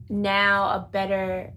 now 0.10 0.70
a 0.70 0.88
better 0.92 1.54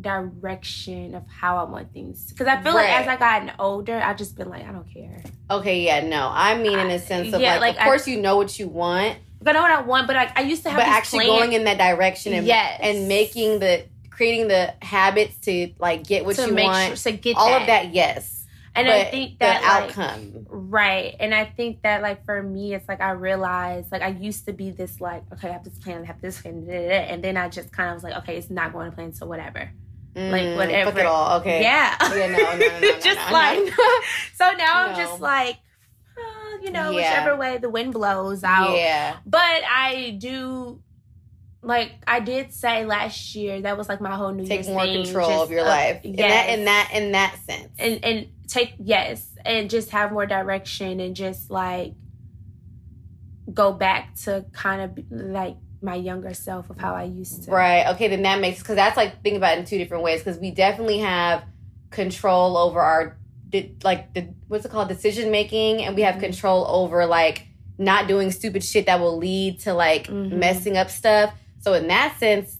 direction 0.00 1.14
of 1.14 1.22
how 1.26 1.56
i 1.56 1.62
want 1.68 1.92
things 1.92 2.30
because 2.30 2.46
i 2.46 2.60
feel 2.62 2.74
like 2.74 2.88
as 2.90 3.08
i 3.08 3.16
gotten 3.16 3.50
older 3.58 3.96
i've 3.96 4.16
just 4.18 4.36
been 4.36 4.48
like 4.50 4.62
i 4.64 4.70
don't 4.72 4.92
care 4.92 5.22
okay, 5.48 5.80
yeah, 5.82 6.00
no. 6.00 6.28
I 6.32 6.58
mean, 6.58 6.76
in 6.76 6.90
a 6.90 6.98
sense 6.98 7.32
of 7.32 7.40
yeah, 7.40 7.52
like, 7.52 7.60
like, 7.60 7.76
of 7.76 7.82
I- 7.82 7.84
course, 7.84 8.08
you 8.08 8.20
know 8.20 8.36
what 8.36 8.58
you 8.58 8.66
want, 8.66 9.16
I 9.46 9.52
know 9.52 9.62
what 9.62 9.70
I 9.70 9.80
want, 9.82 10.08
but 10.08 10.16
like 10.16 10.36
I 10.36 10.42
used 10.42 10.64
to 10.64 10.70
have 10.70 10.78
but 10.78 10.88
actually 10.88 11.26
plans 11.26 11.38
going 11.38 11.52
in 11.52 11.64
that 11.64 11.78
direction 11.78 12.32
and 12.32 12.44
Yes. 12.44 12.80
and 12.82 13.06
making 13.06 13.60
the 13.60 13.84
creating 14.16 14.48
the 14.48 14.72
habits 14.80 15.36
to 15.40 15.72
like 15.78 16.04
get 16.06 16.24
what 16.24 16.36
to 16.36 16.46
you 16.46 16.52
make 16.52 16.64
want. 16.64 16.98
sure 16.98 17.12
to 17.12 17.18
get 17.18 17.36
all 17.36 17.48
that. 17.50 17.60
of 17.62 17.66
that, 17.66 17.94
yes. 17.94 18.46
and 18.74 18.88
I 18.88 19.04
think 19.04 19.38
that 19.40 19.60
the 19.60 19.66
like, 19.68 19.98
outcome. 19.98 20.46
right, 20.50 21.14
and 21.20 21.34
I 21.34 21.44
think 21.44 21.82
that 21.82 22.00
like 22.00 22.24
for 22.24 22.42
me, 22.42 22.74
it's 22.74 22.88
like 22.88 23.00
I 23.02 23.10
realized 23.10 23.92
like 23.92 24.02
I 24.02 24.08
used 24.08 24.46
to 24.46 24.52
be 24.52 24.70
this 24.70 25.00
like 25.00 25.22
okay, 25.34 25.48
I 25.50 25.52
have 25.52 25.64
this 25.64 25.78
plan, 25.78 26.02
I 26.02 26.06
have 26.06 26.20
this 26.22 26.40
plan, 26.40 26.66
and 26.70 27.22
then 27.22 27.36
I 27.36 27.48
just 27.50 27.72
kind 27.72 27.90
of 27.90 27.94
was 27.96 28.04
like 28.04 28.14
okay, 28.22 28.36
it's 28.36 28.50
not 28.50 28.72
going 28.72 28.90
to 28.90 28.94
plan, 28.94 29.12
so 29.12 29.26
whatever. 29.26 29.70
Like, 30.14 30.42
Mm, 30.44 30.56
whatever. 30.56 30.90
Fuck 30.92 31.00
it 31.00 31.06
all. 31.06 31.40
Okay. 31.40 31.60
Yeah, 31.60 31.94
Yeah, 32.00 32.28
no, 32.28 32.38
no, 32.38 32.56
no, 32.56 32.80
no, 32.80 33.00
just 33.00 33.20
no, 33.28 33.32
like 33.32 33.58
no. 33.58 33.84
so 34.34 34.50
now 34.56 34.86
I'm 34.86 34.96
just 34.96 35.20
like. 35.20 35.58
you 36.62 36.70
know, 36.70 36.90
Yeah. 36.90 36.96
whichever 36.96 37.36
way 37.36 37.58
the 37.58 37.68
wind 37.68 37.92
blows 37.92 38.42
out. 38.42 38.74
Yeah. 38.74 39.16
But 39.26 39.60
I 39.70 40.16
do, 40.18 40.80
like 41.66 41.92
I 42.06 42.20
did 42.20 42.52
say 42.52 42.84
last 42.86 43.34
year, 43.34 43.60
that 43.62 43.76
was 43.76 43.88
like 43.88 44.00
my 44.00 44.14
whole 44.14 44.32
New 44.32 44.44
Take 44.46 44.58
Year's 44.58 44.66
more 44.68 44.84
thing, 44.84 45.04
control 45.04 45.28
just, 45.30 45.44
of 45.44 45.50
your 45.50 45.62
uh, 45.62 45.68
life. 45.68 46.00
In 46.04 46.16
that 46.16 46.48
in 46.48 46.64
that 46.64 46.90
in 46.94 47.12
that 47.12 47.36
sense. 47.44 47.68
and 47.78 48.02
and 48.04 48.28
take 48.46 48.74
yes 48.78 49.28
and 49.44 49.68
just 49.68 49.90
have 49.90 50.12
more 50.12 50.26
direction 50.26 51.00
and 51.00 51.16
just 51.16 51.50
like 51.50 51.94
go 53.52 53.72
back 53.72 54.14
to 54.14 54.44
kind 54.52 54.80
of 54.82 55.04
like 55.10 55.56
my 55.82 55.94
younger 55.94 56.34
self 56.34 56.70
of 56.70 56.78
how 56.78 56.94
I 56.94 57.04
used 57.04 57.44
to. 57.44 57.50
Right. 57.50 57.86
Okay, 57.94 58.08
then 58.08 58.22
that 58.22 58.40
makes 58.40 58.60
because 58.60 58.76
that's 58.76 58.96
like 58.96 59.22
think 59.22 59.36
about 59.36 59.56
it 59.56 59.60
in 59.60 59.64
two 59.66 59.78
different 59.78 60.04
ways 60.04 60.20
because 60.20 60.38
we 60.38 60.52
definitely 60.52 60.98
have 60.98 61.44
control 61.90 62.56
over 62.56 62.80
our 62.80 63.18
like 63.82 64.12
the 64.14 64.28
what's 64.48 64.64
it 64.64 64.70
called 64.70 64.88
decision 64.88 65.30
making 65.30 65.82
and 65.82 65.94
we 65.96 66.02
have 66.02 66.16
Mhm. 66.16 66.20
control 66.20 66.66
over 66.66 67.06
like 67.06 67.46
not 67.78 68.06
doing 68.08 68.30
stupid 68.30 68.62
shit 68.64 68.86
that 68.86 69.00
will 69.00 69.16
lead 69.16 69.60
to 69.60 69.72
like 69.74 70.06
Mhm. 70.06 70.32
messing 70.32 70.76
up 70.76 70.90
stuff. 70.90 71.34
So 71.66 71.74
in 71.74 71.88
that 71.88 72.16
sense, 72.20 72.58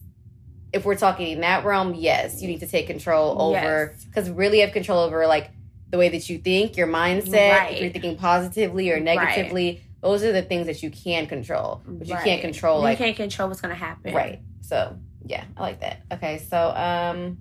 if 0.73 0.85
we're 0.85 0.97
talking 0.97 1.29
in 1.31 1.40
that 1.42 1.64
realm, 1.64 1.95
yes, 1.95 2.42
you 2.42 2.49
need 2.49 2.59
to 2.59 2.66
take 2.66 2.88
control 2.88 3.40
over 3.40 3.92
Yes. 3.95 4.05
because 4.05 4.29
really 4.29 4.59
have 4.59 4.73
control 4.73 4.99
over 4.99 5.29
like 5.29 5.53
the 5.90 5.97
way 5.97 6.09
that 6.09 6.29
you 6.29 6.38
think, 6.38 6.77
your 6.77 6.88
mindset, 6.88 7.57
Right. 7.57 7.73
if 7.75 7.81
you're 7.83 7.90
thinking 7.92 8.16
positively 8.16 8.90
or 8.90 8.95
Right. 8.95 9.05
negatively. 9.05 9.81
Those 10.03 10.25
are 10.25 10.33
the 10.33 10.42
things 10.42 10.66
that 10.66 10.83
you 10.83 10.90
can 10.90 11.29
control, 11.29 11.83
but 11.87 12.09
you 12.09 12.14
Right. 12.14 12.25
can't 12.25 12.40
control 12.40 12.90
you 12.90 12.97
can't 12.97 13.14
control 13.14 13.47
what's 13.49 13.61
gonna 13.61 13.77
happen. 13.77 14.12
Right. 14.12 14.40
So 14.62 14.97
yeah, 15.25 15.45
I 15.57 15.61
like 15.62 15.81
that. 15.83 15.99
Okay, 16.14 16.38
so 16.38 16.75
um 16.75 17.38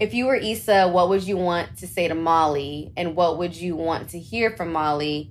if 0.00 0.14
you 0.14 0.24
were 0.24 0.36
Issa, 0.36 0.88
what 0.88 1.10
would 1.10 1.24
you 1.24 1.36
want 1.36 1.76
to 1.80 1.86
say 1.86 2.08
to 2.08 2.14
Molly 2.14 2.90
and 2.96 3.14
what 3.14 3.36
would 3.36 3.54
you 3.54 3.76
want 3.76 4.08
to 4.10 4.18
hear 4.18 4.50
from 4.50 4.72
Molly 4.72 5.30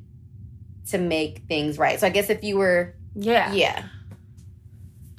to 0.91 0.99
make 0.99 1.39
things 1.47 1.79
right? 1.79 1.99
So 1.99 2.05
I 2.05 2.11
guess 2.11 2.29
if 2.29 2.43
you 2.43 2.57
were 2.57 2.93
Yeah. 3.15 3.51
yeah. 3.51 3.83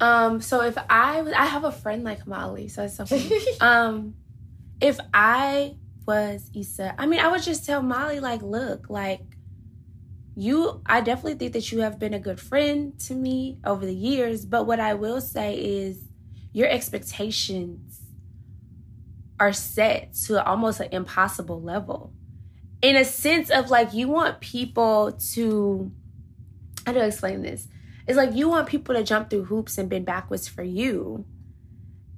Um. 0.00 0.40
So 0.40 0.62
if 0.62 0.76
I 0.90 1.22
was, 1.22 1.32
I 1.32 1.46
have 1.46 1.64
a 1.64 1.72
friend 1.72 2.04
like 2.04 2.26
Molly, 2.26 2.68
so 2.68 2.84
it's 2.84 2.96
so 2.96 3.06
funny. 3.06 3.30
um, 3.60 4.14
if 4.80 4.98
I 5.12 5.76
was 6.06 6.50
Issa, 6.54 6.94
I 6.98 7.06
mean, 7.06 7.20
I 7.20 7.28
would 7.28 7.42
just 7.42 7.64
tell 7.64 7.82
Molly, 7.82 8.20
like, 8.20 8.42
look, 8.42 8.88
like, 8.88 9.22
you, 10.36 10.82
I 10.84 11.00
definitely 11.00 11.34
think 11.34 11.54
that 11.54 11.72
you 11.72 11.80
have 11.80 11.98
been 11.98 12.14
a 12.14 12.18
good 12.18 12.38
friend 12.38 12.98
to 13.00 13.14
me 13.14 13.58
over 13.64 13.86
the 13.86 13.94
years, 13.94 14.44
but 14.44 14.66
what 14.66 14.80
I 14.80 14.94
will 14.94 15.20
say 15.20 15.56
is 15.56 15.98
your 16.52 16.68
expectations 16.68 18.00
are 19.40 19.52
set 19.52 20.14
to 20.26 20.44
almost 20.44 20.80
an 20.80 20.88
impossible 20.92 21.60
level. 21.60 22.12
In 22.82 22.96
a 22.96 23.04
sense 23.04 23.50
of 23.50 23.70
like, 23.70 23.94
you 23.94 24.08
want 24.08 24.40
people 24.40 25.12
to, 25.32 25.90
how 26.84 26.92
do 26.92 27.00
I 27.00 27.04
explain 27.04 27.42
this? 27.42 27.66
It's 28.06 28.16
like 28.16 28.34
you 28.34 28.48
want 28.48 28.68
people 28.68 28.94
to 28.94 29.02
jump 29.02 29.30
through 29.30 29.44
hoops 29.44 29.78
and 29.78 29.88
bend 29.88 30.06
backwards 30.06 30.46
for 30.48 30.62
you. 30.62 31.24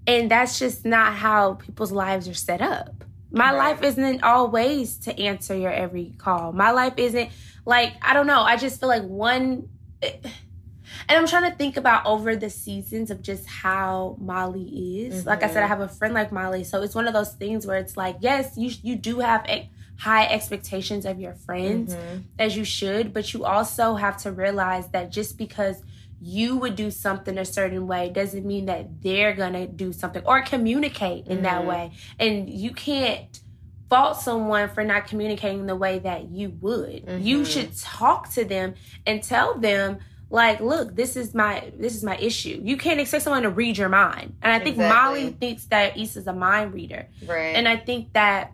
And 0.07 0.30
that's 0.30 0.59
just 0.59 0.84
not 0.84 1.14
how 1.14 1.55
people's 1.55 1.93
lives 1.93 2.28
are 2.28 2.34
set 2.34 2.61
up. 2.62 3.05
My 3.30 3.53
Right. 3.53 3.59
life 3.59 3.82
isn't 3.82 4.22
always 4.22 4.97
to 5.01 5.18
answer 5.18 5.55
your 5.57 5.70
every 5.72 6.14
call. 6.18 6.53
My 6.53 6.70
life 6.70 6.95
isn't 6.97 7.30
like, 7.66 7.95
I 8.03 8.14
don't 8.14 8.26
know. 8.26 8.41
I 8.41 8.57
just 8.57 8.80
feel 8.80 8.89
like 8.89 9.03
one. 9.05 9.68
And 10.03 11.18
I'm 11.18 11.26
trying 11.26 11.51
to 11.51 11.57
think 11.57 11.76
about 11.76 12.07
over 12.07 12.36
the 12.36 12.49
seasons 12.51 13.11
of 13.11 13.22
just 13.22 13.47
how 13.47 14.16
Molly 14.18 15.07
is. 15.07 15.26
Like 15.26 15.43
I 15.43 15.49
said, 15.49 15.62
I 15.62 15.66
Mhm. 15.66 15.68
have 15.68 15.80
a 15.80 15.89
friend 15.89 16.14
like 16.14 16.32
Molly, 16.32 16.64
so 16.64 16.82
it's 16.82 16.95
one 16.95 17.07
of 17.07 17.12
those 17.12 17.32
things 17.34 17.66
where 17.66 17.76
it's 17.78 17.97
like, 17.97 18.16
yes, 18.20 18.57
you 18.57 18.70
you 18.82 18.97
do 18.97 19.18
have 19.20 19.47
e- 19.49 19.70
high 19.99 20.27
expectations 20.27 21.05
of 21.05 21.19
your 21.21 21.35
friends, 21.35 21.95
Mhm. 21.95 22.23
as 22.39 22.57
you 22.57 22.65
should, 22.65 23.13
but 23.13 23.33
you 23.35 23.45
also 23.45 23.95
have 23.97 24.17
to 24.23 24.33
realize 24.33 24.89
that 24.89 25.11
just 25.11 25.37
because 25.37 25.83
you 26.21 26.57
would 26.57 26.75
do 26.77 26.91
something 26.91 27.37
a 27.39 27.45
certain 27.45 27.87
way 27.87 28.11
doesn't 28.11 28.45
mean 28.45 28.67
that 28.67 29.03
they're 29.03 29.33
gonna 29.35 29.67
do 29.67 29.93
something 29.93 30.23
or 30.25 30.43
communicate 30.43 31.27
in 31.27 31.43
that 31.43 31.63
Mhm. 31.63 31.67
way. 31.67 31.91
And 32.19 32.49
you 32.51 32.73
can't 32.73 33.41
fault 33.89 34.21
someone 34.21 34.69
for 34.69 34.85
not 34.85 35.07
communicating 35.07 35.67
the 35.67 35.77
way 35.77 35.99
that 36.01 36.29
you 36.31 36.53
would. 36.61 37.05
You 37.21 37.41
Mhm. 37.41 37.47
should 37.47 37.77
talk 37.79 38.31
to 38.35 38.45
them 38.45 38.75
and 39.07 39.23
tell 39.23 39.59
them 39.59 39.99
like 40.31 40.61
look 40.61 40.95
this 40.95 41.17
is 41.17 41.35
my 41.35 41.73
this 41.79 41.95
is 41.97 42.05
my 42.05 42.15
issue 42.19 42.61
you 42.63 42.77
can't 42.77 43.01
expect 43.01 43.25
someone 43.25 43.45
to 43.45 43.49
read 43.49 43.79
your 43.79 43.89
mind 43.89 44.35
and 44.43 44.53
i 44.53 44.59
think 44.59 44.77
Exactly. 44.77 44.95
molly 45.23 45.37
thinks 45.41 45.65
that 45.69 45.97
Issa's 45.97 46.27
a 46.27 46.35
mind 46.35 46.75
reader 46.75 47.07
Right. 47.27 47.57
and 47.57 47.67
I 47.67 47.77
think 47.79 48.13
that, 48.13 48.53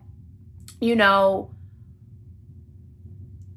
you 0.79 0.95
know, 0.95 1.51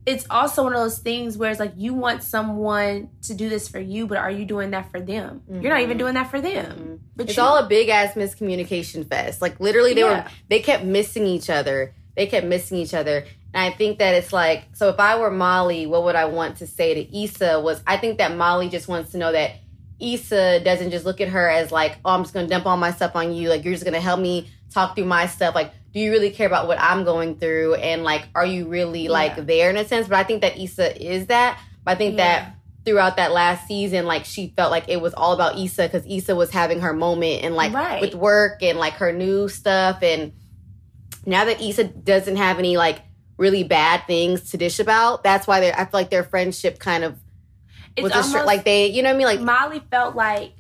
it's 0.07 0.27
also 0.31 0.63
one 0.65 0.73
of 0.73 0.79
those 0.81 0.99
things 0.99 1.37
where 1.37 1.51
it's 1.51 1.61
like 1.61 1.75
you 1.77 1.93
want 1.93 2.23
someone 2.23 3.11
to 3.23 3.35
do 3.35 3.51
this 3.51 3.69
for 3.69 3.79
you, 3.79 4.07
but 4.07 4.17
are 4.17 4.31
you 4.31 4.47
doing 4.47 4.71
that 4.71 4.91
for 4.91 5.01
them? 5.01 5.43
You're 5.51 5.71
not 5.71 5.83
even 5.83 5.97
Mhm. 5.97 6.01
doing 6.01 6.15
that 6.15 6.31
for 6.31 6.41
them. 6.41 6.73
Mhm. 6.73 6.99
But 7.15 7.29
it's 7.29 7.37
you- 7.37 7.43
all 7.43 7.59
a 7.59 7.67
big 7.69 7.91
ass 7.91 8.15
miscommunication 8.15 9.07
fest. 9.09 9.43
Like 9.43 9.61
literally, 9.61 9.93
they 9.93 10.05
were 10.05 10.25
they 10.49 10.61
kept 10.61 10.85
missing 10.85 11.27
each 11.27 11.51
other. 11.51 11.95
They 12.17 12.27
kept 12.27 12.47
missing 12.47 12.79
each 12.79 12.95
other, 12.95 13.25
and 13.53 13.63
I 13.63 13.77
think 13.77 13.99
that 13.99 14.15
it's 14.15 14.33
like 14.33 14.65
so. 14.73 14.89
If 14.89 14.99
I 14.99 15.19
were 15.19 15.31
Molly, 15.31 15.87
what 15.87 16.05
would 16.05 16.17
I 16.17 16.25
want 16.25 16.57
to 16.59 16.67
say 16.67 16.95
to 16.95 17.23
Issa? 17.23 17.61
Was 17.61 17.83
I 17.87 17.99
think 17.99 18.17
that 18.19 18.35
Molly 18.35 18.71
just 18.71 18.89
wants 18.89 19.13
to 19.13 19.19
know 19.19 19.31
that 19.33 19.53
Issa 20.01 20.61
doesn't 20.61 20.91
just 20.91 21.05
look 21.05 21.21
at 21.21 21.29
her 21.29 21.51
as 21.51 21.71
like, 21.71 21.97
oh, 22.05 22.11
I'm 22.13 22.23
just 22.23 22.33
gonna 22.33 22.49
dump 22.49 22.65
all 22.65 22.77
my 22.79 22.93
stuff 22.93 23.15
on 23.15 23.35
you. 23.35 23.51
Like 23.51 23.63
you're 23.63 23.75
just 23.75 23.85
gonna 23.85 24.01
help 24.01 24.21
me 24.21 24.49
talk 24.73 24.95
through 24.97 25.05
my 25.05 25.27
stuff. 25.27 25.55
Like, 25.55 25.73
do 25.93 26.01
you 26.01 26.11
really 26.11 26.31
care 26.31 26.47
about 26.47 26.69
what 26.69 26.79
I'm 26.81 27.05
going 27.05 27.39
through? 27.39 27.75
And 27.75 28.05
like, 28.05 28.29
are 28.35 28.45
you 28.47 28.67
really 28.69 29.09
like 29.09 29.37
Yeah. 29.37 29.45
there 29.45 29.71
in 29.71 29.77
a 29.77 29.87
sense? 29.87 30.07
But 30.09 30.19
I 30.19 30.25
think 30.25 30.43
that 30.43 30.59
Issa 30.59 31.01
is 31.03 31.27
that. 31.29 31.59
But 31.85 31.93
I 31.93 31.95
think 31.95 32.17
that 32.19 32.55
throughout 32.85 33.17
that 33.17 33.33
last 33.33 33.67
season, 33.67 34.07
like 34.07 34.25
she 34.25 34.53
felt 34.57 34.71
like 34.71 34.89
it 34.89 35.01
was 35.01 35.15
all 35.15 35.33
about 35.33 35.59
Issa 35.59 35.85
because 35.85 36.05
Issa 36.07 36.35
was 36.37 36.51
having 36.51 36.81
her 36.81 36.93
moment 36.93 37.43
and 37.43 37.55
like 37.55 37.73
Right. 37.73 38.01
with 38.01 38.15
work 38.15 38.63
and 38.63 38.79
like 38.79 38.95
her 38.95 39.13
new 39.13 39.49
stuff. 39.49 40.03
And 40.03 40.33
now 41.27 41.45
that 41.47 41.61
Issa 41.61 41.85
doesn't 41.85 42.37
have 42.37 42.59
any 42.59 42.77
like 42.77 43.01
really 43.39 43.65
bad 43.65 44.03
things 44.07 44.51
to 44.51 44.57
dish 44.57 44.79
about, 44.81 45.23
that's 45.23 45.47
why 45.47 45.59
I 45.71 45.85
feel 45.85 45.89
like 45.93 46.11
their 46.11 46.25
friendship 46.25 46.79
kind 46.79 47.05
of 47.05 47.19
it's 47.97 48.03
was 48.05 48.13
a 48.13 48.17
almost 48.17 48.31
str- 48.33 48.45
like 48.47 48.65
they, 48.65 48.87
you 48.89 49.03
know 49.03 49.09
what 49.09 49.15
I 49.15 49.19
mean? 49.19 49.27
Like 49.27 49.41
Molly 49.41 49.83
felt 49.91 50.15
like 50.15 50.53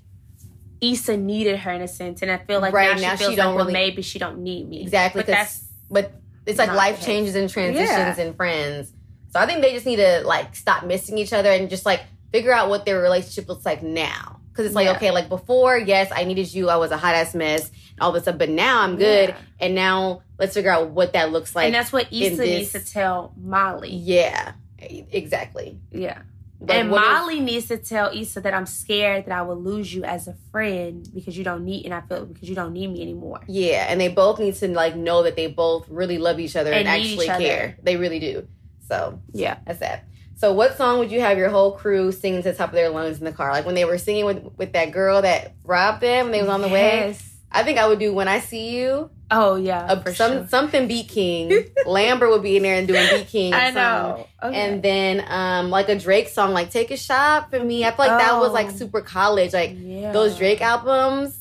Issa 0.80 1.16
needed 1.16 1.58
her 1.60 1.72
in 1.72 1.82
a 1.82 1.88
sense, 1.88 2.22
and 2.22 2.30
I 2.30 2.38
feel 2.38 2.60
like 2.60 2.72
Right, 2.72 2.94
now, 2.96 3.02
now 3.02 3.10
she 3.16 3.18
she 3.18 3.24
feels 3.24 3.36
don't 3.36 3.46
like 3.46 3.56
well, 3.56 3.64
really- 3.66 3.72
maybe 3.72 4.02
she 4.02 4.18
don't 4.18 4.38
need 4.42 4.68
me 4.68 4.82
Exactly, 4.82 5.22
But 5.22 5.26
'cause- 5.26 5.34
that's 5.34 5.64
but 5.90 6.12
it's 6.46 6.58
like 6.58 6.72
life 6.72 7.04
changes 7.04 7.34
and 7.34 7.48
transitions 7.50 7.88
Yeah. 7.90 8.20
and 8.20 8.36
friends. 8.36 8.92
So 9.32 9.40
I 9.40 9.46
think 9.46 9.60
they 9.62 9.72
just 9.72 9.84
need 9.86 9.96
to 9.96 10.22
like 10.24 10.54
stop 10.56 10.84
missing 10.84 11.18
each 11.18 11.32
other 11.32 11.50
and 11.50 11.68
just 11.68 11.84
like 11.84 12.00
figure 12.32 12.52
out 12.52 12.68
what 12.68 12.84
their 12.86 13.00
relationship 13.00 13.48
looks 13.48 13.64
like 13.66 13.82
now. 13.82 14.40
Because 14.50 14.66
it's 14.66 14.74
like 14.74 14.86
Yeah. 14.86 14.92
okay, 14.96 15.10
like 15.10 15.28
before, 15.28 15.76
yes, 15.78 16.10
I 16.14 16.24
needed 16.24 16.52
you, 16.52 16.68
I 16.68 16.76
was 16.76 16.90
a 16.90 16.96
hot 16.96 17.14
ass 17.14 17.34
mess, 17.34 17.68
and 17.68 18.00
all 18.00 18.10
of 18.10 18.16
a 18.16 18.20
sudden, 18.24 18.38
but 18.38 18.48
now 18.50 18.82
I'm 18.82 18.96
good, 18.96 19.28
Yeah. 19.30 19.36
and 19.60 19.74
now 19.74 20.22
let's 20.38 20.54
figure 20.54 20.70
out 20.70 20.90
what 20.90 21.12
that 21.12 21.30
looks 21.32 21.54
like. 21.54 21.66
and 21.66 21.74
that's 21.74 21.92
what 21.92 22.06
in 22.12 22.32
Issa 22.32 22.42
needs 22.44 22.72
to 22.72 22.80
tell 22.80 23.32
Molly. 23.36 23.90
yeah, 23.94 24.52
exactly. 24.78 25.78
Yeah. 25.90 26.18
But 26.60 26.76
and 26.76 26.88
is- 26.88 26.94
Molly 26.94 27.40
needs 27.40 27.66
to 27.68 27.76
tell 27.78 28.10
Issa 28.12 28.40
that 28.40 28.52
I'm 28.52 28.66
scared 28.66 29.26
that 29.26 29.32
I 29.32 29.42
will 29.42 29.60
lose 29.60 29.94
you 29.94 30.02
as 30.04 30.26
a 30.26 30.34
friend 30.50 31.08
because 31.14 31.38
you 31.38 31.44
don't 31.44 31.64
need 31.64 31.84
and 31.84 31.94
I 31.94 32.00
feel 32.00 32.26
because 32.26 32.48
you 32.48 32.54
don't 32.56 32.72
need 32.72 32.88
me 32.88 33.00
anymore. 33.02 33.40
yeah, 33.46 33.86
and 33.88 34.00
they 34.00 34.08
both 34.08 34.38
need 34.40 34.54
to 34.56 34.68
like 34.68 34.96
know 34.96 35.22
that 35.22 35.36
they 35.36 35.46
both 35.46 35.88
really 35.88 36.18
love 36.18 36.40
each 36.40 36.56
other 36.56 36.72
and, 36.72 36.86
And 36.86 36.88
actually 36.88 37.28
other. 37.28 37.44
care. 37.44 37.76
They 37.82 37.96
really 37.96 38.18
do. 38.18 38.48
So 38.88 39.20
Yeah. 39.32 39.58
That's 39.66 39.78
that. 39.80 40.04
So, 40.36 40.52
what 40.52 40.76
song 40.76 41.00
would 41.00 41.10
you 41.10 41.20
have 41.20 41.36
your 41.36 41.48
whole 41.50 41.72
crew 41.72 42.12
singing 42.12 42.42
to 42.44 42.52
the 42.52 42.56
top 42.56 42.68
of 42.68 42.74
their 42.76 42.90
lungs 42.90 43.18
in 43.18 43.24
the 43.24 43.32
car? 43.32 43.50
Like 43.50 43.66
when 43.66 43.74
they 43.74 43.84
were 43.84 43.98
singing 43.98 44.24
with 44.24 44.42
with 44.56 44.72
that 44.72 44.92
girl 44.92 45.20
that 45.22 45.54
robbed 45.64 46.00
them 46.00 46.26
when 46.26 46.32
they 46.32 46.40
was 46.40 46.48
on 46.48 46.60
the 46.62 46.68
way. 46.68 47.16
I 47.50 47.62
think 47.62 47.78
I 47.78 47.86
would 47.88 47.98
do 47.98 48.12
"When 48.12 48.28
I 48.28 48.40
See 48.40 48.76
You." 48.76 49.10
Oh 49.30 49.56
yeah. 49.56 49.94
For 50.00 50.14
some 50.14 50.32
sure. 50.32 50.46
something 50.48 50.88
Beat 50.88 51.08
King. 51.08 51.64
Lambert 51.86 52.30
would 52.30 52.42
be 52.42 52.56
in 52.56 52.62
there 52.62 52.76
and 52.76 52.88
doing 52.88 53.06
Beat 53.10 53.26
King. 53.28 53.52
I 53.54 53.70
know. 53.70 54.26
Okay. 54.42 54.56
And 54.56 54.82
then 54.82 55.24
um 55.28 55.70
like 55.70 55.88
a 55.88 55.98
Drake 55.98 56.28
song, 56.28 56.52
like 56.52 56.70
"Take 56.70 56.90
a 56.90 56.96
Shot" 56.96 57.50
for 57.50 57.60
me. 57.62 57.84
I 57.84 57.90
feel 57.90 58.06
like 58.06 58.18
that 58.20 58.38
was 58.40 58.52
like 58.52 58.68
Oh. 58.68 58.76
super 58.76 59.00
college. 59.02 59.52
Like 59.52 59.72
yeah. 59.76 60.12
those 60.12 60.36
Drake 60.38 60.60
albums. 60.62 61.34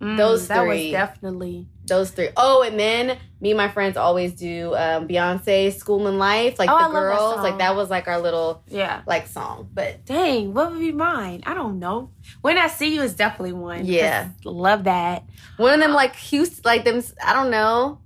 Mm, 0.00 0.16
those 0.16 0.48
that 0.48 0.62
three. 0.64 0.84
was 0.86 0.92
definitely 0.92 1.66
Those 1.86 2.10
three. 2.10 2.30
Oh, 2.34 2.62
and 2.62 2.80
then 2.80 3.18
me 3.38 3.50
and 3.50 3.58
my 3.58 3.68
friends 3.68 3.98
always 3.98 4.32
do 4.32 4.74
um 4.74 5.06
Beyonce 5.08 5.72
"School 5.74 6.06
and 6.06 6.18
Life." 6.18 6.58
Like 6.58 6.70
Oh, 6.70 6.78
the 6.78 6.84
that 6.84 6.90
girls. 6.90 7.34
song. 7.34 7.42
Like 7.42 7.58
that 7.58 7.76
was 7.76 7.90
like 7.90 8.08
our 8.08 8.18
little 8.18 8.62
yeah. 8.68 9.02
like 9.06 9.26
song. 9.28 9.68
But 9.72 10.04
Dang, 10.06 10.54
what 10.54 10.70
would 10.72 10.80
be 10.80 10.92
mine? 10.92 11.42
I 11.46 11.52
don't 11.52 11.78
know. 11.78 12.10
When 12.42 12.56
I 12.56 12.68
see 12.68 12.94
you 12.94 13.02
is 13.02 13.14
definitely 13.14 13.52
one. 13.52 13.84
Yeah, 13.84 14.30
Love 14.44 14.84
that. 14.84 15.24
One 15.58 15.74
of 15.74 15.80
them 15.80 15.92
like 15.92 16.16
Houston, 16.16 16.62
like 16.64 16.84
them. 16.84 17.02
I 17.24 17.32
don't 17.34 17.50
know. 17.50 18.00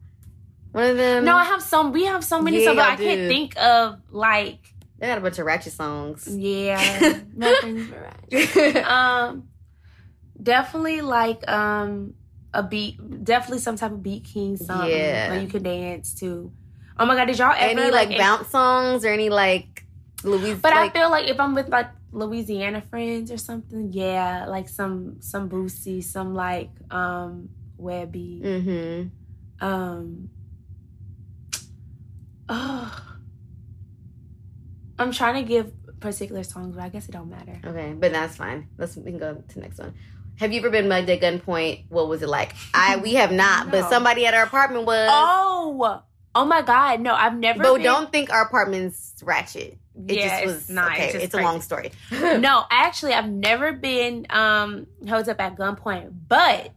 One 0.72 0.90
of 0.90 0.96
them. 0.96 1.24
No, 1.24 1.36
I 1.36 1.44
have 1.44 1.62
some. 1.62 1.92
We 1.92 2.04
have 2.06 2.24
so 2.24 2.40
many 2.42 2.58
Yeah, 2.58 2.64
songs, 2.66 2.76
but 2.76 2.84
I 2.86 2.88
y'all 2.90 2.96
can't 2.96 3.28
think 3.28 3.56
of 3.58 4.00
like. 4.10 4.58
they 4.98 5.06
got 5.06 5.18
a 5.18 5.20
bunch 5.20 5.38
of 5.38 5.46
ratchet 5.46 5.72
songs. 5.72 6.26
Yeah, 6.28 7.20
nothing's 7.36 7.88
right. 7.90 8.76
Um, 8.84 9.48
definitely 10.42 11.00
like 11.00 11.48
um 11.48 12.14
a 12.52 12.62
beat. 12.62 13.24
Definitely 13.24 13.58
some 13.60 13.76
type 13.76 13.92
of 13.92 14.02
beat 14.02 14.24
king 14.24 14.56
song. 14.56 14.88
Yeah. 14.88 15.30
that 15.30 15.42
you 15.42 15.48
can 15.48 15.62
dance 15.62 16.14
to. 16.16 16.50
Oh 16.98 17.06
my 17.06 17.14
god, 17.16 17.26
did 17.26 17.38
y'all 17.38 17.52
ever 17.56 17.80
any 17.80 17.90
like, 17.90 18.10
if- 18.10 18.18
bounce 18.18 18.48
songs 18.48 19.04
or 19.04 19.08
any 19.08 19.28
like 19.30 19.84
Louise? 20.22 20.58
But 20.60 20.72
like, 20.74 20.94
I 20.96 20.98
feel 21.00 21.10
like 21.10 21.28
if 21.28 21.38
I'm 21.40 21.54
with 21.54 21.68
like 21.68 21.88
Louisiana 22.14 22.80
friends 22.80 23.30
or 23.30 23.36
something, 23.38 23.92
yeah, 23.92 24.46
like 24.46 24.68
some 24.68 25.16
some 25.20 25.48
Boosie, 25.48 26.02
some 26.02 26.34
like 26.34 26.70
um 26.90 27.48
Webbie, 27.80 28.40
Mm-hmm. 28.42 29.66
um. 29.66 30.30
Oh, 32.48 33.00
I'm 34.98 35.10
trying 35.12 35.42
to 35.42 35.48
give 35.48 35.72
particular 36.00 36.42
songs, 36.44 36.76
but 36.76 36.84
I 36.84 36.88
guess 36.88 37.08
it 37.08 37.12
don't 37.12 37.30
matter. 37.30 37.58
Okay, 37.64 37.94
but 37.98 38.12
that's 38.12 38.36
fine. 38.36 38.68
Let's 38.78 38.96
we 38.96 39.10
can 39.10 39.18
go 39.18 39.34
to 39.34 39.54
the 39.54 39.60
next 39.60 39.78
one. 39.78 39.94
Have 40.36 40.52
you 40.52 40.60
ever 40.60 40.70
been 40.70 40.88
mugged 40.88 41.08
at 41.10 41.20
gunpoint? 41.20 41.86
What 41.88 42.08
was 42.08 42.22
it 42.22 42.28
like? 42.28 42.54
I 42.74 42.96
we 42.96 43.14
have 43.14 43.32
not, 43.32 43.70
but 43.70 43.88
somebody 43.88 44.26
at 44.26 44.34
our 44.34 44.44
apartment 44.44 44.84
was. 44.86 45.08
Oh, 45.10 46.02
oh 46.34 46.44
my 46.44 46.62
God, 46.62 47.00
no, 47.00 47.14
I've 47.14 47.36
never. 47.36 47.62
but 47.62 47.74
been- 47.74 47.82
don't 47.82 48.12
think 48.12 48.30
our 48.32 48.42
apartment's 48.44 49.14
ratchet. 49.24 49.78
It 50.08 50.16
yeah, 50.16 50.28
just 50.40 50.46
was 50.46 50.56
it's 50.56 50.68
not. 50.70 50.92
okay. 50.92 51.06
It's, 51.14 51.24
It's 51.26 51.34
a 51.34 51.40
long 51.40 51.60
story. 51.60 51.92
No, 52.10 52.64
actually, 52.70 53.12
I've 53.14 53.28
never 53.30 53.72
been 53.72 54.26
um 54.30 54.86
held 55.06 55.28
up 55.28 55.40
at 55.40 55.56
gunpoint, 55.56 56.12
but 56.28 56.72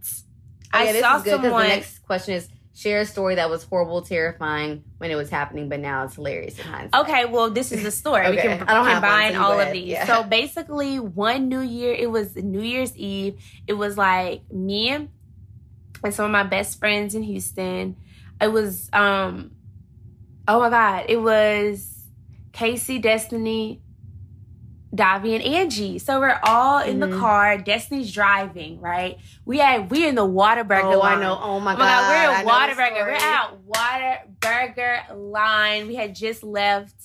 Oh, 0.74 0.80
I 0.80 0.84
yeah, 0.84 0.92
this 0.92 1.02
saw 1.02 1.18
is 1.18 1.24
good 1.24 1.36
'cause 1.38 1.42
someone. 1.44 1.64
The 1.64 1.68
next 1.70 2.00
question 2.06 2.34
is 2.36 2.48
share 2.76 3.02
a 3.02 3.06
story 3.06 3.36
that 3.36 3.50
was 3.50 3.64
horrible, 3.64 4.02
terrifying 4.04 4.84
when 5.00 5.10
it 5.10 5.16
was 5.16 5.30
happening, 5.32 5.68
but 5.68 5.80
now 5.80 6.04
it's 6.04 6.14
hilarious. 6.16 6.60
Okay, 6.94 7.26
well, 7.26 7.50
this 7.50 7.72
is 7.72 7.82
the 7.82 7.90
story. 7.90 8.30
We 8.30 8.38
can 8.46 8.62
I 8.68 8.74
don't 8.76 8.86
combine 8.86 9.36
all 9.36 9.54
of 9.54 9.60
ahead. 9.60 9.74
these. 9.74 9.88
Yeah. 9.88 10.06
So 10.06 10.22
basically, 10.24 11.00
one 11.00 11.48
New 11.50 11.62
Year, 11.62 11.94
it 11.94 12.12
was 12.12 12.36
New 12.36 12.62
Year's 12.62 12.96
Eve. 12.96 13.42
It 13.66 13.74
was 13.74 13.98
like 13.98 14.42
me 14.52 14.90
and 14.90 15.10
and 16.04 16.14
some 16.14 16.26
of 16.26 16.32
my 16.32 16.44
best 16.44 16.78
friends 16.78 17.16
in 17.16 17.24
Houston. 17.24 17.96
It 18.40 18.50
was 18.52 18.90
um, 18.94 19.52
oh 20.48 20.60
my 20.60 20.70
god, 20.70 21.06
it 21.10 21.18
was 21.20 21.97
Casey, 22.52 23.00
Destiny, 23.00 23.82
Davi, 24.96 25.36
and 25.36 25.44
Angie. 25.44 26.00
So 26.00 26.20
we're 26.20 26.40
all 26.44 26.80
in 26.80 27.00
the 27.00 27.08
Mhm. 27.08 27.20
car. 27.20 27.58
Destiny's 27.58 28.12
driving, 28.12 28.80
right? 28.80 29.18
We 29.46 29.58
had 29.60 29.92
we 29.92 30.08
in 30.08 30.16
the 30.16 30.26
Whataburger. 30.28 30.96
Oh, 30.96 31.02
I 31.02 31.20
know. 31.20 31.38
Oh 31.42 31.60
my 31.60 31.74
Oh 31.74 31.78
god. 31.78 31.78
my 31.78 31.86
god, 31.86 32.04
I 32.04 32.10
we're 32.10 32.32
at 32.32 32.46
Whataburger. 32.46 33.06
We're 33.06 33.12
at 33.14 34.32
Whataburger 34.32 35.32
line. 35.32 35.88
We 35.88 35.96
had 35.96 36.16
just 36.16 36.44
left. 36.44 36.96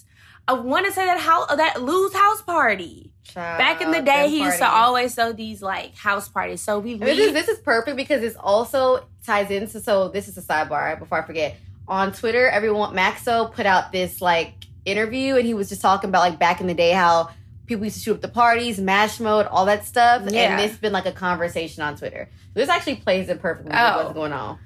I 0.47 0.55
want 0.55 0.87
to 0.87 0.93
say 0.93 1.05
that 1.07 1.21
house, 1.21 1.55
that 1.57 1.83
Lou's 1.83 2.13
house 2.15 2.43
party. 2.43 3.13
Child, 3.25 3.59
Back 3.59 3.81
in 3.81 3.91
the 3.93 4.03
day, 4.03 4.29
he 4.29 4.43
used 4.43 4.59
to 4.59 4.69
always 4.69 5.15
throw 5.15 5.33
these 5.33 5.63
like 5.63 5.97
house 5.97 6.29
parties. 6.29 6.61
So 6.61 6.79
we 6.81 6.93
And 6.95 7.03
This 7.03 7.17
leave. 7.19 7.29
is, 7.29 7.33
this 7.33 7.49
is 7.49 7.59
perfect 7.61 7.97
because 7.97 8.21
this 8.21 8.37
also 8.37 9.05
ties 9.25 9.51
into 9.51 9.81
so 9.81 10.09
this 10.09 10.29
is 10.29 10.37
a 10.37 10.43
sidebar 10.43 10.99
before 10.99 11.23
I 11.23 11.27
forget. 11.27 11.57
On 11.89 12.13
Twitter, 12.13 12.49
everyone 12.49 12.95
Maxo 12.95 13.53
put 13.53 13.67
out 13.67 13.93
this 13.93 14.21
like 14.21 14.55
interview 14.85 15.37
and 15.37 15.47
he 15.47 15.55
was 15.55 15.69
just 15.69 15.81
talking 15.83 16.09
about 16.11 16.21
like 16.21 16.39
back 16.39 16.61
in 16.61 16.67
the 16.67 16.75
day 16.75 16.91
how 16.93 17.31
people 17.67 17.85
used 17.85 17.97
to 17.97 18.03
shoot 18.03 18.15
up 18.15 18.21
the 18.21 18.29
parties, 18.29 18.79
mash 18.81 19.21
mode, 19.21 19.47
all 19.47 19.67
that 19.67 19.87
stuff. 19.87 20.23
Yeah. 20.29 20.59
And 20.59 20.61
it's 20.61 20.77
been 20.79 20.93
like 20.93 21.07
a 21.07 21.13
conversation 21.13 21.83
on 21.83 21.97
Twitter. 21.97 22.29
This 22.55 22.69
actually 22.69 22.97
plays 22.97 23.29
it 23.29 23.41
perfectly 23.41 23.71
with 23.71 23.79
Oh. 23.79 24.03
what's 24.05 24.15
going 24.15 24.33
on. 24.33 24.59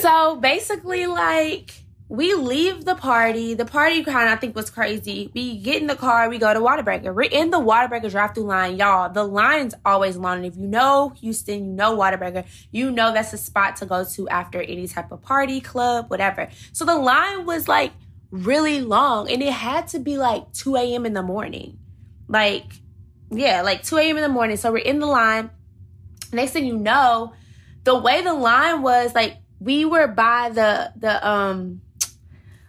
So 0.00 0.36
basically, 0.36 1.06
like 1.06 1.72
we 2.10 2.34
leave 2.34 2.84
the 2.86 2.94
party. 2.94 3.52
The 3.54 3.64
party 3.66 4.02
kind 4.02 4.28
I 4.30 4.36
think 4.36 4.56
was 4.56 4.70
crazy. 4.70 5.30
We 5.34 5.58
get 5.58 5.80
in 5.80 5.86
the 5.86 5.94
car. 5.94 6.28
We 6.30 6.38
go 6.38 6.52
to 6.52 6.60
Whataburger. 6.60 7.14
We're 7.14 7.22
in 7.22 7.50
the 7.50 7.60
Whataburger 7.60 8.10
drive-through 8.10 8.44
line, 8.44 8.76
y'all. 8.76 9.10
The 9.12 9.24
line's 9.24 9.74
always 9.84 10.16
long. 10.16 10.38
And 10.38 10.46
if 10.46 10.56
you 10.56 10.66
know 10.66 11.12
Houston, 11.20 11.66
you 11.66 11.72
know 11.72 11.96
Whataburger, 11.96 12.44
You 12.70 12.90
know 12.90 13.12
that's 13.12 13.32
a 13.34 13.38
spot 13.38 13.76
to 13.76 13.86
go 13.86 14.04
to 14.04 14.28
after 14.30 14.60
any 14.62 14.88
type 14.88 15.12
of 15.12 15.20
party, 15.22 15.60
club, 15.60 16.08
whatever. 16.10 16.48
So 16.72 16.84
the 16.86 16.96
line 16.96 17.44
was 17.44 17.68
like 17.68 17.92
really 18.30 18.80
long, 18.80 19.30
and 19.30 19.42
it 19.42 19.52
had 19.52 19.88
to 19.88 19.98
be 19.98 20.16
like 20.18 20.52
2 20.52 20.76
a.m. 20.76 21.06
in 21.06 21.12
the 21.14 21.22
morning. 21.22 21.78
Like 22.28 22.64
yeah, 23.30 23.62
like 23.62 23.82
2 23.82 23.96
a.m. 23.98 24.16
in 24.16 24.22
the 24.22 24.28
morning. 24.28 24.56
So 24.56 24.72
we're 24.72 24.78
in 24.78 24.98
the 25.00 25.06
line. 25.06 25.50
Next 26.32 26.52
thing 26.52 26.64
you 26.66 26.76
know, 26.76 27.32
the 27.84 27.94
way 27.98 28.22
the 28.22 28.34
line 28.34 28.82
was, 28.82 29.14
like 29.14 29.36
we 29.60 29.84
were 29.84 30.06
by 30.08 30.50
the 30.50 30.92
the 30.96 31.26
um 31.28 31.80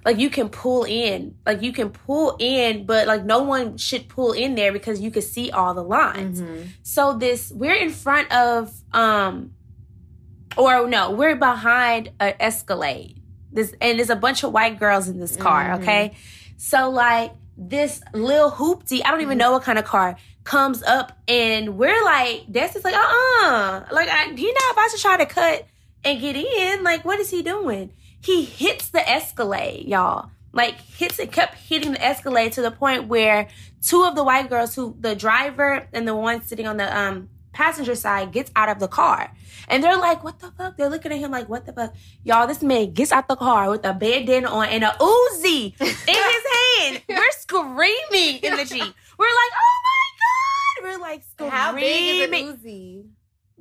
like 0.05 0.17
you 0.17 0.29
can 0.29 0.47
pull 0.49 0.85
in 0.85 1.35
like 1.45 1.61
you 1.61 1.71
can 1.73 1.89
pull 1.89 2.35
in 2.39 2.85
but 2.85 3.05
like 3.05 3.25
no 3.25 3.43
one 3.43 3.77
should 3.77 4.07
pull 4.07 4.31
in 4.31 4.55
there 4.55 4.71
because 4.71 4.99
you 5.01 5.11
could 5.11 5.23
see 5.25 5.51
all 5.51 5.73
the 5.73 5.83
lines 5.83 6.41
Mhm. 6.41 6.67
so 6.81 7.17
this 7.17 7.51
we're 7.53 7.75
in 7.75 7.91
front 7.91 8.31
of 8.31 8.71
um 8.93 9.51
or 10.57 10.87
no 10.87 11.11
we're 11.11 11.35
behind 11.35 12.09
an 12.19 12.33
escalade 12.39 13.18
this 13.51 13.73
and 13.81 13.97
there's 13.99 14.09
a 14.09 14.15
bunch 14.15 14.43
of 14.43 14.51
white 14.51 14.79
girls 14.79 15.07
in 15.07 15.19
this 15.19 15.35
car 15.35 15.65
Mhm. 15.69 15.81
okay? 15.81 16.15
So 16.57 16.89
like 16.89 17.33
this 17.57 18.01
little 18.13 18.49
hoopty 18.51 19.01
i 19.03 19.11
don't 19.11 19.19
even 19.21 19.35
Mhm. 19.37 19.41
know 19.41 19.51
what 19.53 19.63
kind 19.63 19.77
of 19.77 19.83
car 19.85 20.15
comes 20.45 20.81
up 20.83 21.11
and 21.27 21.77
we're 21.77 22.03
like 22.05 22.45
Destiny's 22.51 22.85
like 22.85 22.95
uh-uh. 22.95 23.83
Like 23.91 24.07
I, 24.09 24.31
you're 24.31 24.53
not 24.53 24.71
about 24.73 24.89
to 24.91 24.97
try 24.97 25.17
to 25.17 25.25
cut 25.25 25.67
and 26.03 26.19
get 26.21 26.35
in. 26.35 26.83
Like 26.83 27.03
what 27.05 27.19
is 27.19 27.29
he 27.29 27.41
doing? 27.43 27.91
He 28.21 28.43
hits 28.45 28.89
the 28.89 29.07
escalade 29.07 29.85
y'all. 29.87 30.29
Like 30.53 30.75
hits 30.79 31.19
it 31.19 31.31
kept 31.31 31.55
hitting 31.55 31.91
the 31.91 32.03
escalade 32.03 32.53
to 32.53 32.61
the 32.61 32.71
point 32.71 33.07
where 33.07 33.47
two 33.81 34.03
of 34.03 34.15
the 34.15 34.23
white 34.23 34.49
girls 34.49 34.73
who 34.75 34.95
the 34.99 35.15
driver 35.15 35.87
and 35.93 36.07
the 36.07 36.15
one 36.15 36.41
sitting 36.41 36.65
on 36.67 36.77
the 36.77 36.97
um 36.97 37.29
passenger 37.51 37.95
side 37.95 38.31
gets 38.31 38.51
out 38.55 38.69
of 38.69 38.79
the 38.79 38.87
car 38.87 39.31
and 39.67 39.83
they're 39.83 39.97
like 39.97 40.23
what 40.23 40.39
the 40.39 40.51
fuck 40.51 40.77
they're 40.77 40.89
looking 40.89 41.11
at 41.11 41.17
him 41.17 41.31
like 41.31 41.49
what 41.49 41.65
the 41.65 41.73
fuck 41.73 41.93
y'all 42.23 42.45
this 42.47 42.61
man 42.61 42.93
gets 42.93 43.11
out 43.11 43.27
the 43.27 43.35
car 43.35 43.69
with 43.69 43.83
a 43.85 43.93
bandana 43.93 44.47
on 44.47 44.67
and 44.67 44.83
a 44.83 44.95
uzi 44.99 45.73
in 45.79 45.87
his 45.87 46.07
hand 46.07 47.01
we're 47.09 47.31
screaming 47.31 48.39
in 48.43 48.55
the 48.55 48.65
jeep 48.65 48.93
we're 49.17 49.25
like 49.25 49.53
oh 49.55 49.79
my 49.83 50.09
god 50.19 50.83
we're 50.83 50.99
like 51.01 51.23
screaming 51.23 51.51
How 51.55 51.73
big 51.73 52.33
is 52.33 52.41
an 52.41 52.57
Uzi? 52.57 53.05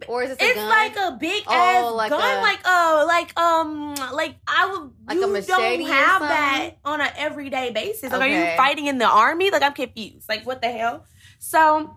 Or 0.07 0.23
is 0.23 0.31
a 0.31 0.37
it's 0.39 0.55
gun? 0.55 0.69
like 0.69 0.97
a 0.97 1.17
big 1.19 1.43
Oh, 1.49 1.53
ass 1.53 1.93
like 1.95 2.11
gun, 2.11 2.39
a- 2.39 2.41
like 2.41 2.61
uh, 2.65 3.05
like 3.09 3.37
um, 3.41 3.95
like 4.15 4.37
I 4.47 4.67
would. 4.71 4.93
Like 5.09 5.17
a 5.17 5.21
you 5.21 5.43
don't 5.43 5.81
have 5.91 6.21
that 6.21 6.71
on 6.85 7.01
an 7.01 7.09
everyday 7.17 7.73
basis. 7.73 8.13
Like, 8.13 8.21
are 8.21 8.29
you 8.29 8.57
fighting 8.57 8.87
in 8.87 8.99
the 8.99 9.09
army? 9.09 9.51
Like, 9.51 9.63
I'm 9.63 9.73
confused. 9.73 10.29
Like, 10.29 10.47
what 10.47 10.63
the 10.63 10.69
hell? 10.71 11.05
So 11.41 11.97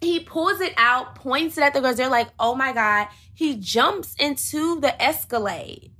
he 0.00 0.20
pulls 0.20 0.60
it 0.60 0.74
out, 0.76 1.14
points 1.14 1.56
it 1.58 1.62
at 1.62 1.74
the 1.74 1.80
girls. 1.80 1.96
They're 1.96 2.08
like, 2.08 2.28
"Oh 2.38 2.54
my 2.54 2.72
god!" 2.72 3.08
He 3.34 3.56
jumps 3.56 4.14
into 4.18 4.80
the 4.80 5.00
Escalade, 5.02 5.90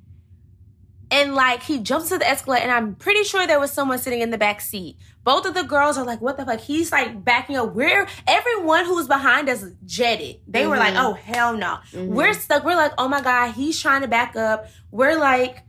and 1.11 1.35
like 1.35 1.63
he 1.63 1.79
jumps 1.79 2.09
to 2.09 2.19
the 2.19 2.29
Escalade, 2.29 2.61
and 2.63 2.71
I'm 2.71 2.95
pretty 2.95 3.23
sure 3.25 3.47
there 3.47 3.61
was 3.61 3.71
someone 3.73 3.99
sitting 3.99 4.21
in 4.21 4.31
the 4.31 4.39
back 4.39 4.61
seat. 4.61 4.97
Both 5.23 5.45
of 5.47 5.55
the 5.55 5.63
girls 5.65 5.99
are 5.99 6.05
like, 6.05 6.21
"What 6.21 6.37
the 6.37 6.45
fuck?" 6.47 6.61
He's 6.61 6.93
like 6.93 7.25
backing 7.25 7.57
up. 7.57 7.75
We're 7.75 8.07
everyone 8.27 8.85
who 8.85 8.95
was 8.95 9.09
behind 9.09 9.49
us 9.49 9.65
jetted. 9.85 10.37
They 10.47 10.67
were 10.67 10.77
like, 10.77 10.95
Mhm. 10.95 11.05
"Oh 11.05 11.13
hell 11.15 11.57
no!" 11.57 11.79
Mhm. 11.93 12.09
We're 12.09 12.33
stuck. 12.35 12.65
We're 12.65 12.77
like, 12.77 12.93
"Oh 12.99 13.09
my 13.09 13.21
god!" 13.21 13.53
He's 13.55 13.81
trying 13.81 14.03
to 14.03 14.09
back 14.09 14.37
up. 14.37 14.67
We're 14.91 15.19
like. 15.19 15.63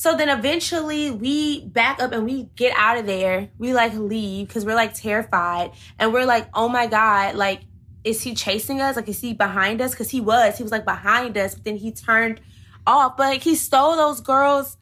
So 0.00 0.16
then 0.16 0.28
eventually 0.28 1.10
we 1.10 1.66
back 1.66 2.00
up 2.00 2.12
and 2.12 2.24
we 2.24 2.44
get 2.54 2.72
out 2.76 2.98
of 2.98 3.06
there. 3.06 3.48
We 3.58 3.74
like 3.74 3.92
leave 3.94 4.46
because 4.46 4.64
we're 4.64 4.76
like 4.76 4.94
terrified. 4.94 5.72
And 5.98 6.12
we're 6.12 6.24
like, 6.24 6.46
oh 6.54 6.68
my 6.68 6.86
God, 6.86 7.34
like, 7.34 7.62
is 8.04 8.22
he 8.22 8.32
chasing 8.36 8.80
us? 8.80 8.94
Like, 8.94 9.08
is 9.08 9.20
he 9.20 9.32
behind 9.34 9.80
us? 9.80 9.90
Because 9.90 10.08
he 10.08 10.20
was. 10.20 10.56
He 10.56 10.62
was 10.62 10.70
like 10.70 10.84
behind 10.84 11.36
us, 11.36 11.56
but 11.56 11.64
then 11.64 11.76
he 11.76 11.90
turned 11.90 12.40
off. 12.86 13.16
But 13.16 13.24
like, 13.24 13.42
he 13.42 13.56
stole 13.56 13.96
those 13.96 14.20
girls. 14.20 14.76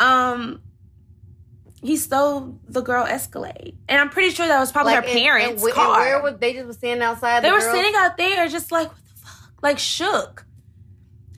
Um, 0.00 0.62
he 1.80 1.96
stole 1.96 2.58
the 2.66 2.80
girl 2.80 3.04
Escalade. 3.06 3.78
And 3.88 4.00
I'm 4.00 4.10
pretty 4.10 4.30
sure 4.34 4.48
that 4.48 4.58
was 4.58 4.72
probably 4.72 4.94
Like, 4.94 5.04
her 5.04 5.10
and- 5.10 5.20
parents' 5.20 5.62
and, 5.62 5.72
car. 5.74 5.94
and 6.02 6.22
where 6.24 6.32
were 6.32 6.36
they 6.36 6.54
just 6.54 6.66
was 6.66 6.76
standing 6.78 7.04
outside? 7.04 7.44
They 7.44 7.50
the 7.50 7.54
were 7.54 7.60
girls? 7.60 7.72
sitting 7.76 7.94
out 7.94 8.16
there 8.16 8.48
just 8.48 8.72
like, 8.72 8.88
what 8.88 8.96
the 9.14 9.20
fuck? 9.28 9.52
Like, 9.62 9.78
shook. 9.78 10.44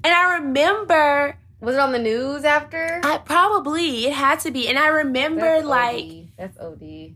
And 0.02 0.14
I 0.14 0.36
remember, 0.38 1.36
Was 1.60 1.74
it 1.74 1.80
on 1.80 1.92
the 1.92 1.98
news 1.98 2.44
after? 2.44 3.00
I 3.02 3.18
probably, 3.18 4.06
it 4.06 4.12
had 4.12 4.40
to 4.40 4.50
be. 4.50 4.68
And 4.68 4.78
I 4.78 4.88
remember, 4.88 5.40
That's 5.40 5.64
like, 5.66 6.04
OD. 6.04 6.28
that's 6.36 6.58
OD. 6.58 7.14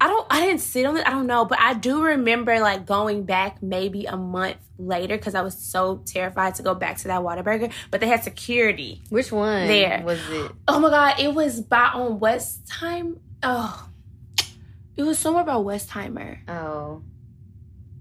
I 0.00 0.08
don't 0.08 0.26
I 0.28 0.40
didn't 0.44 0.60
sit 0.60 0.84
on 0.84 0.96
it. 0.96 1.06
I 1.06 1.10
don't 1.10 1.26
know, 1.28 1.44
but 1.44 1.58
I 1.60 1.72
do 1.72 2.02
remember 2.02 2.58
like 2.60 2.84
going 2.84 3.22
back 3.24 3.62
maybe 3.62 4.04
a 4.06 4.16
month 4.16 4.56
later 4.76 5.16
because 5.16 5.34
I 5.36 5.40
was 5.42 5.56
so 5.56 6.02
terrified 6.04 6.56
to 6.56 6.62
go 6.62 6.74
back 6.74 6.98
to 6.98 7.08
that 7.08 7.22
Whataburger. 7.22 7.72
But 7.90 8.00
they 8.00 8.08
had 8.08 8.22
security. 8.24 9.02
Which 9.08 9.30
one? 9.32 9.66
There. 9.68 10.02
was 10.04 10.18
it? 10.30 10.50
Oh 10.68 10.80
my 10.80 10.90
god, 10.90 11.20
it 11.20 11.32
was 11.32 11.60
by 11.60 11.86
on 11.94 12.18
Westheimer. 12.18 13.18
Oh, 13.44 13.88
it 14.96 15.04
was 15.04 15.18
somewhere 15.18 15.42
about 15.44 15.64
Westheimer. 15.64 16.38
Oh, 16.48 17.02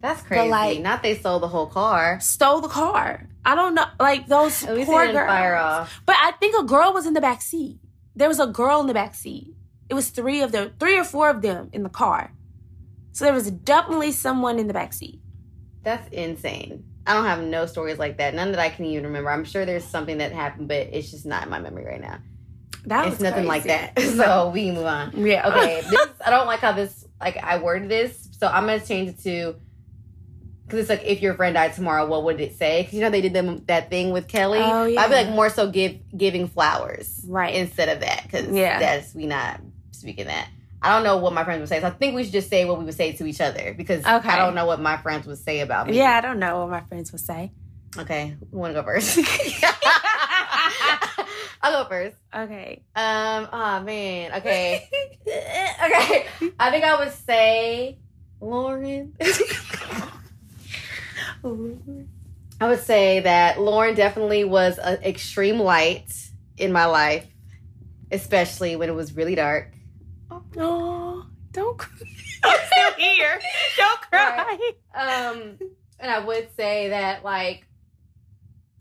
that's 0.04 0.22
crazy. 0.22 0.49
like- 0.49 0.82
Not 0.82 1.01
they 1.01 1.16
stole 1.16 1.39
the 1.39 1.47
whole 1.47 1.66
car. 1.68 2.20
Stole 2.20 2.62
the 2.62 2.68
car. 2.68 3.28
I 3.45 3.56
don't 3.56 3.74
know, 3.74 3.86
like 3.99 4.28
those 4.28 4.64
At 4.64 4.76
least 4.76 4.88
poor 4.89 5.06
girls. 5.12 5.28
fire 5.28 5.56
off. 5.56 6.01
But 6.06 6.16
I 6.22 6.32
think 6.34 6.56
a 6.60 6.64
girl 6.64 6.93
was 6.93 7.06
in 7.08 7.14
the 7.14 7.22
back 7.22 7.41
seat. 7.41 7.80
There 8.16 8.28
was 8.28 8.39
a 8.39 8.45
girl 8.47 8.80
in 8.82 8.88
the 8.88 8.93
back 8.93 9.16
seat. 9.16 9.47
It 9.89 9.95
was 9.95 10.10
three 10.10 10.41
of 10.41 10.51
them, 10.51 10.74
three 10.80 10.97
or 10.99 11.04
four 11.04 11.30
of 11.30 11.41
them 11.41 11.70
in 11.74 11.82
the 11.84 11.89
car. 11.89 12.32
So 13.12 13.26
there 13.26 13.34
was 13.34 13.49
definitely 13.49 14.12
someone 14.12 14.60
in 14.60 14.68
the 14.68 14.74
back 14.74 14.93
seat. 14.93 15.20
That's 15.84 16.08
insane. 16.14 16.86
I 17.06 17.14
don't 17.16 17.26
have 17.26 17.41
no 17.43 17.66
stories 17.66 17.97
like 17.99 18.18
that. 18.18 18.34
None 18.34 18.51
that 18.51 18.60
I 18.60 18.70
can 18.70 18.86
even 18.86 19.04
remember. 19.06 19.30
I'm 19.30 19.43
sure 19.45 19.66
there's 19.66 19.84
something 19.84 20.20
that 20.20 20.32
happened, 20.32 20.68
but 20.70 20.88
it's 20.91 21.12
just 21.12 21.26
not 21.26 21.43
in 21.43 21.49
my 21.49 21.60
memory 21.60 21.86
right 21.86 21.99
now. 22.01 22.20
That 22.86 23.08
it's 23.08 23.20
nothing 23.22 23.45
like 23.45 23.64
that. 23.64 23.99
So 23.99 24.49
we 24.54 24.66
can 24.66 24.76
move 24.76 24.86
on. 24.86 25.12
Yeah. 25.26 25.49
Okay, 25.49 25.82
this 25.89 26.08
I 26.26 26.30
don't 26.30 26.47
like 26.47 26.60
how 26.60 26.72
this 26.72 27.06
like 27.20 27.38
I 27.43 27.58
worded 27.58 27.89
this, 27.89 28.30
so 28.39 28.47
I'm 28.47 28.66
gonna 28.66 28.80
change 28.86 29.10
it 29.10 29.24
to 29.24 29.56
because 30.66 30.80
it's 30.82 30.89
like 30.89 31.03
if 31.03 31.22
your 31.22 31.34
friend 31.36 31.53
died 31.55 31.74
tomorrow, 31.74 32.05
what 32.07 32.24
would 32.24 32.39
it 32.41 32.55
say? 32.57 32.82
Because 32.82 32.93
you 32.93 33.01
know 33.01 33.09
they 33.09 33.22
did 33.22 33.34
them 33.34 33.64
that 33.68 33.89
thing 33.89 34.11
with 34.11 34.28
Kelly. 34.28 34.59
Oh, 34.61 34.86
yeah. 34.86 35.01
I'd 35.01 35.09
be 35.09 35.16
like 35.16 35.30
more 35.30 35.49
so 35.49 35.70
give 35.70 35.97
giving 36.18 36.47
flowers 36.47 37.24
Right. 37.28 37.53
instead 37.55 37.89
of 37.89 37.99
that 38.01 38.24
because 38.24 38.47
Yeah. 38.49 38.80
that's 38.80 39.14
we 39.14 39.26
not 39.26 39.59
speaking 39.91 40.28
that. 40.28 40.47
I 40.82 40.93
don't 40.93 41.03
know 41.03 41.16
what 41.18 41.32
my 41.34 41.43
friends 41.45 41.59
would 41.61 41.70
say, 41.70 41.80
so 41.80 41.88
I 41.88 41.91
think 41.91 42.14
we 42.16 42.24
should 42.26 42.34
just 42.34 42.49
say 42.49 42.66
what 42.66 42.78
we 42.78 42.84
would 42.86 42.93
say 42.93 43.14
to 43.14 43.26
each 43.26 43.39
other 43.39 43.74
because 43.74 44.05
Okay. 44.05 44.28
I 44.30 44.38
don't 44.38 44.53
know 44.55 44.66
what 44.66 44.82
my 44.82 44.97
friends 44.97 45.26
would 45.28 45.38
say 45.38 45.61
about 45.61 45.88
me. 45.88 45.97
yeah, 45.97 46.18
I 46.18 46.22
don't 46.22 46.39
know 46.39 46.59
what 46.59 46.70
my 46.70 46.82
friends 46.82 47.11
would 47.14 47.22
say. 47.22 47.51
Okay, 47.97 48.36
who 48.51 48.57
want 48.57 48.74
to 48.74 48.82
go 48.82 48.86
first? 48.86 49.18
I'll 51.61 51.84
go 51.84 51.89
first. 51.89 52.18
Okay. 52.36 52.84
Um. 52.95 53.47
Oh 53.53 53.80
man. 53.82 54.34
Okay. 54.34 54.89
okay. 55.26 56.26
I 56.59 56.72
think 56.72 56.84
I 56.84 56.97
would 56.99 57.14
say 57.14 57.97
Lauren. 58.41 59.14
I 61.44 62.68
would 62.70 62.82
say 62.82 63.20
that 63.22 63.60
Lauren 63.60 63.96
definitely 63.96 64.44
was 64.44 64.78
an 64.78 65.04
extreme 65.04 65.60
light 65.60 66.14
in 66.58 66.72
my 66.72 66.86
life, 66.86 67.28
especially 68.12 68.76
when 68.76 68.89
it 68.89 68.94
was 68.94 69.16
really 69.16 69.36
dark. 69.36 69.74
No, 70.56 71.26
don't 71.52 71.78
cry. 71.78 71.98
I'm 72.44 72.60
still 72.72 72.91
here. 72.94 73.39
Don't 73.78 74.02
cry. 74.02 74.72
Um, 74.96 75.58
and 76.00 76.12
I 76.12 76.20
would 76.20 76.50
say 76.56 76.89
that 76.89 77.24
like, 77.24 77.68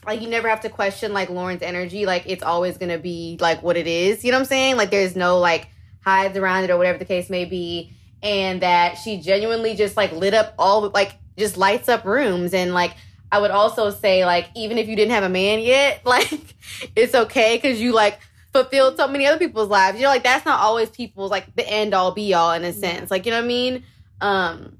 like 0.06 0.20
you 0.20 0.28
never 0.28 0.48
have 0.48 0.60
to 0.60 0.68
question 0.68 1.12
like 1.12 1.30
Lauren's 1.30 1.62
energy. 1.62 2.06
Like 2.06 2.24
it's 2.26 2.42
always 2.42 2.78
gonna 2.78 2.98
be 2.98 3.38
like 3.40 3.62
what 3.62 3.76
it 3.76 3.86
is. 3.86 4.24
You 4.24 4.32
know 4.32 4.38
what 4.38 4.42
I'm 4.42 4.46
saying? 4.46 4.76
Like 4.76 4.90
there's 4.90 5.16
no 5.16 5.38
like 5.38 5.68
hides 6.04 6.36
around 6.36 6.64
it 6.64 6.70
or 6.70 6.76
whatever 6.76 6.98
the 6.98 7.04
case 7.04 7.30
may 7.30 7.44
be. 7.44 7.92
And 8.22 8.62
that 8.62 8.98
she 8.98 9.20
genuinely 9.20 9.74
just 9.74 9.96
like 9.96 10.12
lit 10.12 10.34
up 10.34 10.54
all 10.58 10.88
like 10.90 11.18
just 11.38 11.56
lights 11.56 11.88
up 11.88 12.04
rooms 12.04 12.54
and 12.54 12.74
like. 12.74 12.94
I 13.34 13.38
would 13.38 13.50
also 13.50 13.88
say, 13.88 14.26
like, 14.26 14.50
even 14.54 14.76
if 14.76 14.88
you 14.88 14.94
didn't 14.94 15.12
have 15.12 15.24
a 15.24 15.28
man 15.30 15.60
yet, 15.60 16.02
like, 16.04 16.54
it's 16.94 17.14
okay 17.14 17.56
because 17.56 17.80
you 17.80 17.94
like 17.94 18.20
fulfilled 18.52 18.96
so 18.96 19.08
many 19.08 19.26
other 19.26 19.38
people's 19.38 19.68
lives. 19.68 19.96
You 19.96 20.04
know, 20.04 20.10
like 20.10 20.22
that's 20.22 20.44
not 20.44 20.60
always 20.60 20.90
people's 20.90 21.30
like 21.30 21.54
the 21.56 21.68
end 21.68 21.94
all 21.94 22.12
be 22.12 22.34
all 22.34 22.52
in 22.52 22.64
a 22.64 22.72
sense. 22.72 23.10
Like, 23.10 23.24
you 23.24 23.32
know 23.32 23.38
what 23.38 23.44
I 23.44 23.48
mean? 23.48 23.84
Um, 24.20 24.76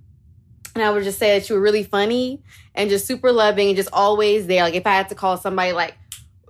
and 0.75 0.85
I 0.85 0.91
would 0.91 1.05
just 1.05 1.19
say 1.19 1.39
that 1.39 1.49
you 1.49 1.55
were 1.55 1.61
really 1.61 1.85
funny 1.85 2.43
and 2.75 2.89
just 2.89 3.07
super 3.07 3.33
loving 3.33 3.69
and 3.69 3.77
just 3.77 3.91
always 3.93 4.47
there. 4.47 4.63
Like 4.63 4.75
if 4.75 4.87
I 4.87 4.93
had 4.93 5.09
to 5.11 5.15
call 5.15 5.37
somebody 5.37 5.73
like 5.73 5.97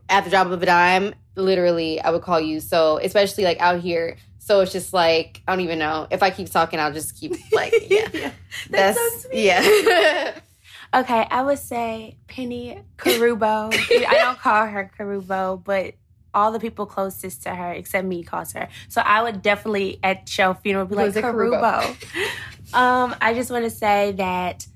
at 0.08 0.24
the 0.24 0.30
drop 0.30 0.48
of 0.48 0.62
a 0.62 0.66
dime, 0.66 1.14
literally 1.34 2.00
I 2.00 2.10
would 2.10 2.22
call 2.22 2.40
you. 2.40 2.60
So 2.60 2.98
especially 2.98 3.44
like 3.44 3.60
out 3.60 3.80
here. 3.80 4.16
So 4.52 4.60
it's 4.60 4.72
just 4.72 4.92
like 4.92 5.40
I 5.48 5.52
don't 5.52 5.64
even 5.64 5.78
know. 5.78 6.06
If 6.10 6.22
I 6.22 6.28
keep 6.28 6.50
talking, 6.50 6.78
I'll 6.78 6.92
just 6.92 7.18
keep 7.18 7.32
like 7.52 7.72
yeah. 7.88 8.06
That's, 8.12 8.32
That's, 8.68 9.22
so 9.22 9.28
sweet. 9.30 9.44
yeah. 9.44 10.34
Okay, 10.94 11.26
I 11.30 11.40
would 11.40 11.58
say 11.58 12.18
Penny 12.28 12.78
Carubo. 12.98 13.72
I 14.06 14.18
don't 14.18 14.38
call 14.38 14.66
her 14.66 14.90
Carubo, 14.98 15.64
but 15.64 15.94
all 16.34 16.52
the 16.52 16.60
people 16.60 16.84
closest 16.84 17.44
to 17.44 17.54
her, 17.54 17.72
except 17.72 18.06
me, 18.06 18.22
calls 18.22 18.52
her. 18.52 18.68
So 18.88 19.00
I 19.00 19.22
would 19.22 19.40
definitely 19.40 19.98
at 20.02 20.36
your 20.36 20.52
funeral 20.52 20.84
be 20.84 20.96
like 20.96 21.14
Carubo. 21.14 21.80
Carubo? 21.80 22.74
um, 22.74 23.16
I 23.22 23.32
just 23.32 23.50
want 23.50 23.64
to 23.64 23.70
say 23.70 24.12
that 24.18 24.66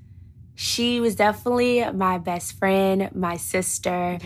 she 0.59 0.99
was 0.99 1.13
definitely 1.15 1.85
my 1.91 2.17
best 2.17 2.57
friend, 2.57 3.09
my 3.13 3.37
sister. 3.37 4.17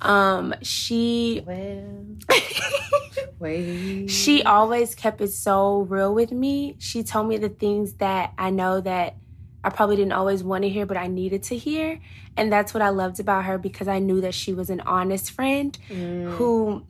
Um, 0.00 0.52
she 0.60 1.44
well, 1.46 2.04
wait. 3.38 4.08
she 4.08 4.42
always 4.42 4.96
kept 4.96 5.20
it 5.20 5.28
so 5.32 5.82
real 5.82 6.12
with 6.12 6.32
me. 6.32 6.74
She 6.80 7.04
told 7.04 7.28
me 7.28 7.36
the 7.36 7.48
things 7.48 7.94
that 7.94 8.32
I 8.36 8.50
know 8.50 8.80
that 8.80 9.14
I 9.62 9.70
probably 9.70 9.94
didn't 9.94 10.12
always 10.12 10.42
want 10.42 10.62
to 10.64 10.68
hear, 10.68 10.86
but 10.86 10.96
I 10.96 11.06
needed 11.06 11.44
to 11.44 11.56
hear. 11.56 12.00
And 12.36 12.52
that's 12.52 12.74
what 12.74 12.82
I 12.82 12.88
loved 12.88 13.20
about 13.20 13.44
her 13.44 13.56
because 13.56 13.86
I 13.86 14.00
knew 14.00 14.20
that 14.22 14.34
she 14.34 14.52
was 14.52 14.70
an 14.70 14.80
honest 14.80 15.30
friend 15.30 15.76
Mm. 15.88 16.32
who 16.32 16.84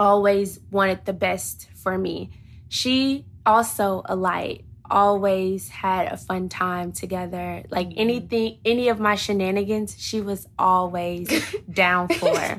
always 0.00 0.58
wanted 0.70 1.04
the 1.04 1.12
best 1.12 1.68
for 1.74 1.96
me. 1.96 2.30
She 2.68 3.24
also 3.46 4.02
a 4.06 4.16
light, 4.16 4.64
always 4.90 5.68
had 5.68 6.12
a 6.12 6.16
fun 6.16 6.48
time 6.48 6.92
together. 6.92 7.62
Like 7.70 7.88
Mhm. 7.90 7.94
anything, 7.96 8.58
any 8.64 8.88
of 8.88 8.98
my 9.00 9.14
shenanigans, 9.14 9.96
she 9.98 10.20
was 10.20 10.46
always 10.58 11.28
down 11.72 12.08
for. 12.08 12.58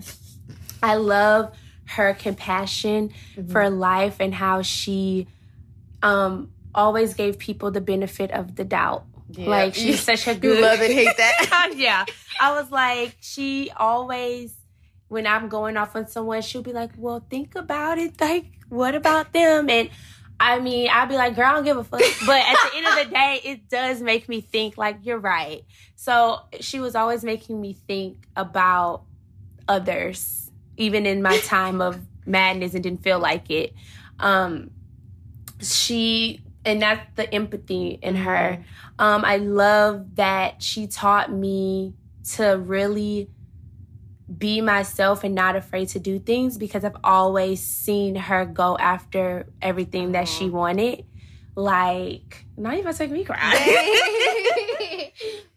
I 0.81 0.95
love 0.95 1.53
her 1.85 2.13
compassion 2.13 3.11
Mhm. 3.35 3.51
for 3.51 3.69
life 3.69 4.17
and 4.19 4.33
how 4.33 4.61
she 4.61 5.27
um 6.01 6.51
always 6.73 7.13
gave 7.13 7.37
people 7.37 7.69
the 7.69 7.81
benefit 7.81 8.31
of 8.31 8.55
the 8.55 8.63
doubt. 8.63 9.03
Yeah. 9.31 9.49
Like 9.49 9.75
she's 9.75 9.99
such 10.11 10.27
a 10.27 10.35
good. 10.35 10.57
You 10.57 10.61
love 10.63 10.79
and 10.81 10.93
hate 10.93 11.17
that. 11.17 11.73
yeah. 11.75 12.05
I 12.39 12.53
was 12.59 12.71
like, 12.71 13.17
she 13.21 13.69
always, 13.75 14.53
when 15.09 15.27
I'm 15.27 15.47
going 15.49 15.75
off 15.77 15.95
on 15.95 16.07
someone, 16.07 16.41
she'll 16.41 16.63
be 16.63 16.73
like, 16.73 16.91
well, 16.97 17.23
think 17.29 17.55
about 17.55 17.97
it. 17.97 18.19
Like, 18.19 18.45
what 18.69 18.95
about 18.95 19.33
them? 19.33 19.69
And 19.69 19.89
I 20.41 20.59
mean, 20.59 20.89
I'd 20.91 21.07
be 21.07 21.15
like, 21.15 21.35
girl, 21.35 21.45
I 21.45 21.53
don't 21.53 21.63
give 21.63 21.77
a 21.77 21.83
fuck. 21.83 22.01
But 22.25 22.41
at 22.41 22.57
the 22.71 22.77
end 22.77 22.87
of 22.87 22.95
the 22.95 23.05
day, 23.13 23.41
it 23.43 23.69
does 23.69 24.01
make 24.01 24.27
me 24.27 24.41
think, 24.41 24.75
like, 24.75 24.97
you're 25.03 25.19
right. 25.19 25.63
So 25.95 26.39
she 26.59 26.79
was 26.79 26.95
always 26.95 27.23
making 27.23 27.61
me 27.61 27.73
think 27.73 28.25
about 28.35 29.03
others, 29.67 30.49
even 30.77 31.05
in 31.05 31.21
my 31.21 31.37
time 31.41 31.79
of 31.79 31.99
madness 32.25 32.73
and 32.73 32.83
didn't 32.83 33.03
feel 33.03 33.19
like 33.19 33.51
it. 33.51 33.75
Um, 34.19 34.71
she, 35.59 36.41
and 36.65 36.81
that's 36.81 37.07
the 37.15 37.31
empathy 37.31 37.99
in 38.01 38.15
her. 38.15 38.65
Um, 38.97 39.23
I 39.23 39.37
love 39.37 40.15
that 40.15 40.63
she 40.63 40.87
taught 40.87 41.31
me 41.31 41.93
to 42.33 42.57
really 42.57 43.29
be 44.37 44.61
myself 44.61 45.23
and 45.23 45.35
not 45.35 45.55
afraid 45.55 45.89
to 45.89 45.99
do 45.99 46.19
things 46.19 46.57
because 46.57 46.83
I've 46.83 46.97
always 47.03 47.65
seen 47.65 48.15
her 48.15 48.45
go 48.45 48.77
after 48.77 49.47
everything 49.61 50.13
that 50.13 50.27
she 50.27 50.45
uh-huh. 50.45 50.57
wanted. 50.57 51.05
Like, 51.55 52.45
not 52.55 52.77
even 52.77 52.93
take 52.93 53.11
me 53.11 53.25
cry. 53.25 53.97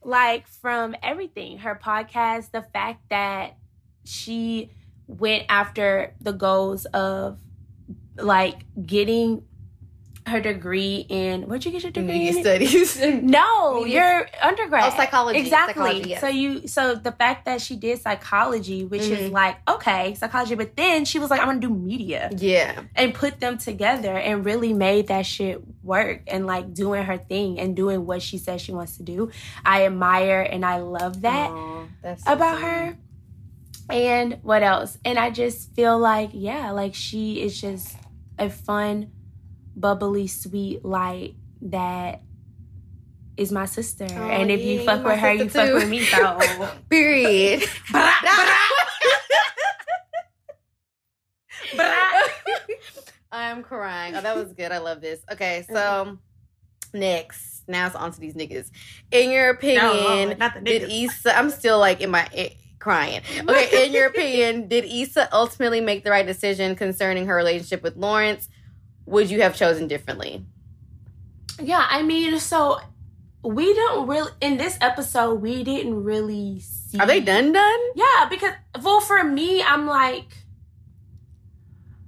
like 0.04 0.46
from 0.46 0.94
everything 1.02 1.58
her 1.58 1.80
podcast 1.82 2.50
the 2.50 2.60
fact 2.60 3.00
that 3.08 3.56
she 4.04 4.70
went 5.06 5.44
after 5.48 6.14
the 6.20 6.32
goals 6.32 6.84
of 6.86 7.38
like 8.16 8.64
getting 8.84 9.44
her 10.26 10.40
degree 10.40 11.04
in 11.10 11.42
where'd 11.42 11.62
you 11.66 11.70
get 11.70 11.82
your 11.82 11.92
degree 11.92 12.12
Media 12.18 12.32
in? 12.32 12.40
studies. 12.40 12.98
no 13.22 13.82
Media- 13.84 13.94
your 14.00 14.28
undergrad 14.42 14.90
Oh, 14.92 14.96
psychology. 14.96 15.38
exactly 15.38 15.74
Psychology, 15.74 16.08
yes. 16.10 16.20
so 16.22 16.28
you 16.28 16.66
so 16.66 16.94
the 16.94 17.12
fact 17.12 17.44
that 17.44 17.60
she 17.60 17.76
did 17.76 18.00
psychology 18.00 18.86
which 18.86 19.02
is 19.02 19.28
Mhm. 19.28 19.32
like 19.32 19.56
okay 19.68 20.14
psychology 20.14 20.54
but 20.54 20.76
then 20.76 21.04
she 21.04 21.18
was 21.18 21.28
like 21.30 21.40
i'm 21.40 21.46
gonna 21.48 21.60
do 21.60 21.68
media 21.68 22.30
yeah. 22.38 22.80
and 22.96 23.12
put 23.12 23.38
them 23.38 23.58
together 23.58 24.16
and 24.16 24.46
really 24.46 24.72
made 24.72 25.08
that 25.08 25.26
shit 25.26 25.60
work 25.82 26.22
and 26.26 26.46
like 26.46 26.72
doing 26.72 27.04
her 27.04 27.18
thing 27.18 27.60
and 27.60 27.76
doing 27.76 28.06
what 28.06 28.22
she 28.22 28.38
says 28.38 28.62
she 28.62 28.72
wants 28.72 28.96
to 28.96 29.02
do. 29.02 29.30
I 29.66 29.84
admire 29.84 30.40
and 30.40 30.64
I 30.64 30.78
love 30.78 31.20
that 31.20 31.50
Aw, 31.50 31.84
that's 32.00 32.24
so 32.24 32.32
about 32.32 32.62
her. 32.62 32.96
And 33.90 34.38
what 34.42 34.62
else? 34.62 34.96
And 35.04 35.18
I 35.18 35.28
just 35.30 35.74
feel 35.74 35.98
like, 35.98 36.30
yeah, 36.32 36.70
like 36.70 36.94
she 36.94 37.42
is 37.42 37.60
just 37.60 37.94
a 38.38 38.48
fun, 38.48 39.10
bubbly, 39.76 40.26
sweet 40.26 40.84
light 40.84 41.34
that 41.62 42.22
is 43.36 43.50
my 43.50 43.66
sister. 43.66 44.06
Oh, 44.10 44.28
and 44.28 44.50
if 44.50 44.60
you 44.62 44.84
fuck 44.84 45.04
with 45.04 45.18
her, 45.18 45.32
you 45.32 45.44
sister 45.44 45.66
fuck 45.66 45.74
with 45.74 45.88
me. 45.88 46.04
So 46.04 46.70
Period. 46.90 47.64
I'm 53.32 53.64
crying. 53.64 54.14
Oh, 54.14 54.20
that 54.20 54.36
was 54.36 54.52
good. 54.52 54.70
I 54.70 54.78
love 54.78 55.00
this. 55.00 55.20
Okay, 55.32 55.64
so 55.68 56.18
next, 56.92 57.64
now 57.66 57.86
it's 57.86 57.96
on 57.96 58.12
to 58.12 58.20
these 58.20 58.34
niggas. 58.34 58.70
In 59.10 59.30
your 59.30 59.50
opinion, 59.50 60.38
the 60.38 60.60
did. 60.62 60.90
Issa? 60.90 61.36
I'm 61.36 61.50
still 61.50 61.80
like 61.80 62.00
in 62.00 62.10
my 62.10 62.28
eh, 62.32 62.50
crying. 62.78 63.22
Okay, 63.40 63.86
in 63.86 63.92
your 63.92 64.06
opinion, 64.10 64.68
did 64.68 64.84
Issa 64.84 65.28
ultimately 65.32 65.80
make 65.80 66.04
the 66.04 66.10
right 66.10 66.26
decision 66.26 66.76
concerning 66.76 67.26
her 67.26 67.34
relationship 67.34 67.82
with 67.82 67.96
Lawrence? 67.96 68.48
Would 69.06 69.30
you 69.30 69.42
have 69.42 69.54
chosen 69.54 69.88
differently? 69.88 70.44
Yeah, 71.60 71.86
I 71.88 72.02
mean, 72.02 72.38
so 72.38 72.78
we 73.44 73.74
don't 73.74 74.08
really 74.08 74.30
in 74.40 74.56
this 74.56 74.78
episode 74.80 75.34
we 75.34 75.62
didn't 75.62 76.02
really 76.02 76.60
see 76.60 76.98
Are 76.98 77.06
they 77.06 77.20
done? 77.20 77.52
Done? 77.52 77.80
Yeah, 77.94 78.26
because 78.30 78.54
well 78.82 79.00
for 79.00 79.22
me 79.22 79.62
I'm 79.62 79.86
like 79.86 80.44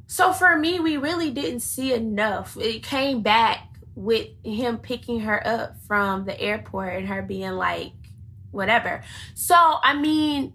so 0.06 0.32
for 0.32 0.56
me 0.56 0.80
we 0.80 0.96
really 0.96 1.30
didn't 1.30 1.60
see 1.60 1.92
enough. 1.92 2.56
It 2.56 2.82
came 2.82 3.20
back 3.20 3.68
with 3.94 4.28
him 4.44 4.78
picking 4.78 5.20
her 5.20 5.46
up 5.46 5.76
from 5.86 6.24
the 6.24 6.40
airport 6.40 6.94
and 6.94 7.08
her 7.08 7.20
being 7.20 7.52
like 7.52 7.92
whatever. 8.50 9.02
So 9.34 9.54
I 9.54 9.94
mean 9.94 10.54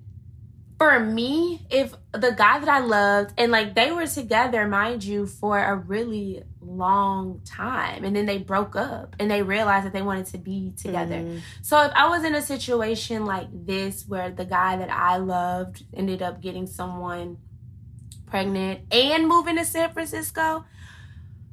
for 0.82 1.00
me, 1.00 1.64
if 1.70 1.94
the 2.12 2.32
guy 2.32 2.58
that 2.58 2.68
I 2.68 2.80
loved 2.80 3.34
and 3.38 3.52
like 3.52 3.76
they 3.76 3.92
were 3.92 4.08
together, 4.08 4.68
mind 4.68 5.04
you, 5.04 5.28
for 5.28 5.60
a 5.60 5.76
really 5.76 6.42
long 6.60 7.42
time 7.46 8.04
and 8.04 8.16
then 8.16 8.26
they 8.26 8.40
broke 8.40 8.76
up 8.76 9.16
and 9.20 9.30
they 9.30 9.44
realized 9.44 9.86
that 9.86 9.94
they 9.94 10.02
wanted 10.02 10.26
to 10.26 10.40
be 10.40 10.74
together. 10.76 11.18
Mhm. 11.18 11.42
So 11.62 11.80
if 11.84 11.92
I 11.94 12.10
was 12.10 12.24
in 12.24 12.34
a 12.34 12.42
situation 12.42 13.26
like 13.26 13.48
this 13.52 14.06
where 14.08 14.32
the 14.32 14.46
guy 14.46 14.78
that 14.78 14.90
I 14.90 15.18
loved 15.18 15.84
ended 15.94 16.24
up 16.24 16.42
getting 16.42 16.66
someone 16.66 17.38
pregnant 18.26 18.82
and 18.92 19.28
moving 19.28 19.58
to 19.58 19.66
San 19.66 19.92
Francisco, 19.92 20.66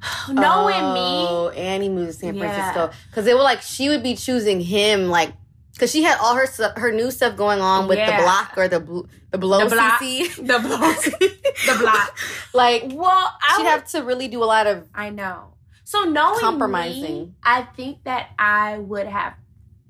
knowing 0.27 0.93
me. 0.93 1.25
oh, 1.29 1.51
he 1.53 1.89
moved 1.89 2.07
to 2.07 2.13
San 2.13 2.35
Francisco 2.35 2.89
because 3.11 3.25
they 3.25 3.35
were 3.35 3.43
like 3.43 3.61
she 3.61 3.89
would 3.89 4.01
be 4.01 4.15
choosing 4.15 4.59
him 4.59 5.07
like 5.09 5.33
because 5.79 5.91
she 5.91 6.03
had 6.03 6.17
all 6.19 6.35
her 6.35 6.45
her 6.75 6.91
new 6.91 7.09
stuff 7.09 7.37
going 7.37 7.61
on 7.61 7.87
with 7.87 7.97
Yeah. 7.97 8.17
the 8.17 8.23
block 8.23 8.53
or 8.57 8.67
the 8.67 8.79
bl- 8.81 9.01
the 9.31 9.37
below 9.37 9.63
The 9.69 9.75
block. 9.75 10.01
CC. 10.01 10.35
the 10.35 10.59
block, 10.59 11.03
the 11.65 11.77
block. 11.79 12.17
like 12.53 12.91
Well, 12.93 13.09
I 13.41 13.53
she'd 13.55 13.63
would- 13.63 13.69
have 13.71 13.87
to 13.91 14.03
really 14.03 14.27
do 14.27 14.43
a 14.43 14.45
lot 14.45 14.67
of 14.67 14.87
I 14.93 15.09
know. 15.09 15.53
So 15.85 16.03
knowing 16.03 16.39
Compromising. 16.39 17.01
me, 17.01 17.31
I 17.43 17.63
think 17.63 18.03
that 18.03 18.29
I 18.37 18.77
would 18.77 19.07
have 19.07 19.33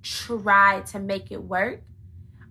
tried 0.03 0.85
to 0.87 0.99
make 0.99 1.31
it 1.31 1.41
work. 1.43 1.81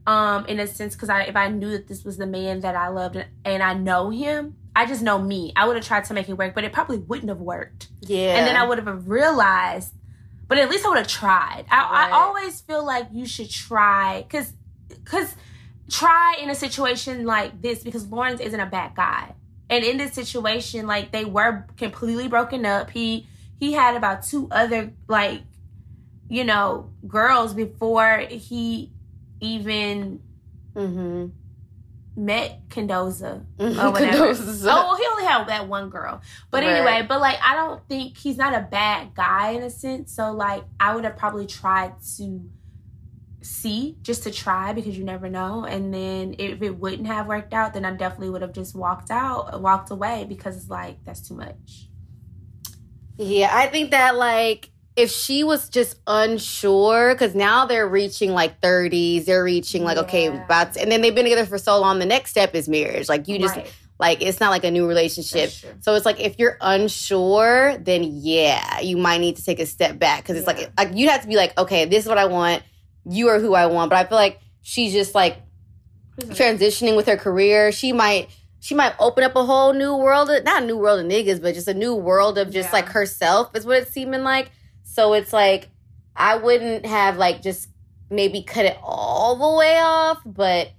Um, 0.07 0.47
in 0.47 0.59
a 0.59 0.67
sense, 0.67 0.95
because 0.95 1.11
I 1.11 1.23
if 1.25 1.37
I 1.37 1.49
knew 1.49 1.71
that 1.73 1.87
this 1.87 2.03
was 2.03 2.17
the 2.17 2.27
man 2.27 2.61
that 2.61 2.75
I 2.75 2.89
loved 2.89 3.17
and, 3.17 3.27
and 3.45 3.63
I 3.63 3.75
know 3.75 4.09
him, 4.09 4.57
I 4.75 4.87
just 4.87 5.03
know 5.03 5.19
me. 5.21 5.53
I 5.55 5.67
would 5.67 5.77
have 5.77 5.85
tried 5.85 6.05
to 6.07 6.15
make 6.15 6.31
it 6.31 6.33
work, 6.33 6.55
but 6.55 6.65
it 6.65 6.73
probably 6.73 6.97
wouldn't 6.97 7.29
have 7.29 7.41
worked. 7.41 7.89
yeah. 8.01 8.37
And 8.37 8.47
then 8.47 8.57
I 8.57 8.67
would 8.67 8.79
have 8.79 9.07
realized, 9.07 9.93
but 10.49 10.59
at 10.59 10.69
least 10.71 10.85
I 10.85 10.89
would 10.89 10.99
have 10.99 11.07
tried. 11.07 11.67
I, 11.71 11.77
Right. 11.77 12.09
I 12.09 12.11
always 12.13 12.61
feel 12.63 12.85
like 12.85 13.09
you 13.13 13.27
should 13.27 13.51
try, 13.51 14.25
because 14.27 14.53
because 14.89 15.35
try 15.91 16.37
in 16.41 16.51
a 16.51 16.55
situation 16.55 17.25
like 17.25 17.63
this 17.63 17.83
because 17.83 18.07
Lawrence 18.07 18.41
isn't 18.41 18.61
a 18.61 18.67
bad 18.67 18.95
guy. 18.95 19.35
And 19.71 19.85
in 19.85 19.99
this 19.99 20.13
situation, 20.13 20.87
like 20.87 21.13
they 21.13 21.25
were 21.25 21.67
completely 21.77 22.29
broken 22.29 22.65
up. 22.67 22.91
He 22.91 23.27
he 23.59 23.73
had 23.73 23.97
about 23.97 24.23
two 24.23 24.49
other 24.51 24.93
like, 25.09 25.43
you 26.29 26.45
know, 26.45 26.91
girls 27.07 27.55
before 27.55 28.19
he 28.19 28.93
even 29.41 30.21
Mm-hmm. 30.75 31.27
Met 32.19 32.63
Condoza. 32.69 33.47
Mm-hmm. 33.59 33.81
or 33.87 33.91
whatever. 33.93 34.35
Condoza. 34.35 34.71
Oh, 34.71 34.89
well, 34.89 34.97
he 34.97 35.05
only 35.11 35.25
had 35.25 35.45
that 35.49 35.69
one 35.69 35.89
girl. 35.89 36.21
But 36.51 36.65
Right. 36.65 36.73
anyway, 36.77 37.07
but 37.09 37.21
like 37.21 37.39
I 37.43 37.55
don't 37.55 37.87
think 37.89 38.17
he's 38.19 38.37
not 38.37 38.55
a 38.55 38.61
bad 38.61 39.15
guy 39.15 39.51
in 39.51 39.63
a 39.63 39.71
sense. 39.71 40.13
So 40.13 40.33
like 40.33 40.65
I 40.81 40.95
would 40.95 41.05
have 41.05 41.17
probably 41.17 41.47
tried 41.47 41.95
to 42.17 42.43
see 43.41 43.97
just 44.03 44.25
to 44.25 44.31
try 44.33 44.73
because 44.73 44.99
you 44.99 45.05
never 45.05 45.29
know. 45.31 45.65
And 45.65 45.95
then 45.95 46.35
if 46.39 46.61
it 46.61 46.77
wouldn't 46.77 47.07
have 47.07 47.29
worked 47.29 47.55
out, 47.55 47.73
then 47.73 47.85
I 47.85 47.93
definitely 47.93 48.31
would 48.31 48.43
have 48.43 48.53
just 48.53 48.75
walked 48.75 49.11
out, 49.11 49.61
walked 49.63 49.91
away 49.91 50.27
because 50.29 50.57
it's 50.57 50.69
like 50.69 51.03
that's 51.05 51.27
too 51.27 51.35
much. 51.35 51.89
Yeah, 53.17 53.51
I 53.53 53.67
think 53.69 53.93
that 53.93 54.17
like 54.17 54.71
if 54.99 55.11
she 55.11 55.45
was 55.45 55.69
just 55.69 55.97
unsure, 56.07 57.15
because 57.15 57.35
now 57.35 57.67
they're 57.67 57.89
reaching 57.89 58.33
like 58.33 58.61
30s, 58.61 59.25
they're 59.27 59.45
reaching 59.45 59.85
like, 59.85 59.97
okay, 59.99 60.25
Yeah. 60.25 60.45
about 60.45 60.77
and 60.77 60.91
then 60.91 61.01
they've 61.01 61.15
been 61.15 61.25
together 61.25 61.47
for 61.47 61.59
so 61.59 61.79
long, 61.81 61.99
the 62.01 62.07
next 62.07 62.31
step 62.31 62.55
is 62.55 62.69
marriage. 62.69 63.09
Like 63.09 63.29
you 63.29 63.39
just 63.39 63.57
Right. 63.57 63.71
like 64.01 64.23
it's 64.23 64.41
not 64.41 64.51
like 64.51 64.65
a 64.65 64.71
new 64.71 64.87
relationship. 64.87 65.51
So 65.81 65.95
it's 65.95 66.05
like 66.05 66.21
if 66.21 66.39
you're 66.39 66.59
unsure, 66.61 67.79
then 67.79 68.03
yeah, 68.23 68.81
you 68.81 68.97
might 68.97 69.19
need 69.21 69.37
to 69.37 69.45
take 69.45 69.61
a 69.61 69.67
step 69.67 69.99
back 69.99 70.23
because 70.25 70.37
it's 70.37 70.49
Yeah. 70.49 70.67
like 70.67 70.73
like 70.89 70.97
you 70.99 71.09
have 71.11 71.23
to 71.23 71.29
be 71.29 71.37
like, 71.37 71.57
okay, 71.59 71.85
this 71.85 72.03
is 72.05 72.09
what 72.09 72.19
I 72.19 72.27
want. 72.27 72.63
You 73.05 73.29
are 73.29 73.39
who 73.39 73.55
I 73.55 73.67
want. 73.67 73.91
But 73.91 73.97
I 74.05 74.09
feel 74.09 74.19
like 74.19 74.41
she's 74.63 74.93
just 74.93 75.15
like 75.15 75.37
transitioning 76.19 76.97
with 76.97 77.07
her 77.07 77.17
career. 77.17 77.73
She 77.73 77.93
might 77.93 78.29
she 78.61 78.75
might 78.75 78.93
open 78.99 79.23
up 79.23 79.37
a 79.37 79.45
whole 79.45 79.73
new 79.73 79.95
world 79.97 80.29
of, 80.31 80.43
not 80.43 80.65
a 80.65 80.67
new 80.67 80.77
world 80.77 80.99
of 80.99 81.07
niggas, 81.07 81.41
but 81.41 81.55
just 81.55 81.69
a 81.69 81.75
new 81.75 81.95
world 81.95 82.37
of 82.39 82.51
just 82.51 82.69
Yeah. 82.71 82.73
like 82.73 82.89
herself 82.89 83.55
is 83.55 83.65
what 83.65 83.77
it's 83.79 83.93
seeming 83.93 84.25
like. 84.25 84.51
So 84.99 85.13
it's 85.13 85.33
like 85.33 85.69
I 86.17 86.39
wouldn't 86.39 86.85
have 86.85 87.19
like 87.19 87.41
just 87.41 87.69
maybe 88.11 88.43
cut 88.43 88.65
it 88.65 88.77
all 88.83 89.37
the 89.37 89.57
way 89.57 89.79
off, 89.79 90.19
but 90.27 90.73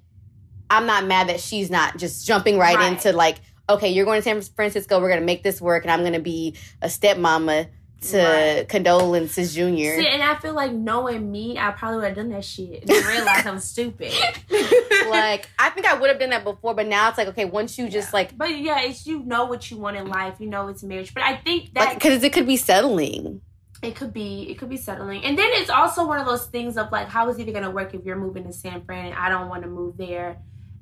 I'm 0.69 0.85
not 0.85 1.05
mad 1.05 1.29
that 1.29 1.39
she's 1.39 1.71
not 1.71 1.95
just 1.95 2.27
jumping 2.27 2.57
right, 2.57 2.75
Right. 2.75 2.91
into 2.91 3.13
like, 3.13 3.37
okay, 3.69 3.87
you're 3.87 4.03
going 4.03 4.19
to 4.19 4.21
San 4.21 4.41
Francisco, 4.41 4.99
we're 4.99 5.07
gonna 5.07 5.21
make 5.21 5.41
this 5.41 5.61
work, 5.61 5.85
and 5.85 5.91
I'm 5.91 6.03
gonna 6.03 6.19
be 6.19 6.57
a 6.81 6.87
stepmama 6.87 7.69
to 8.09 8.17
Right. 8.17 8.67
condolences 8.67 9.55
junior. 9.55 9.95
See, 9.95 10.07
and 10.07 10.21
I 10.21 10.35
feel 10.35 10.53
like 10.53 10.73
knowing 10.73 11.31
me, 11.31 11.57
I 11.57 11.71
probably 11.71 11.99
would 11.99 12.07
have 12.07 12.15
done 12.17 12.29
that 12.31 12.43
shit 12.43 12.81
and 12.81 12.89
realized 12.91 13.47
I'm 13.47 13.59
stupid. 13.59 14.11
like 15.09 15.47
I 15.57 15.69
think 15.69 15.87
I 15.87 15.93
would 15.97 16.09
have 16.09 16.19
done 16.19 16.31
that 16.31 16.43
before, 16.43 16.73
but 16.73 16.87
now 16.87 17.07
it's 17.07 17.17
like 17.17 17.29
okay, 17.29 17.45
once 17.45 17.77
you 17.77 17.87
just 17.87 18.09
Yeah. 18.09 18.17
like 18.17 18.37
But 18.37 18.57
yeah, 18.57 18.81
it's 18.81 19.07
you 19.07 19.23
know 19.23 19.45
what 19.45 19.71
you 19.71 19.77
want 19.77 19.95
in 19.95 20.07
life. 20.07 20.41
You 20.41 20.47
know 20.47 20.67
it's 20.67 20.83
marriage. 20.83 21.13
But 21.13 21.23
I 21.23 21.37
think 21.37 21.73
that 21.75 21.93
because 21.93 22.21
it 22.21 22.33
could 22.33 22.47
be 22.47 22.57
settling. 22.57 23.39
It 23.81 23.95
could 23.95 24.13
be 24.13 24.49
it 24.49 24.57
could 24.57 24.69
be 24.69 24.77
settling. 24.77 25.23
And 25.23 25.37
then 25.37 25.47
it's 25.51 25.69
also 25.69 26.05
one 26.05 26.19
of 26.19 26.25
those 26.25 26.45
things 26.47 26.77
of 26.77 26.91
like, 26.91 27.07
how 27.07 27.29
is 27.29 27.39
it 27.39 27.51
gonna 27.53 27.71
work 27.71 27.93
if 27.93 28.03
you're 28.05 28.17
moving 28.17 28.43
to 28.45 28.53
San 28.53 28.83
Fran 28.83 29.05
and 29.07 29.15
I 29.15 29.29
don't 29.29 29.49
want 29.49 29.63
to 29.63 29.69
move 29.69 29.97
there? 29.97 30.37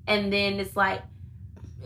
And 0.08 0.32
then 0.32 0.60
it's 0.60 0.76
like 0.76 1.02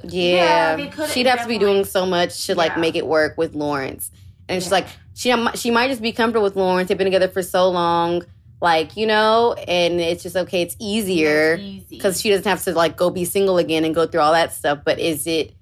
Yeah, 0.04 0.78
could've 0.90 1.12
she'd 1.12 1.28
have 1.28 1.42
to 1.42 1.48
be 1.48 1.58
doing 1.58 1.84
so 1.86 2.06
much 2.06 2.46
to 2.48 2.56
like 2.56 2.74
Yeah. 2.74 2.82
make 2.82 2.96
it 2.96 3.06
work 3.06 3.38
with 3.38 3.56
Lawrence, 3.56 4.10
and 4.48 4.62
she's 4.62 4.72
like 4.72 4.88
she 5.14 5.34
she 5.56 5.70
might 5.72 5.90
just 5.90 6.02
be 6.02 6.12
comfortable 6.12 6.44
with 6.44 6.56
Lawrence. 6.56 6.88
They've 6.90 6.98
been 6.98 7.06
together 7.06 7.28
for 7.28 7.44
so 7.44 7.70
long, 7.70 8.24
like 8.62 8.96
you 8.96 9.06
know, 9.06 9.54
and 9.68 10.00
it's 10.00 10.24
just 10.24 10.36
okay. 10.38 10.62
It's 10.62 10.76
easier 10.80 11.54
it's 11.56 11.64
easy. 11.64 11.86
because 11.90 12.22
she 12.22 12.30
doesn't 12.30 12.46
have 12.46 12.64
to 12.64 12.74
like 12.74 12.96
go 12.96 13.10
be 13.10 13.26
single 13.26 13.58
again 13.58 13.84
and 13.84 13.94
go 13.94 14.08
through 14.08 14.22
all 14.22 14.32
that 14.34 14.54
stuff. 14.54 14.80
But 14.86 15.00
is 15.00 15.28
it 15.28 15.54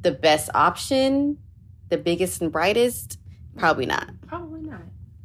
the 0.00 0.12
best 0.12 0.48
option? 0.54 1.38
The 1.90 1.98
biggest 1.98 2.40
and 2.40 2.50
brightest? 2.50 3.18
Probably 3.56 3.86
not. 3.86 4.08
probably 4.26 4.48
not. 4.52 4.53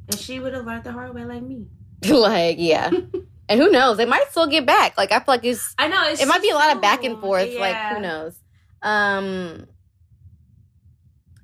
And 0.09 0.19
she 0.19 0.39
would 0.39 0.53
have 0.53 0.65
learned 0.65 0.83
the 0.83 0.91
hard 0.91 1.13
way 1.13 1.25
like 1.25 1.43
me. 1.43 1.67
like 2.09 2.55
yeah, 2.59 2.89
and 3.49 3.59
who 3.59 3.69
knows? 3.69 3.97
They 3.97 4.05
might 4.05 4.25
still 4.31 4.47
get 4.47 4.65
back. 4.65 4.97
Like 4.97 5.11
I 5.11 5.17
feel 5.19 5.25
like 5.35 5.45
it's 5.45 5.75
I 5.77 5.87
know 5.87 6.03
it's 6.07 6.21
it 6.21 6.27
might 6.27 6.41
be 6.41 6.49
a 6.49 6.55
lot 6.55 6.75
of 6.75 6.81
back 6.81 7.03
and 7.03 7.19
forth. 7.19 7.49
Like 7.57 7.75
who 7.93 7.99
knows? 8.01 8.35
Um. 8.81 9.67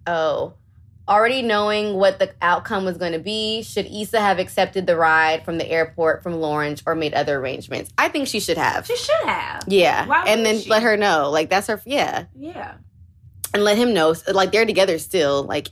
Oh, 0.08 0.54
already 1.08 1.42
knowing 1.42 1.96
what 1.96 2.20
the 2.20 2.34
outcome 2.42 2.86
was 2.86 2.98
going 2.98 3.14
to 3.14 3.20
be, 3.20 3.64
should 3.64 3.86
Issa 3.88 4.20
have 4.20 4.40
accepted 4.40 4.86
the 4.88 4.96
ride 4.96 5.44
from 5.44 5.58
the 5.58 5.68
airport 5.70 6.22
from 6.24 6.34
Lawrence 6.40 6.84
or 6.86 6.96
made 6.96 7.14
other 7.14 7.38
arrangements? 7.40 7.92
I 7.98 8.10
think 8.10 8.28
she 8.28 8.40
should 8.40 8.58
have. 8.58 8.86
She 8.86 8.96
should 8.96 9.26
have. 9.28 9.64
Yeah, 9.68 10.06
Why 10.08 10.26
and 10.28 10.46
then 10.46 10.60
she? 10.60 10.70
let 10.70 10.84
her 10.84 10.96
know. 10.98 11.30
Like 11.32 11.50
that's 11.50 11.68
her. 11.68 11.82
Yeah, 11.86 12.26
Yeah. 12.36 12.76
and 13.54 13.64
let 13.64 13.78
him 13.78 13.94
know. 13.94 14.14
Like 14.32 14.52
they're 14.52 14.66
together 14.66 15.00
still. 15.00 15.44
Like, 15.44 15.70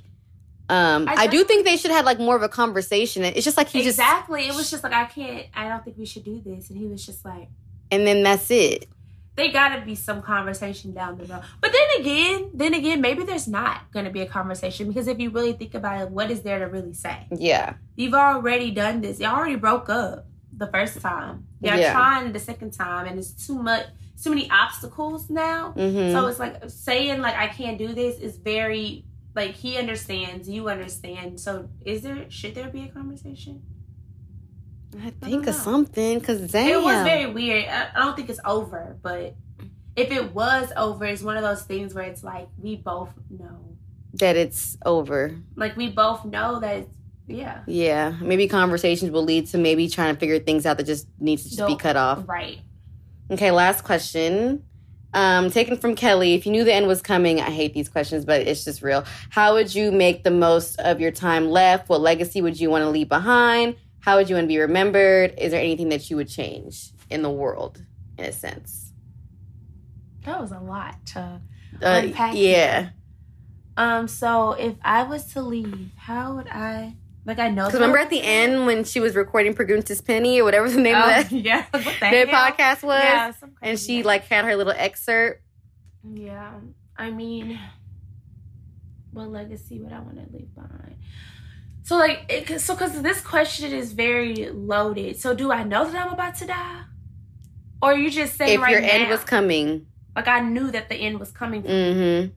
um, 0.69 1.07
I 1.09 1.13
I, 1.23 1.27
do 1.27 1.43
think 1.43 1.65
they 1.65 1.77
should 1.77 1.91
have 1.91 2.05
like 2.05 2.19
more 2.19 2.35
of 2.35 2.41
a 2.43 2.49
conversation. 2.49 3.23
It's 3.23 3.43
just 3.43 3.57
like 3.57 3.67
he 3.69 3.83
just, 3.83 3.99
exactly. 3.99 4.47
It 4.47 4.55
was 4.55 4.71
just 4.71 4.83
like 4.83 4.93
I 4.93 5.05
can't. 5.05 5.45
I 5.53 5.67
don't 5.67 5.83
think 5.83 5.97
we 5.97 6.05
should 6.05 6.23
do 6.23 6.41
this. 6.45 6.69
And 6.69 6.77
he 6.79 6.85
was 6.87 7.05
just 7.05 7.23
like, 7.25 7.49
and 7.91 8.07
then 8.07 8.23
that's 8.23 8.49
it. 8.49 8.87
they 9.35 9.49
got 9.51 9.75
to 9.75 9.81
be 9.85 9.95
some 9.95 10.21
conversation 10.21 10.93
down 10.93 11.17
the 11.17 11.25
road. 11.25 11.41
But 11.59 11.71
then 11.73 12.01
again, 12.01 12.51
then 12.53 12.73
again, 12.73 13.01
maybe 13.01 13.23
there's 13.23 13.47
not 13.47 13.91
going 13.91 14.05
to 14.05 14.11
be 14.11 14.21
a 14.21 14.25
conversation 14.27 14.87
because 14.87 15.07
if 15.07 15.19
you 15.19 15.29
really 15.31 15.53
think 15.53 15.73
about 15.73 16.01
it, 16.01 16.09
what 16.11 16.31
is 16.31 16.41
there 16.43 16.59
to 16.59 16.67
really 16.67 16.93
say? 16.93 17.27
Yeah, 17.31 17.73
You've 17.95 18.13
already 18.13 18.71
done 18.71 19.01
this. 19.01 19.19
You 19.19 19.25
already 19.27 19.55
broke 19.55 19.89
up 19.89 20.27
the 20.55 20.67
first 20.67 21.01
time. 21.01 21.47
You're 21.61 21.75
Yeah. 21.75 21.91
trying 21.93 22.31
the 22.31 22.39
second 22.39 22.71
time, 22.71 23.05
and 23.07 23.17
it's 23.19 23.31
too 23.47 23.55
much, 23.61 23.87
too 24.23 24.29
many 24.29 24.49
obstacles 24.51 25.29
now. 25.29 25.71
hmm 25.71 26.11
So 26.13 26.27
it's 26.27 26.39
like 26.39 26.61
saying 26.69 27.19
like 27.21 27.35
I 27.35 27.47
can't 27.47 27.77
do 27.77 27.89
this 27.93 28.17
is 28.19 28.37
very 28.37 29.05
like 29.35 29.51
he 29.55 29.77
understands, 29.77 30.47
you 30.49 30.69
understand. 30.69 31.39
So 31.39 31.69
is 31.85 32.01
there 32.01 32.29
should 32.29 32.55
there 32.55 32.69
be 32.69 32.83
a 32.83 32.87
conversation? 32.87 33.61
I 35.03 35.09
think 35.09 35.47
of 35.47 35.55
something 35.55 36.19
because 36.19 36.51
damn, 36.51 36.69
It 36.69 36.83
was 36.83 37.03
very 37.03 37.25
weird. 37.25 37.65
I, 37.65 37.89
I 37.95 37.99
don't 37.99 38.15
think 38.15 38.29
it's 38.29 38.39
over, 38.45 38.95
but 39.01 39.35
if 39.95 40.11
it 40.11 40.33
was 40.33 40.71
over, 40.77 41.05
it's 41.05 41.23
one 41.23 41.35
of 41.37 41.43
those 41.43 41.63
things 41.63 41.93
where 41.93 42.03
it's 42.05 42.23
like 42.23 42.47
we 42.61 42.75
both 42.75 43.09
know, 43.29 43.75
that 44.15 44.35
it's 44.35 44.77
over. 44.85 45.35
like 45.55 45.75
we 45.75 45.89
both 45.89 46.25
know 46.25 46.59
that. 46.59 46.77
It's, 46.77 46.89
yeah, 47.25 47.61
Yeah, 47.67 48.17
maybe 48.21 48.49
conversations 48.49 49.09
will 49.09 49.23
lead 49.23 49.47
to 49.47 49.57
maybe 49.57 49.87
trying 49.87 50.13
to 50.13 50.19
figure 50.19 50.39
things 50.39 50.65
out 50.65 50.77
that 50.77 50.85
just 50.85 51.07
needs 51.19 51.43
to 51.49 51.55
just 51.55 51.67
be 51.67 51.77
cut 51.77 51.95
off. 51.95 52.27
right. 52.27 52.59
Okay, 53.31 53.49
last 53.49 53.83
question. 53.85 54.63
Um, 55.13 55.51
taken 55.51 55.77
from 55.77 55.95
Kelly. 55.95 56.33
If 56.33 56.45
you 56.45 56.51
knew 56.51 56.63
the 56.63 56.73
end 56.73 56.87
was 56.87 57.01
coming, 57.01 57.39
I 57.39 57.49
hate 57.51 57.73
these 57.73 57.87
questions, 57.87 58.25
but 58.25 58.41
it's 58.41 58.63
just 58.63 58.81
real. 58.81 59.05
How 59.29 59.53
would 59.53 59.73
you 59.73 59.91
make 59.91 60.23
the 60.23 60.31
most 60.31 60.79
of 60.79 60.99
your 60.99 61.11
time 61.11 61.49
left? 61.49 61.87
What 61.87 62.01
legacy 62.01 62.41
would 62.41 62.59
you 62.59 62.69
want 62.71 62.83
to 62.83 62.89
leave 62.89 63.09
behind? 63.09 63.75
How 63.99 64.17
would 64.17 64.27
you 64.29 64.35
want 64.35 64.45
to 64.45 64.47
be 64.47 64.57
remembered? 64.59 65.35
Is 65.37 65.51
there 65.51 65.61
anything 65.61 65.89
that 65.89 66.09
you 66.09 66.15
would 66.17 66.29
change 66.29 66.89
in 67.09 67.21
the 67.21 67.29
world, 67.29 67.81
in 68.17 68.25
a 68.25 68.31
sense? 68.31 68.91
That 70.25 70.39
was 70.41 70.51
a 70.51 70.59
lot 70.59 71.05
to 71.07 71.41
Uh, 71.81 72.01
Unpack 72.03 72.33
yeah, 72.35 72.89
Um, 73.77 74.07
so 74.07 74.53
if 74.53 74.75
I 74.83 75.03
was 75.03 75.25
to 75.33 75.41
leave, 75.41 75.89
how 75.95 76.35
would 76.35 76.47
I? 76.47 76.95
Like 77.25 77.39
I 77.39 77.49
know. 77.49 77.65
because 77.65 77.79
remember 77.79 77.97
at 77.99 78.09
the 78.09 78.21
end 78.21 78.65
when 78.65 78.83
she 78.83 78.99
was 78.99 79.15
recording 79.15 79.53
Preguntas 79.53 80.03
Penny 80.05 80.41
or 80.41 80.43
whatever 80.43 80.69
the 80.69 80.79
name 80.81 80.95
oh, 80.95 80.99
of 80.99 81.29
that, 81.29 81.31
yeah, 81.31 81.65
what 81.71 81.83
the 81.83 81.89
that 82.01 82.27
podcast 82.27 82.83
was, 82.85 83.01
Yeah, 83.01 83.31
some 83.31 83.51
and 83.61 83.79
she 83.79 84.03
like 84.03 84.25
had 84.27 84.43
her 84.45 84.55
little 84.55 84.73
excerpt. 84.75 85.41
Yeah, 86.03 86.51
I 86.97 87.11
mean, 87.11 87.57
what 89.11 89.29
legacy 89.29 89.79
would 89.79 89.93
I 89.93 89.99
want 89.99 90.15
to 90.15 90.35
leave 90.37 90.53
behind? 90.53 90.95
So 91.83 91.95
like, 91.97 92.25
it, 92.27 92.59
so 92.59 92.75
because 92.75 93.01
this 93.01 93.21
question 93.21 93.71
is 93.71 93.93
very 93.93 94.49
loaded. 94.49 95.17
So 95.17 95.33
do 95.33 95.51
I 95.51 95.63
know 95.63 95.89
that 95.89 96.05
I'm 96.05 96.13
about 96.13 96.35
to 96.35 96.45
die, 96.47 96.81
or 97.81 97.91
are 97.91 97.97
you 97.97 98.09
just 98.09 98.35
saying 98.35 98.55
If 98.55 98.61
right 98.61 98.71
your 98.71 98.81
now? 98.81 98.87
end 98.87 99.09
was 99.09 99.23
coming, 99.23 99.85
like 100.13 100.27
I 100.27 100.41
knew 100.41 100.71
that 100.71 100.89
the 100.89 100.95
end 100.95 101.19
was 101.21 101.31
coming, 101.31 101.63
mm-hmm, 101.63 102.31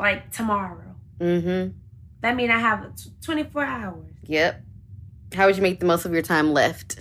like 0.00 0.30
tomorrow. 0.32 0.94
mm-hmm. 1.20 1.77
That 2.20 2.34
mean 2.36 2.50
I 2.50 2.58
have 2.58 2.94
t- 2.96 3.10
24 3.22 3.64
hours. 3.64 4.04
Yep. 4.24 4.62
How 5.34 5.46
would 5.46 5.56
you 5.56 5.62
make 5.62 5.80
the 5.80 5.86
most 5.86 6.04
of 6.04 6.12
your 6.12 6.22
time 6.22 6.52
left? 6.52 6.98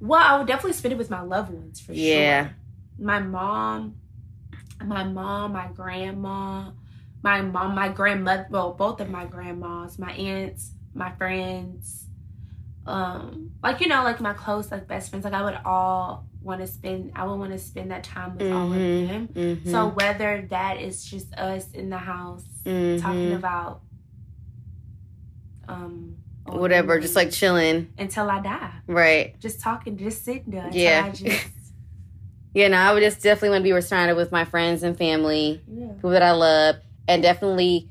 Well, 0.00 0.20
I 0.22 0.38
would 0.38 0.46
definitely 0.46 0.72
spend 0.72 0.92
it 0.92 0.98
with 0.98 1.10
my 1.10 1.20
loved 1.22 1.52
ones 1.52 1.80
for 1.80 1.94
sure. 1.94 2.02
Yeah. 2.02 2.44
sure. 2.46 2.54
My 2.98 3.20
mom, 3.20 3.94
my 4.84 5.04
mom, 5.04 5.52
my 5.52 5.68
grandma, 5.68 6.70
my 7.22 7.40
mom, 7.42 7.74
my 7.74 7.88
grandmother, 7.88 8.46
well, 8.50 8.72
both 8.72 9.00
of 9.00 9.08
my 9.10 9.24
grandmas, 9.26 9.98
my 9.98 10.12
aunts, 10.12 10.72
my 10.94 11.12
friends. 11.12 12.06
Um, 12.84 13.52
like 13.62 13.80
you 13.80 13.86
know, 13.86 14.02
like 14.02 14.20
my 14.20 14.32
close, 14.32 14.72
like 14.72 14.88
best 14.88 15.10
friends, 15.10 15.24
like 15.24 15.34
I 15.34 15.42
would 15.44 15.58
all 15.64 16.26
want 16.42 16.60
to 16.62 16.66
spend 16.66 17.12
I 17.14 17.24
would 17.24 17.36
want 17.36 17.52
to 17.52 17.58
spend 17.58 17.92
that 17.92 18.02
time 18.02 18.36
with 18.36 18.50
all 18.50 18.72
of 18.72 18.76
Mhm. 18.78 19.08
them. 19.08 19.28
Mm-hmm. 19.28 19.70
So 19.70 19.86
whether 19.88 20.44
that 20.50 20.80
is 20.80 21.04
just 21.04 21.32
us 21.34 21.70
in 21.70 21.90
the 21.90 21.98
house 21.98 22.44
Mhm. 22.66 23.00
talking 23.00 23.32
about 23.34 23.82
um 25.72 26.16
whatever, 26.44 26.98
just 27.00 27.16
like 27.16 27.30
chilling, 27.30 27.92
until 27.98 28.28
I 28.30 28.40
die. 28.40 28.72
right? 28.86 29.38
Just 29.40 29.60
talking, 29.60 29.96
just 29.96 30.24
sitting 30.24 30.44
there. 30.48 30.64
until 30.66 30.80
Yeah. 30.80 31.04
I 31.06 31.10
just, 31.10 31.48
Yeah, 32.54 32.68
no, 32.68 32.76
I 32.76 32.92
would 32.92 33.02
just 33.02 33.22
definitely 33.22 33.50
want 33.50 33.64
to 33.64 33.74
be 33.74 33.80
surrounded 33.80 34.14
with 34.14 34.30
my 34.30 34.44
friends 34.44 34.82
and 34.82 34.96
family, 34.96 35.62
yeah. 35.66 35.92
people 35.92 36.10
that 36.10 36.22
I 36.22 36.32
love, 36.32 36.76
and 37.08 37.22
definitely 37.22 37.88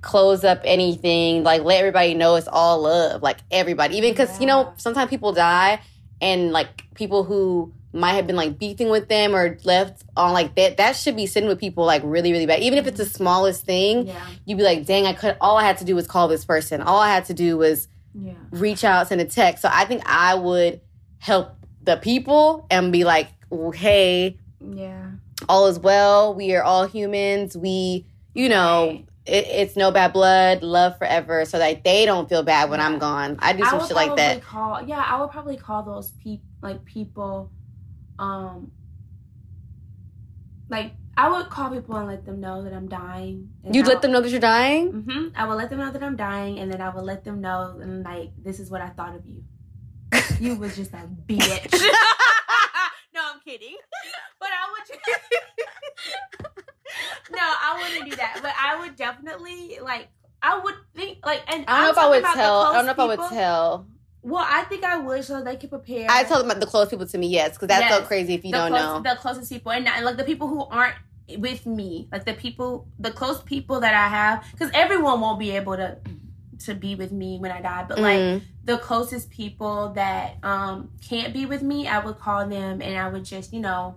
close 0.00 0.42
up 0.44 0.60
anything. 0.64 1.44
Like 1.44 1.62
let 1.62 1.78
everybody 1.78 2.14
know 2.14 2.34
it's 2.34 2.48
all 2.48 2.82
love, 2.82 3.22
like 3.22 3.38
everybody. 3.50 3.96
Even 3.96 4.10
because 4.10 4.40
you 4.40 4.46
know 4.46 4.72
sometimes 4.76 5.10
people 5.10 5.32
die, 5.32 5.80
and 6.20 6.50
like 6.50 6.92
people 6.94 7.22
who 7.22 7.72
might 7.92 8.12
have 8.12 8.26
been 8.26 8.36
like 8.36 8.58
beefing 8.58 8.90
with 8.90 9.08
them 9.08 9.34
or 9.34 9.58
left 9.64 10.04
on 10.16 10.32
like 10.32 10.54
that 10.56 10.76
that 10.76 10.94
should 10.94 11.16
be 11.16 11.26
sitting 11.26 11.48
with 11.48 11.58
people 11.58 11.84
like 11.86 12.02
really 12.04 12.32
really 12.32 12.44
bad 12.46 12.60
even 12.60 12.78
if 12.78 12.86
it's 12.86 12.98
the 12.98 13.06
smallest 13.06 13.64
thing 13.64 14.06
Yeah. 14.06 14.26
you'd 14.44 14.58
be 14.58 14.62
like 14.64 14.84
dang 14.84 15.06
i 15.06 15.12
could 15.14 15.36
all 15.40 15.56
i 15.56 15.64
had 15.64 15.78
to 15.78 15.84
do 15.86 15.94
was 15.94 16.06
call 16.06 16.28
this 16.28 16.44
person 16.44 16.82
all 16.82 16.98
i 17.00 17.08
had 17.08 17.24
to 17.26 17.34
do 17.34 17.56
was 17.56 17.88
Yeah. 18.14 18.32
reach 18.50 18.84
out, 18.84 19.06
send 19.08 19.20
a 19.20 19.24
text. 19.24 19.62
So 19.62 19.68
I 19.72 19.84
think 19.84 20.02
I 20.06 20.34
would 20.34 20.80
help 21.18 21.50
the 21.84 21.96
people 21.98 22.66
and 22.70 22.90
be 22.92 23.04
like, 23.04 23.28
hey, 23.74 24.38
Yeah. 24.60 25.10
all 25.48 25.66
is 25.68 25.78
well. 25.78 26.34
We 26.34 26.54
are 26.56 26.62
all 26.64 26.86
humans. 26.86 27.56
We, 27.56 28.06
you 28.34 28.48
know, 28.48 28.86
Right. 28.88 29.04
it, 29.26 29.46
it's 29.46 29.76
no 29.76 29.90
bad 29.92 30.12
blood, 30.12 30.62
love 30.62 30.98
forever, 30.98 31.44
so 31.44 31.58
that 31.58 31.84
they 31.84 32.06
don't 32.06 32.28
feel 32.28 32.42
bad 32.42 32.70
when 32.70 32.80
I'm 32.80 32.98
gone. 32.98 33.36
I 33.40 33.52
do 33.52 33.62
I 33.62 33.68
some 33.70 33.78
would 33.78 33.86
shit 33.88 33.96
like 33.96 34.16
that. 34.16 34.42
Call 34.42 34.82
yeah, 34.84 35.04
I 35.06 35.20
would 35.20 35.30
probably 35.30 35.56
call 35.56 35.82
those 35.84 36.10
people 36.22 36.44
like 36.60 36.84
people, 36.84 37.50
um, 38.18 38.72
like 40.68 40.92
I 41.16 41.28
would 41.28 41.50
call 41.50 41.70
people 41.70 41.96
and 41.96 42.06
let 42.06 42.24
them 42.24 42.40
know 42.40 42.62
that 42.64 42.72
I'm 42.72 42.88
dying. 42.88 43.50
You'd 43.70 43.86
I 43.86 43.88
let 43.88 44.02
them 44.02 44.12
know 44.12 44.20
that 44.20 44.30
you're 44.30 44.40
dying? 44.40 44.90
hmm 44.92 45.28
I 45.34 45.46
would 45.46 45.54
let 45.54 45.70
them 45.70 45.78
know 45.80 45.90
that 45.90 46.02
I'm 46.02 46.16
dying, 46.16 46.58
and 46.58 46.72
then 46.72 46.80
I 46.80 46.88
would 46.90 47.04
let 47.04 47.24
them 47.24 47.40
know 47.40 47.78
and 47.80 48.04
like 48.04 48.30
this 48.42 48.60
is 48.60 48.70
what 48.70 48.80
I 48.80 48.90
thought 48.90 49.14
of 49.14 49.26
you. 49.26 49.42
you 50.40 50.56
was 50.56 50.76
just 50.76 50.92
a 50.92 51.08
bitch. 51.26 51.72
no, 53.14 53.20
I'm 53.34 53.40
kidding. 53.44 53.76
But 54.38 54.48
I 54.48 54.70
would. 54.72 55.00
no, 57.32 57.38
I 57.40 57.82
wouldn't 57.82 58.10
do 58.10 58.16
that. 58.16 58.38
But 58.42 58.54
I 58.60 58.80
would 58.80 58.96
definitely 58.96 59.78
like 59.82 60.08
I 60.42 60.58
would 60.58 60.74
think 60.94 61.24
like, 61.26 61.42
and 61.52 61.64
I 61.66 61.82
don't 61.82 61.82
know 61.82 61.84
I'm 61.84 61.90
if 61.90 61.98
I 61.98 62.08
would 62.10 62.22
talking 62.22 62.24
about 62.24 62.34
the 62.34 62.40
tell. 62.40 62.62
I 62.62 62.72
don't 62.74 62.86
know 62.86 62.92
if 62.92 62.98
I 62.98 63.06
would 63.06 63.30
tell. 63.34 63.86
Well, 64.28 64.44
I 64.46 64.62
think 64.64 64.84
I 64.84 64.96
would, 64.98 65.24
so 65.24 65.42
they 65.42 65.56
can 65.56 65.68
prepare. 65.70 66.06
I 66.10 66.24
tell 66.24 66.42
them 66.42 66.58
the 66.60 66.66
close 66.66 66.88
people 66.88 67.06
to 67.06 67.18
me, 67.18 67.28
yes, 67.28 67.52
because 67.54 67.68
that's 67.68 67.88
so 67.94 68.02
crazy 68.02 68.34
if 68.34 68.44
you 68.44 68.52
the 68.52 68.58
don't 68.58 68.68
close, 68.70 68.80
know. 68.80 69.02
the 69.02 69.16
closest 69.20 69.50
people, 69.50 69.72
and, 69.72 69.86
and 69.88 70.04
like 70.04 70.16
the 70.16 70.24
people 70.24 70.48
who 70.48 70.62
aren't 70.64 70.96
with 71.38 71.66
me, 71.66 72.08
like 72.12 72.24
the 72.24 72.34
people, 72.34 72.88
the 72.98 73.10
close 73.10 73.40
people 73.42 73.80
that 73.80 73.94
I 73.94 74.08
have, 74.08 74.44
because 74.52 74.70
everyone 74.74 75.20
won't 75.20 75.38
be 75.38 75.50
able 75.52 75.76
to 75.76 75.98
to 76.66 76.74
be 76.74 76.96
with 76.96 77.12
me 77.12 77.38
when 77.38 77.52
I 77.52 77.60
die, 77.62 77.84
but 77.88 77.98
like 78.00 78.18
Mm. 78.20 78.42
the 78.64 78.78
closest 78.78 79.30
people 79.30 79.92
that 79.94 80.38
um 80.42 80.90
can't 81.08 81.32
be 81.32 81.46
with 81.46 81.62
me, 81.62 81.86
I 81.86 81.98
would 82.04 82.18
call 82.18 82.48
them 82.48 82.82
and 82.82 82.98
I 82.98 83.08
would 83.08 83.24
just, 83.24 83.52
you 83.52 83.60
know, 83.60 83.94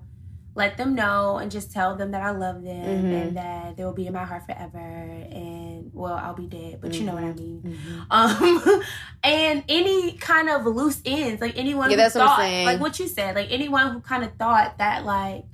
let 0.53 0.77
them 0.77 0.93
know 0.93 1.37
and 1.37 1.49
just 1.49 1.71
tell 1.71 1.95
them 1.95 2.11
that 2.11 2.21
I 2.21 2.31
love 2.31 2.61
them 2.61 3.05
Mhm. 3.09 3.13
and 3.21 3.37
that 3.37 3.77
they 3.77 3.83
will 3.85 3.93
be 3.93 4.05
in 4.05 4.13
my 4.13 4.25
heart 4.25 4.43
forever 4.45 4.77
and 4.77 5.50
well, 5.93 6.13
I'll 6.13 6.33
be 6.33 6.47
dead, 6.47 6.79
but 6.81 6.93
you 6.95 7.03
know 7.05 7.13
what 7.13 7.23
I 7.23 7.33
mean. 7.33 7.61
Mhm. 7.63 8.05
Um 8.09 8.81
and 9.23 9.63
any 9.69 10.13
kind 10.13 10.49
of 10.49 10.65
loose 10.65 11.01
ends, 11.05 11.41
like 11.41 11.57
anyone 11.57 11.89
Yeah, 11.89 11.95
who 11.97 12.01
that's 12.01 12.15
what 12.15 12.21
I'm 12.21 12.27
thought 12.29 12.39
saying. 12.39 12.65
like 12.65 12.79
what 12.79 12.99
you 12.99 13.07
said, 13.07 13.35
like 13.35 13.47
anyone 13.51 13.91
who 13.93 13.99
kind 14.01 14.23
of 14.23 14.33
thought 14.35 14.77
that 14.79 15.05
like, 15.05 15.45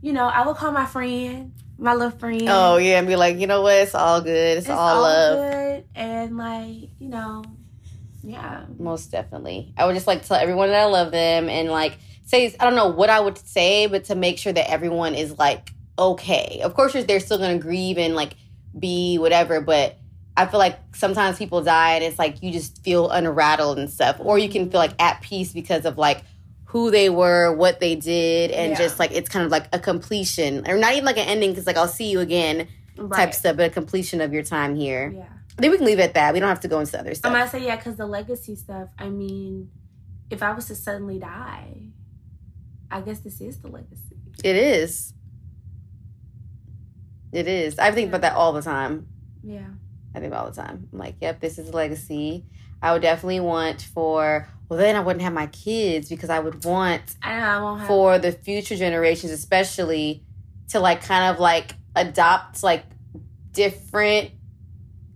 you 0.00 0.12
know, 0.12 0.26
I 0.26 0.46
would 0.46 0.56
call 0.56 0.72
my 0.72 0.86
friend, 0.86 1.52
my 1.78 1.94
little 1.94 2.16
friend. 2.18 2.42
Oh 2.48 2.76
yeah, 2.76 2.98
and 2.98 3.06
be 3.08 3.16
like, 3.16 3.38
you 3.38 3.46
know 3.46 3.62
what? 3.62 3.74
It's 3.74 3.94
all 3.94 4.20
good. 4.20 4.58
It's, 4.58 4.68
all, 4.68 5.02
love. 5.02 5.38
good 5.52 5.84
and 5.94 6.36
like, 6.36 6.88
you 6.98 7.08
know, 7.08 7.44
yeah. 8.22 8.64
Most 8.78 9.10
definitely. 9.10 9.72
I 9.76 9.86
would 9.86 9.94
just 9.94 10.06
like 10.06 10.24
tell 10.24 10.36
everyone 10.36 10.68
that 10.70 10.80
I 10.80 10.84
love 10.84 11.10
them 11.10 11.48
and 11.48 11.68
like 11.70 11.98
say 12.24 12.54
I 12.58 12.64
don't 12.64 12.76
know 12.76 12.88
what 12.88 13.10
I 13.10 13.20
would 13.20 13.38
say, 13.38 13.86
but 13.86 14.04
to 14.04 14.14
make 14.14 14.38
sure 14.38 14.52
that 14.52 14.70
everyone 14.70 15.14
is 15.14 15.38
like 15.38 15.70
okay. 15.98 16.60
Of 16.64 16.74
course, 16.74 16.92
they're 16.92 17.20
still 17.20 17.38
gonna 17.38 17.58
grieve 17.58 17.98
and 17.98 18.14
like 18.14 18.34
be 18.78 19.18
whatever, 19.18 19.60
but 19.60 19.98
I 20.36 20.46
feel 20.46 20.58
like 20.58 20.78
sometimes 20.94 21.36
people 21.38 21.62
die 21.62 21.94
and 21.94 22.04
it's 22.04 22.18
like 22.18 22.42
you 22.42 22.52
just 22.52 22.82
feel 22.82 23.10
unrattled 23.10 23.78
and 23.78 23.90
stuff, 23.90 24.16
or 24.20 24.38
you 24.38 24.48
can 24.48 24.70
feel 24.70 24.80
like 24.80 24.94
at 25.00 25.20
peace 25.20 25.52
because 25.52 25.84
of 25.84 25.98
like 25.98 26.22
who 26.64 26.90
they 26.90 27.10
were, 27.10 27.54
what 27.54 27.80
they 27.80 27.94
did, 27.94 28.50
and 28.50 28.72
Yeah. 28.72 28.78
just 28.78 28.98
like 28.98 29.12
it's 29.12 29.28
kind 29.28 29.44
of 29.44 29.50
like 29.50 29.66
a 29.74 29.78
completion, 29.78 30.66
or 30.68 30.78
not 30.78 30.92
even 30.92 31.04
like 31.04 31.18
an 31.18 31.28
ending 31.28 31.50
because 31.50 31.66
like 31.66 31.76
I'll 31.76 31.86
see 31.88 32.10
you 32.10 32.20
again 32.20 32.66
type 33.14 33.34
stuff, 33.34 33.56
but 33.56 33.66
a 33.66 33.70
completion 33.70 34.20
of 34.20 34.32
your 34.32 34.42
time 34.42 34.74
here. 34.74 35.12
Yeah. 35.14 35.24
Then 35.58 35.70
we 35.70 35.76
can 35.76 35.84
leave 35.86 35.98
it 35.98 36.02
at 36.04 36.14
that. 36.14 36.32
We 36.32 36.40
don't 36.40 36.48
have 36.48 36.60
to 36.60 36.68
go 36.68 36.80
into 36.80 36.98
other 36.98 37.10
I'm 37.10 37.14
stuff. 37.14 37.32
gonna 37.32 37.48
say 37.48 37.64
yeah, 37.66 37.76
because 37.76 37.96
the 37.96 38.06
legacy 38.06 38.56
stuff. 38.56 38.88
I 38.98 39.08
mean, 39.10 39.70
if 40.30 40.42
I 40.42 40.52
was 40.52 40.66
to 40.68 40.74
suddenly 40.74 41.18
die, 41.18 41.82
I 42.90 43.02
guess 43.02 43.20
this 43.20 43.40
is 43.42 43.58
the 43.60 43.68
legacy. 43.68 44.16
It 44.42 44.56
is. 44.56 45.12
It 47.32 47.48
is. 47.48 47.78
I 47.78 47.90
think 47.92 48.08
about 48.08 48.20
that 48.20 48.34
all 48.34 48.52
the 48.52 48.62
time. 48.62 49.06
Yeah. 49.42 49.66
I 50.14 50.20
think 50.20 50.32
about 50.32 50.44
all 50.44 50.50
the 50.50 50.62
time. 50.62 50.88
I'm 50.92 50.98
like, 50.98 51.16
yep, 51.20 51.40
this 51.40 51.58
is 51.58 51.68
a 51.70 51.72
legacy. 51.72 52.44
I 52.82 52.92
would 52.92 53.02
definitely 53.02 53.40
want 53.40 53.80
for, 53.94 54.48
well, 54.68 54.78
then 54.78 54.96
I 54.96 55.00
wouldn't 55.00 55.22
have 55.22 55.32
my 55.32 55.46
kids 55.46 56.08
because 56.08 56.28
I 56.30 56.40
would 56.40 56.64
want 56.64 57.02
I 57.22 57.38
know 57.38 57.46
I 57.48 57.62
won't 57.62 57.78
have. 57.80 57.88
for 57.88 58.18
the 58.18 58.32
future 58.32 58.76
generations, 58.76 59.32
especially 59.32 60.24
to 60.68 60.80
like 60.80 61.02
kind 61.02 61.32
of 61.34 61.40
like 61.40 61.74
adopt 61.96 62.62
like 62.62 62.84
different, 63.52 64.30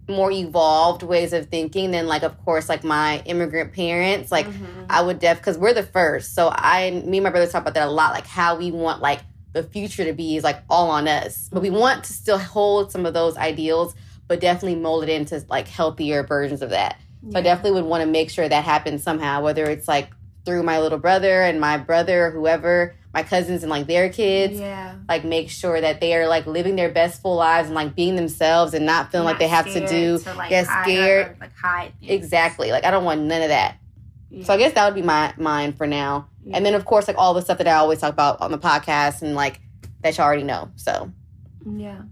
more 0.09 0.31
evolved 0.31 1.03
ways 1.03 1.33
of 1.33 1.47
thinking 1.47 1.91
than 1.91 2.07
like, 2.07 2.23
of 2.23 2.39
course, 2.45 2.69
like 2.69 2.85
my 2.85 3.21
immigrant 3.27 3.73
parents. 3.73 4.31
Like, 4.31 4.47
Mhm. 4.47 4.87
I 4.89 5.03
would 5.03 5.19
def 5.19 5.39
because 5.39 5.59
we're 5.59 5.75
the 5.75 5.83
first. 5.83 6.35
So 6.35 6.49
I, 6.53 6.91
me 7.05 7.19
and 7.19 7.25
my 7.25 7.31
brother 7.31 7.47
talk 7.51 7.62
about 7.62 7.75
that 7.75 7.89
a 7.89 7.91
lot. 7.91 8.12
Like 8.12 8.27
how 8.27 8.57
we 8.57 8.71
want 8.71 9.03
like 9.03 9.21
the 9.57 9.63
future 9.63 10.05
to 10.05 10.13
be 10.13 10.37
is 10.37 10.45
like 10.45 10.63
all 10.69 10.91
on 10.91 11.09
us, 11.09 11.49
but 11.51 11.63
we 11.63 11.71
want 11.71 12.05
to 12.05 12.13
still 12.13 12.37
hold 12.37 12.93
some 12.93 13.07
of 13.07 13.15
those 13.15 13.39
ideals, 13.39 13.95
but 14.29 14.39
definitely 14.39 14.79
mold 14.79 15.03
it 15.03 15.09
into 15.09 15.43
like 15.49 15.67
healthier 15.67 16.23
versions 16.23 16.61
of 16.61 16.71
that. 16.71 17.01
So 17.33 17.39
I 17.39 17.41
definitely 17.41 17.81
would 17.81 17.89
want 17.89 18.03
to 18.03 18.07
make 18.07 18.31
sure 18.31 18.47
that 18.47 18.65
happens 18.65 19.03
somehow, 19.03 19.43
whether 19.43 19.65
it's 19.65 19.89
like 19.89 20.11
through 20.45 20.63
my 20.63 20.79
little 20.79 20.99
brother 20.99 21.41
and 21.41 21.59
my 21.59 21.79
brother, 21.79 22.27
or 22.27 22.31
whoever, 22.31 22.95
my 23.15 23.23
cousins 23.23 23.63
and 23.63 23.71
like 23.71 23.87
their 23.87 24.11
kids. 24.11 24.61
Yeah. 24.61 24.95
Like 25.09 25.25
make 25.25 25.49
sure 25.49 25.81
that 25.81 26.03
they 26.03 26.15
are 26.15 26.29
like 26.29 26.47
living 26.47 26.77
their 26.77 26.91
best 26.91 27.23
full 27.23 27.37
lives 27.37 27.69
and 27.69 27.75
like 27.75 27.97
being 27.97 28.15
themselves 28.15 28.75
and 28.75 28.85
not 28.85 29.11
feeling 29.11 29.25
like 29.25 29.39
they 29.39 29.49
have 29.49 29.65
to 29.73 29.87
do 29.89 30.19
to, 30.19 30.35
like, 30.35 30.51
get 30.51 30.67
scared. 30.67 31.29
or, 31.29 31.37
like 31.41 31.57
hide. 31.57 31.93
things. 31.99 32.13
exactly. 32.13 32.71
Like 32.73 32.85
I 32.85 32.91
don't 32.91 33.05
want 33.05 33.23
none 33.23 33.41
of 33.41 33.49
that. 33.49 33.79
Yeah. 34.29 34.45
So 34.45 34.53
I 34.53 34.59
guess 34.59 34.75
that 34.75 34.85
would 34.85 34.95
be 34.95 35.03
my 35.03 35.33
mine 35.39 35.73
for 35.73 35.87
now. 35.87 36.29
And 36.55 36.64
then 36.64 36.74
of 36.74 36.84
course 36.84 37.09
like 37.09 37.16
all 37.18 37.34
the 37.34 37.42
stuff 37.42 37.59
that 37.59 37.68
I 37.68 37.74
always 37.74 38.01
talk 38.01 38.12
about 38.12 38.40
on 38.40 38.51
the 38.51 38.59
podcast 38.59 39.22
and 39.22 39.34
like 39.34 39.61
that 40.03 40.16
you 40.16 40.24
already 40.24 40.44
know. 40.44 40.70
So 40.76 41.12
yeah. 41.64 42.03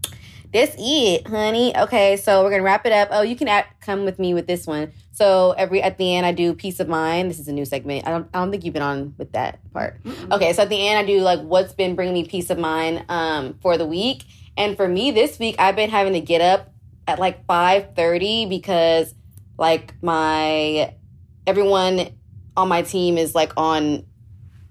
that's 0.52 0.74
it, 0.78 1.26
honey. 1.26 1.76
Okay, 1.76 2.16
so 2.16 2.42
we're 2.42 2.50
gonna 2.50 2.62
wrap 2.62 2.86
it 2.86 2.92
up. 2.92 3.08
Oh, 3.10 3.22
you 3.22 3.36
can 3.36 3.64
come 3.80 4.04
with 4.04 4.18
me 4.18 4.34
with 4.34 4.46
this 4.46 4.66
one. 4.66 4.92
So 5.12 5.52
every 5.52 5.80
at 5.80 5.98
the 5.98 6.14
end 6.14 6.26
I 6.26 6.32
do 6.32 6.54
peace 6.54 6.80
of 6.80 6.88
mind. 6.88 7.30
This 7.30 7.38
is 7.38 7.48
a 7.48 7.52
new 7.52 7.64
segment. 7.64 8.06
I 8.06 8.10
don't 8.10 8.28
I 8.34 8.40
don't 8.40 8.50
think 8.50 8.64
you've 8.64 8.74
been 8.74 8.82
on 8.82 9.14
with 9.16 9.32
that 9.32 9.60
part. 9.72 10.02
Mm-mm. 10.02 10.32
Okay, 10.32 10.52
so 10.52 10.62
at 10.62 10.68
the 10.68 10.88
end 10.88 10.98
I 10.98 11.06
do 11.06 11.20
like 11.20 11.40
what's 11.40 11.72
been 11.72 11.94
bringing 11.94 12.14
me 12.14 12.24
peace 12.24 12.50
of 12.50 12.58
mind 12.58 13.04
um 13.08 13.58
for 13.62 13.78
the 13.78 13.86
week. 13.86 14.24
And 14.56 14.76
for 14.76 14.88
me 14.88 15.10
this 15.12 15.38
week 15.38 15.56
I've 15.58 15.76
been 15.76 15.90
having 15.90 16.14
to 16.14 16.20
get 16.20 16.40
up 16.40 16.72
at 17.06 17.18
like 17.18 17.46
5:30 17.46 18.48
because 18.48 19.14
like 19.58 19.94
my 20.02 20.94
everyone 21.46 22.08
on 22.56 22.68
my 22.68 22.82
team 22.82 23.18
is 23.18 23.34
like 23.34 23.52
on 23.56 24.04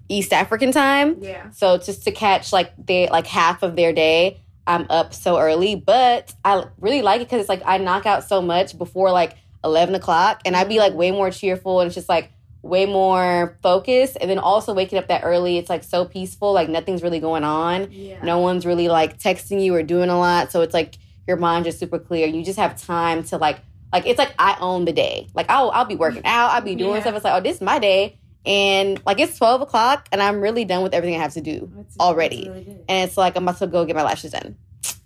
East 0.08 0.32
African 0.32 0.72
time. 0.72 1.16
Yeah. 1.20 1.50
So 1.50 1.78
just 1.78 2.04
to 2.04 2.12
catch 2.12 2.52
like 2.52 2.72
they 2.76 3.08
like 3.08 3.26
half 3.26 3.62
of 3.62 3.76
their 3.76 3.92
day, 3.92 4.40
I'm 4.66 4.86
up 4.90 5.14
so 5.14 5.38
early. 5.38 5.76
But 5.76 6.34
I 6.44 6.64
really 6.78 7.02
like 7.02 7.20
it 7.20 7.24
because 7.24 7.40
it's 7.40 7.48
like 7.48 7.62
I 7.64 7.78
knock 7.78 8.06
out 8.06 8.24
so 8.24 8.42
much 8.42 8.76
before 8.76 9.10
like 9.10 9.36
eleven 9.62 9.94
o'clock, 9.94 10.42
and 10.44 10.56
I'd 10.56 10.68
be 10.68 10.78
like 10.78 10.94
way 10.94 11.10
more 11.10 11.30
cheerful 11.30 11.80
and 11.80 11.86
it's 11.86 11.94
just 11.94 12.08
like 12.08 12.30
way 12.62 12.86
more 12.86 13.58
focused. 13.62 14.16
And 14.20 14.30
then 14.30 14.38
also 14.38 14.72
waking 14.74 14.98
up 14.98 15.08
that 15.08 15.22
early, 15.24 15.58
it's 15.58 15.68
like 15.68 15.84
so 15.84 16.04
peaceful. 16.04 16.52
Like 16.52 16.68
nothing's 16.68 17.02
really 17.02 17.20
going 17.20 17.44
on. 17.44 17.92
Yeah. 17.92 18.22
No 18.22 18.38
one's 18.38 18.64
really 18.64 18.88
like 18.88 19.18
texting 19.18 19.62
you 19.62 19.74
or 19.74 19.82
doing 19.82 20.10
a 20.10 20.18
lot. 20.18 20.50
So 20.50 20.62
it's 20.62 20.74
like 20.74 20.96
your 21.26 21.36
mind's 21.36 21.66
just 21.66 21.78
super 21.78 21.98
clear. 21.98 22.26
You 22.26 22.44
just 22.44 22.58
have 22.58 22.80
time 22.80 23.22
to 23.24 23.38
like 23.38 23.60
like 23.92 24.06
it's 24.06 24.18
like 24.18 24.34
I 24.38 24.56
own 24.60 24.84
the 24.86 24.92
day. 24.92 25.28
Like 25.34 25.46
I'll 25.50 25.70
I'll 25.70 25.84
be 25.84 25.94
working 25.96 26.22
mm-hmm. 26.22 26.38
out, 26.38 26.50
I'll 26.50 26.62
be 26.62 26.74
doing 26.74 26.94
Yeah. 26.94 27.00
stuff. 27.02 27.14
It's 27.14 27.24
like, 27.24 27.34
oh, 27.34 27.40
this 27.40 27.56
is 27.56 27.62
my 27.62 27.78
day. 27.78 28.18
And 28.46 29.00
like 29.06 29.20
it's 29.20 29.38
twelve 29.38 29.60
o'clock 29.62 30.08
and 30.12 30.20
I'm 30.22 30.40
really 30.40 30.64
done 30.64 30.82
with 30.82 30.94
everything 30.94 31.18
I 31.18 31.22
have 31.22 31.34
to 31.34 31.40
do. 31.40 31.70
That's- 31.74 31.96
already. 31.98 32.44
that's 32.44 32.66
really. 32.66 32.84
And 32.88 33.08
it's 33.08 33.16
like 33.16 33.36
I'm 33.36 33.44
about 33.44 33.58
to 33.58 33.66
go 33.66 33.84
get 33.84 33.96
my 33.96 34.02
lashes 34.02 34.32
done. 34.32 34.56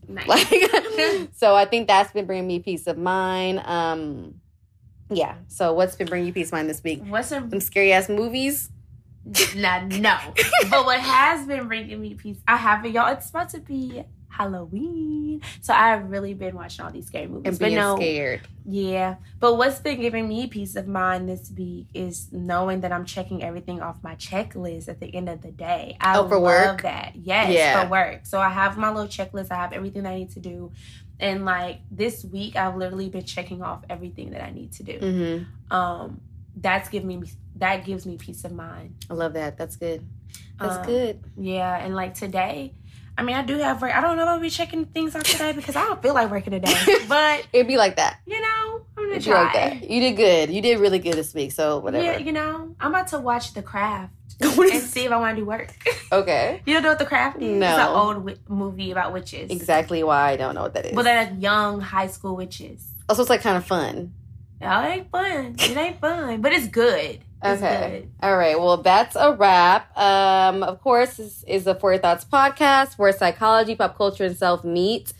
Nice. 0.09 0.26
Like 0.26 0.49
so 1.36 1.55
I 1.55 1.64
think 1.64 1.86
that's 1.86 2.12
been 2.12 2.26
bringing 2.26 2.47
me 2.47 2.61
peace 2.61 2.86
of 2.86 2.99
mind. 2.99 3.61
Um 3.64 4.41
yeah. 5.11 5.36
So 5.49 5.72
what's 5.72 5.97
been 5.97 6.07
bringing 6.07 6.26
you 6.26 6.32
peace 6.32 6.49
of 6.49 6.53
mind 6.55 6.68
this 6.68 6.82
week? 6.82 7.03
What's 7.07 7.32
a 7.32 7.41
Some 7.49 7.61
scary 7.61 7.93
ass 7.93 8.09
movies? 8.09 8.70
nah, 9.57 9.80
no? 9.80 10.18
but 10.70 10.84
what 10.84 11.01
has 11.01 11.47
been 11.47 11.68
bringing 11.68 12.01
me 12.01 12.14
peace? 12.14 12.39
I 12.47 12.57
haven't, 12.57 12.93
y'all. 12.93 13.12
It's 13.12 13.30
about 13.30 13.51
to 13.51 13.61
be 13.61 14.05
Halloween, 14.29 15.43
so 15.61 15.72
I've 15.74 16.11
really 16.11 16.35
been 16.35 16.55
watching 16.55 16.85
all 16.85 16.91
these 16.91 17.07
scary 17.07 17.26
movies. 17.26 17.43
And 17.47 17.59
but 17.59 17.66
being 17.66 17.79
no, 17.79 17.97
scared. 17.97 18.41
yeah. 18.66 19.16
But 19.41 19.57
what's 19.57 19.81
been 19.81 20.01
giving 20.01 20.29
me 20.29 20.47
peace 20.47 20.76
of 20.76 20.87
mind 20.87 21.29
this 21.29 21.51
week 21.57 21.87
is 21.95 22.29
knowing 22.33 22.81
that 22.83 22.93
I'm 22.93 23.05
checking 23.05 23.43
everything 23.43 23.81
off 23.81 23.97
my 24.03 24.14
checklist 24.16 24.89
at 24.89 25.01
the 25.01 25.12
end 25.14 25.29
of 25.29 25.43
the 25.43 25.51
day. 25.51 25.97
I 26.01 26.18
Oh, 26.18 26.29
for 26.29 26.39
love 26.39 26.43
work? 26.74 26.83
that. 26.83 27.16
Yes, 27.16 27.53
Yeah. 27.53 27.85
for 27.85 27.91
work. 27.91 28.20
So 28.26 28.41
I 28.41 28.49
have 28.49 28.76
my 28.76 28.91
little 28.91 29.09
checklist. 29.09 29.51
I 29.51 29.57
have 29.57 29.72
everything 29.72 30.03
that 30.05 30.12
I 30.12 30.16
need 30.16 30.31
to 30.33 30.41
do. 30.41 30.72
And 31.20 31.45
like 31.45 31.81
this 31.91 32.24
week, 32.24 32.55
I've 32.57 32.76
literally 32.76 33.09
been 33.09 33.24
checking 33.24 33.62
off 33.62 33.83
everything 33.91 34.31
that 34.31 34.45
I 34.45 34.51
need 34.51 34.72
to 34.72 34.83
do. 34.85 34.99
Mm-hmm. 35.01 35.74
Um, 35.76 36.20
that's 36.57 36.89
giving 36.89 37.09
me 37.20 37.29
that 37.57 37.85
gives 37.85 38.07
me 38.07 38.16
peace 38.16 38.45
of 38.45 38.53
mind. 38.53 38.95
I 39.11 39.14
love 39.14 39.33
that. 39.33 39.59
That's 39.59 39.74
good. 39.76 40.07
That's 40.61 40.76
Um, 40.76 40.87
good. 40.87 41.20
Yeah, 41.37 41.76
and 41.85 41.97
like 41.97 42.14
today, 42.14 42.74
I 43.19 43.23
mean, 43.25 43.35
I 43.35 43.43
do 43.43 43.59
have 43.59 43.83
work. 43.83 43.93
I 43.95 44.01
don't 44.01 44.16
know 44.16 44.23
if 44.23 44.29
I'll 44.29 44.39
be 44.41 44.49
checking 44.49 44.85
things 44.85 45.16
out 45.16 45.25
today 45.25 45.53
because 45.53 45.75
I 45.75 45.85
don't 45.85 46.01
feel 46.01 46.14
like 46.14 46.31
working 46.31 46.53
today. 46.53 46.73
But 47.09 47.47
It'd 47.53 47.66
be 47.66 47.77
like 47.77 47.97
that. 47.97 48.21
you 48.27 48.41
know, 48.41 48.81
I'm 48.97 49.05
gonna 49.05 49.16
It'd 49.16 49.25
try. 49.25 49.43
like 49.43 49.53
that. 49.55 49.91
You 49.91 50.01
did 50.01 50.12
good. 50.16 50.51
You 50.51 50.62
did 50.62 50.79
really 50.79 51.01
good 51.01 51.14
this 51.14 51.35
week. 51.35 51.51
So 51.53 51.79
whatever. 51.81 52.05
Yeah, 52.05 52.19
you 52.19 52.31
know, 52.33 52.77
I'm 52.79 52.91
about 52.95 53.09
to 53.09 53.19
watch 53.19 53.55
The 53.55 53.62
Craft 53.62 54.12
and 54.41 54.57
is- 54.71 54.89
see 54.89 55.05
if 55.05 55.11
I 55.11 55.16
want 55.16 55.37
to 55.37 55.43
do 55.43 55.47
work. 55.47 55.75
okay. 56.12 56.62
you 56.66 56.75
don't 56.75 56.85
know 56.85 56.91
what 56.91 57.01
The 57.01 57.07
Craft 57.07 57.43
is? 57.43 57.59
No. 57.59 57.69
It's 57.71 57.79
an 57.81 57.89
old 57.89 58.14
wi- 58.19 58.39
movie 58.49 58.93
about 58.93 59.12
witches. 59.12 59.51
Exactly 59.51 60.05
why 60.05 60.31
I 60.31 60.37
don't 60.37 60.55
know 60.55 60.62
what 60.62 60.75
that 60.75 60.87
is. 60.87 60.93
But 60.95 61.03
they're 61.03 61.25
like 61.25 61.43
young 61.43 61.81
high 61.81 62.07
school 62.07 62.37
witches. 62.37 62.87
Oh, 63.01 63.05
also, 63.11 63.23
it's 63.23 63.31
like 63.31 63.41
kind 63.43 63.57
of 63.57 63.64
fun. 63.66 64.14
Oh, 64.62 64.83
it 64.83 64.87
ain't 64.89 65.11
fun. 65.11 65.57
It 65.59 65.77
ain't 65.77 66.01
fun, 66.01 66.41
but 66.41 66.53
it's 66.53 66.69
good. 66.69 67.19
Okay. 67.45 68.09
All 68.20 68.36
right. 68.36 68.59
Well, 68.59 68.78
that's 68.78 69.14
a 69.14 69.32
wrap. 69.32 69.97
Um, 69.97 70.62
of 70.62 70.80
course, 70.80 71.18
this 71.18 71.45
is 71.45 71.64
the 71.64 71.74
For 71.74 71.93
Your 71.93 72.01
Thoughts 72.01 72.24
podcast 72.24 72.99
where 72.99 73.12
psychology, 73.12 73.74
pop 73.74 73.97
culture, 73.97 74.24
and 74.24 74.36
self 74.36 74.64
meet. 74.64 75.12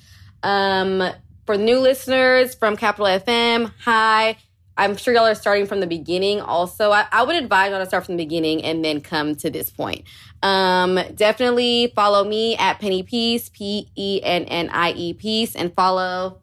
Um, 0.43 1.03
for 1.47 1.57
new 1.57 1.79
listeners 1.79 2.55
from 2.55 2.77
Capital 2.77 3.07
FM, 3.07 3.73
hi. 3.81 4.37
I'm 4.77 4.97
sure 4.97 5.12
y'all 5.12 5.27
are 5.27 5.35
starting 5.35 5.66
from 5.66 5.81
the 5.81 5.89
beginning. 5.89 6.41
Also, 6.41 6.93
I, 6.93 7.07
I 7.11 7.25
would 7.25 7.35
advise 7.35 7.71
y'all 7.71 7.81
to 7.81 7.87
start 7.87 8.07
from 8.07 8.16
the 8.16 8.25
beginning 8.25 8.62
and 8.62 8.85
then 8.85 9.01
come 9.01 9.35
to 9.37 9.51
this 9.51 9.71
point. 9.71 10.05
Um, 10.43 11.01
definitely 11.16 11.93
follow 11.97 12.23
me 12.23 12.57
at 12.57 12.79
Pennie 12.79 13.03
Peace, 13.03 13.49
P 13.49 13.91
E 13.97 14.21
N 14.23 14.45
N 14.45 14.71
I 14.71 14.93
E 14.93 15.14
Peace, 15.14 15.57
and 15.57 15.75
follow. 15.75 16.41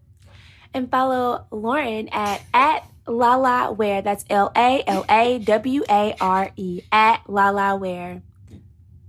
And 0.74 0.92
follow 0.92 1.46
Lauren 1.52 2.10
at 2.10 2.42
at 2.54 2.86
Lala 3.08 3.72
Ware. 3.72 4.02
That's 4.02 4.26
L 4.30 4.52
A 4.56 4.84
L 4.88 5.06
A 5.10 5.40
W 5.40 5.84
A 5.90 6.16
R 6.20 6.52
E 6.56 6.82
at 6.92 7.22
Lala 7.28 7.76
Ware. 7.76 8.22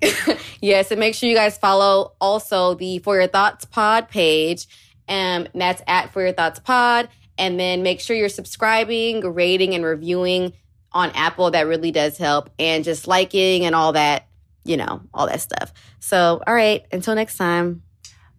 yes, 0.61 0.91
and 0.91 1.01
make 1.01 1.15
sure 1.15 1.29
you 1.29 1.35
guys 1.35 1.57
follow 1.59 2.13
also 2.21 2.75
the 2.75 2.99
For 2.99 3.17
Your 3.17 3.29
Thoughts 3.29 3.65
Pod 3.65 4.09
page. 4.09 4.67
Um, 5.09 5.49
that's 5.55 5.83
at 5.87 6.13
For 6.13 6.23
Your 6.23 6.33
Thoughts 6.33 6.59
Pod. 6.61 7.09
And 7.39 7.61
then 7.61 7.83
make 7.83 8.01
sure 8.01 8.17
you're 8.17 8.29
subscribing, 8.29 9.21
rating, 9.21 9.75
and 9.75 9.85
reviewing 9.85 10.53
on 10.93 11.11
Apple. 11.11 11.51
That 11.51 11.67
really 11.67 11.93
does 11.93 12.17
help. 12.17 12.51
And 12.59 12.83
just 12.83 13.07
liking 13.07 13.67
and 13.67 13.75
all 13.75 13.93
that, 13.93 14.27
you 14.65 14.77
know, 14.77 15.03
all 15.13 15.27
that 15.27 15.41
stuff. 15.41 15.73
So, 16.01 16.43
all 16.47 16.55
right, 16.55 16.85
until 16.93 17.15
next 17.15 17.37
time. 17.37 17.83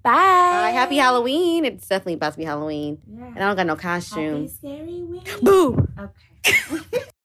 Bye. 0.03 0.11
Bye. 0.11 0.71
Happy 0.71 0.97
Halloween. 0.97 1.65
It's 1.65 1.87
definitely 1.87 2.13
about 2.13 2.33
to 2.33 2.37
be 2.37 2.45
Halloween. 2.45 2.99
Yeah. 3.09 3.25
And 3.25 3.37
I 3.43 3.47
don't 3.47 3.55
got 3.55 3.65
no 3.67 3.73
Happy 3.75 3.81
costume. 3.83 4.47
scary 4.47 5.03
week. 5.03 5.41
Boo! 5.41 5.87
Okay. 5.99 7.01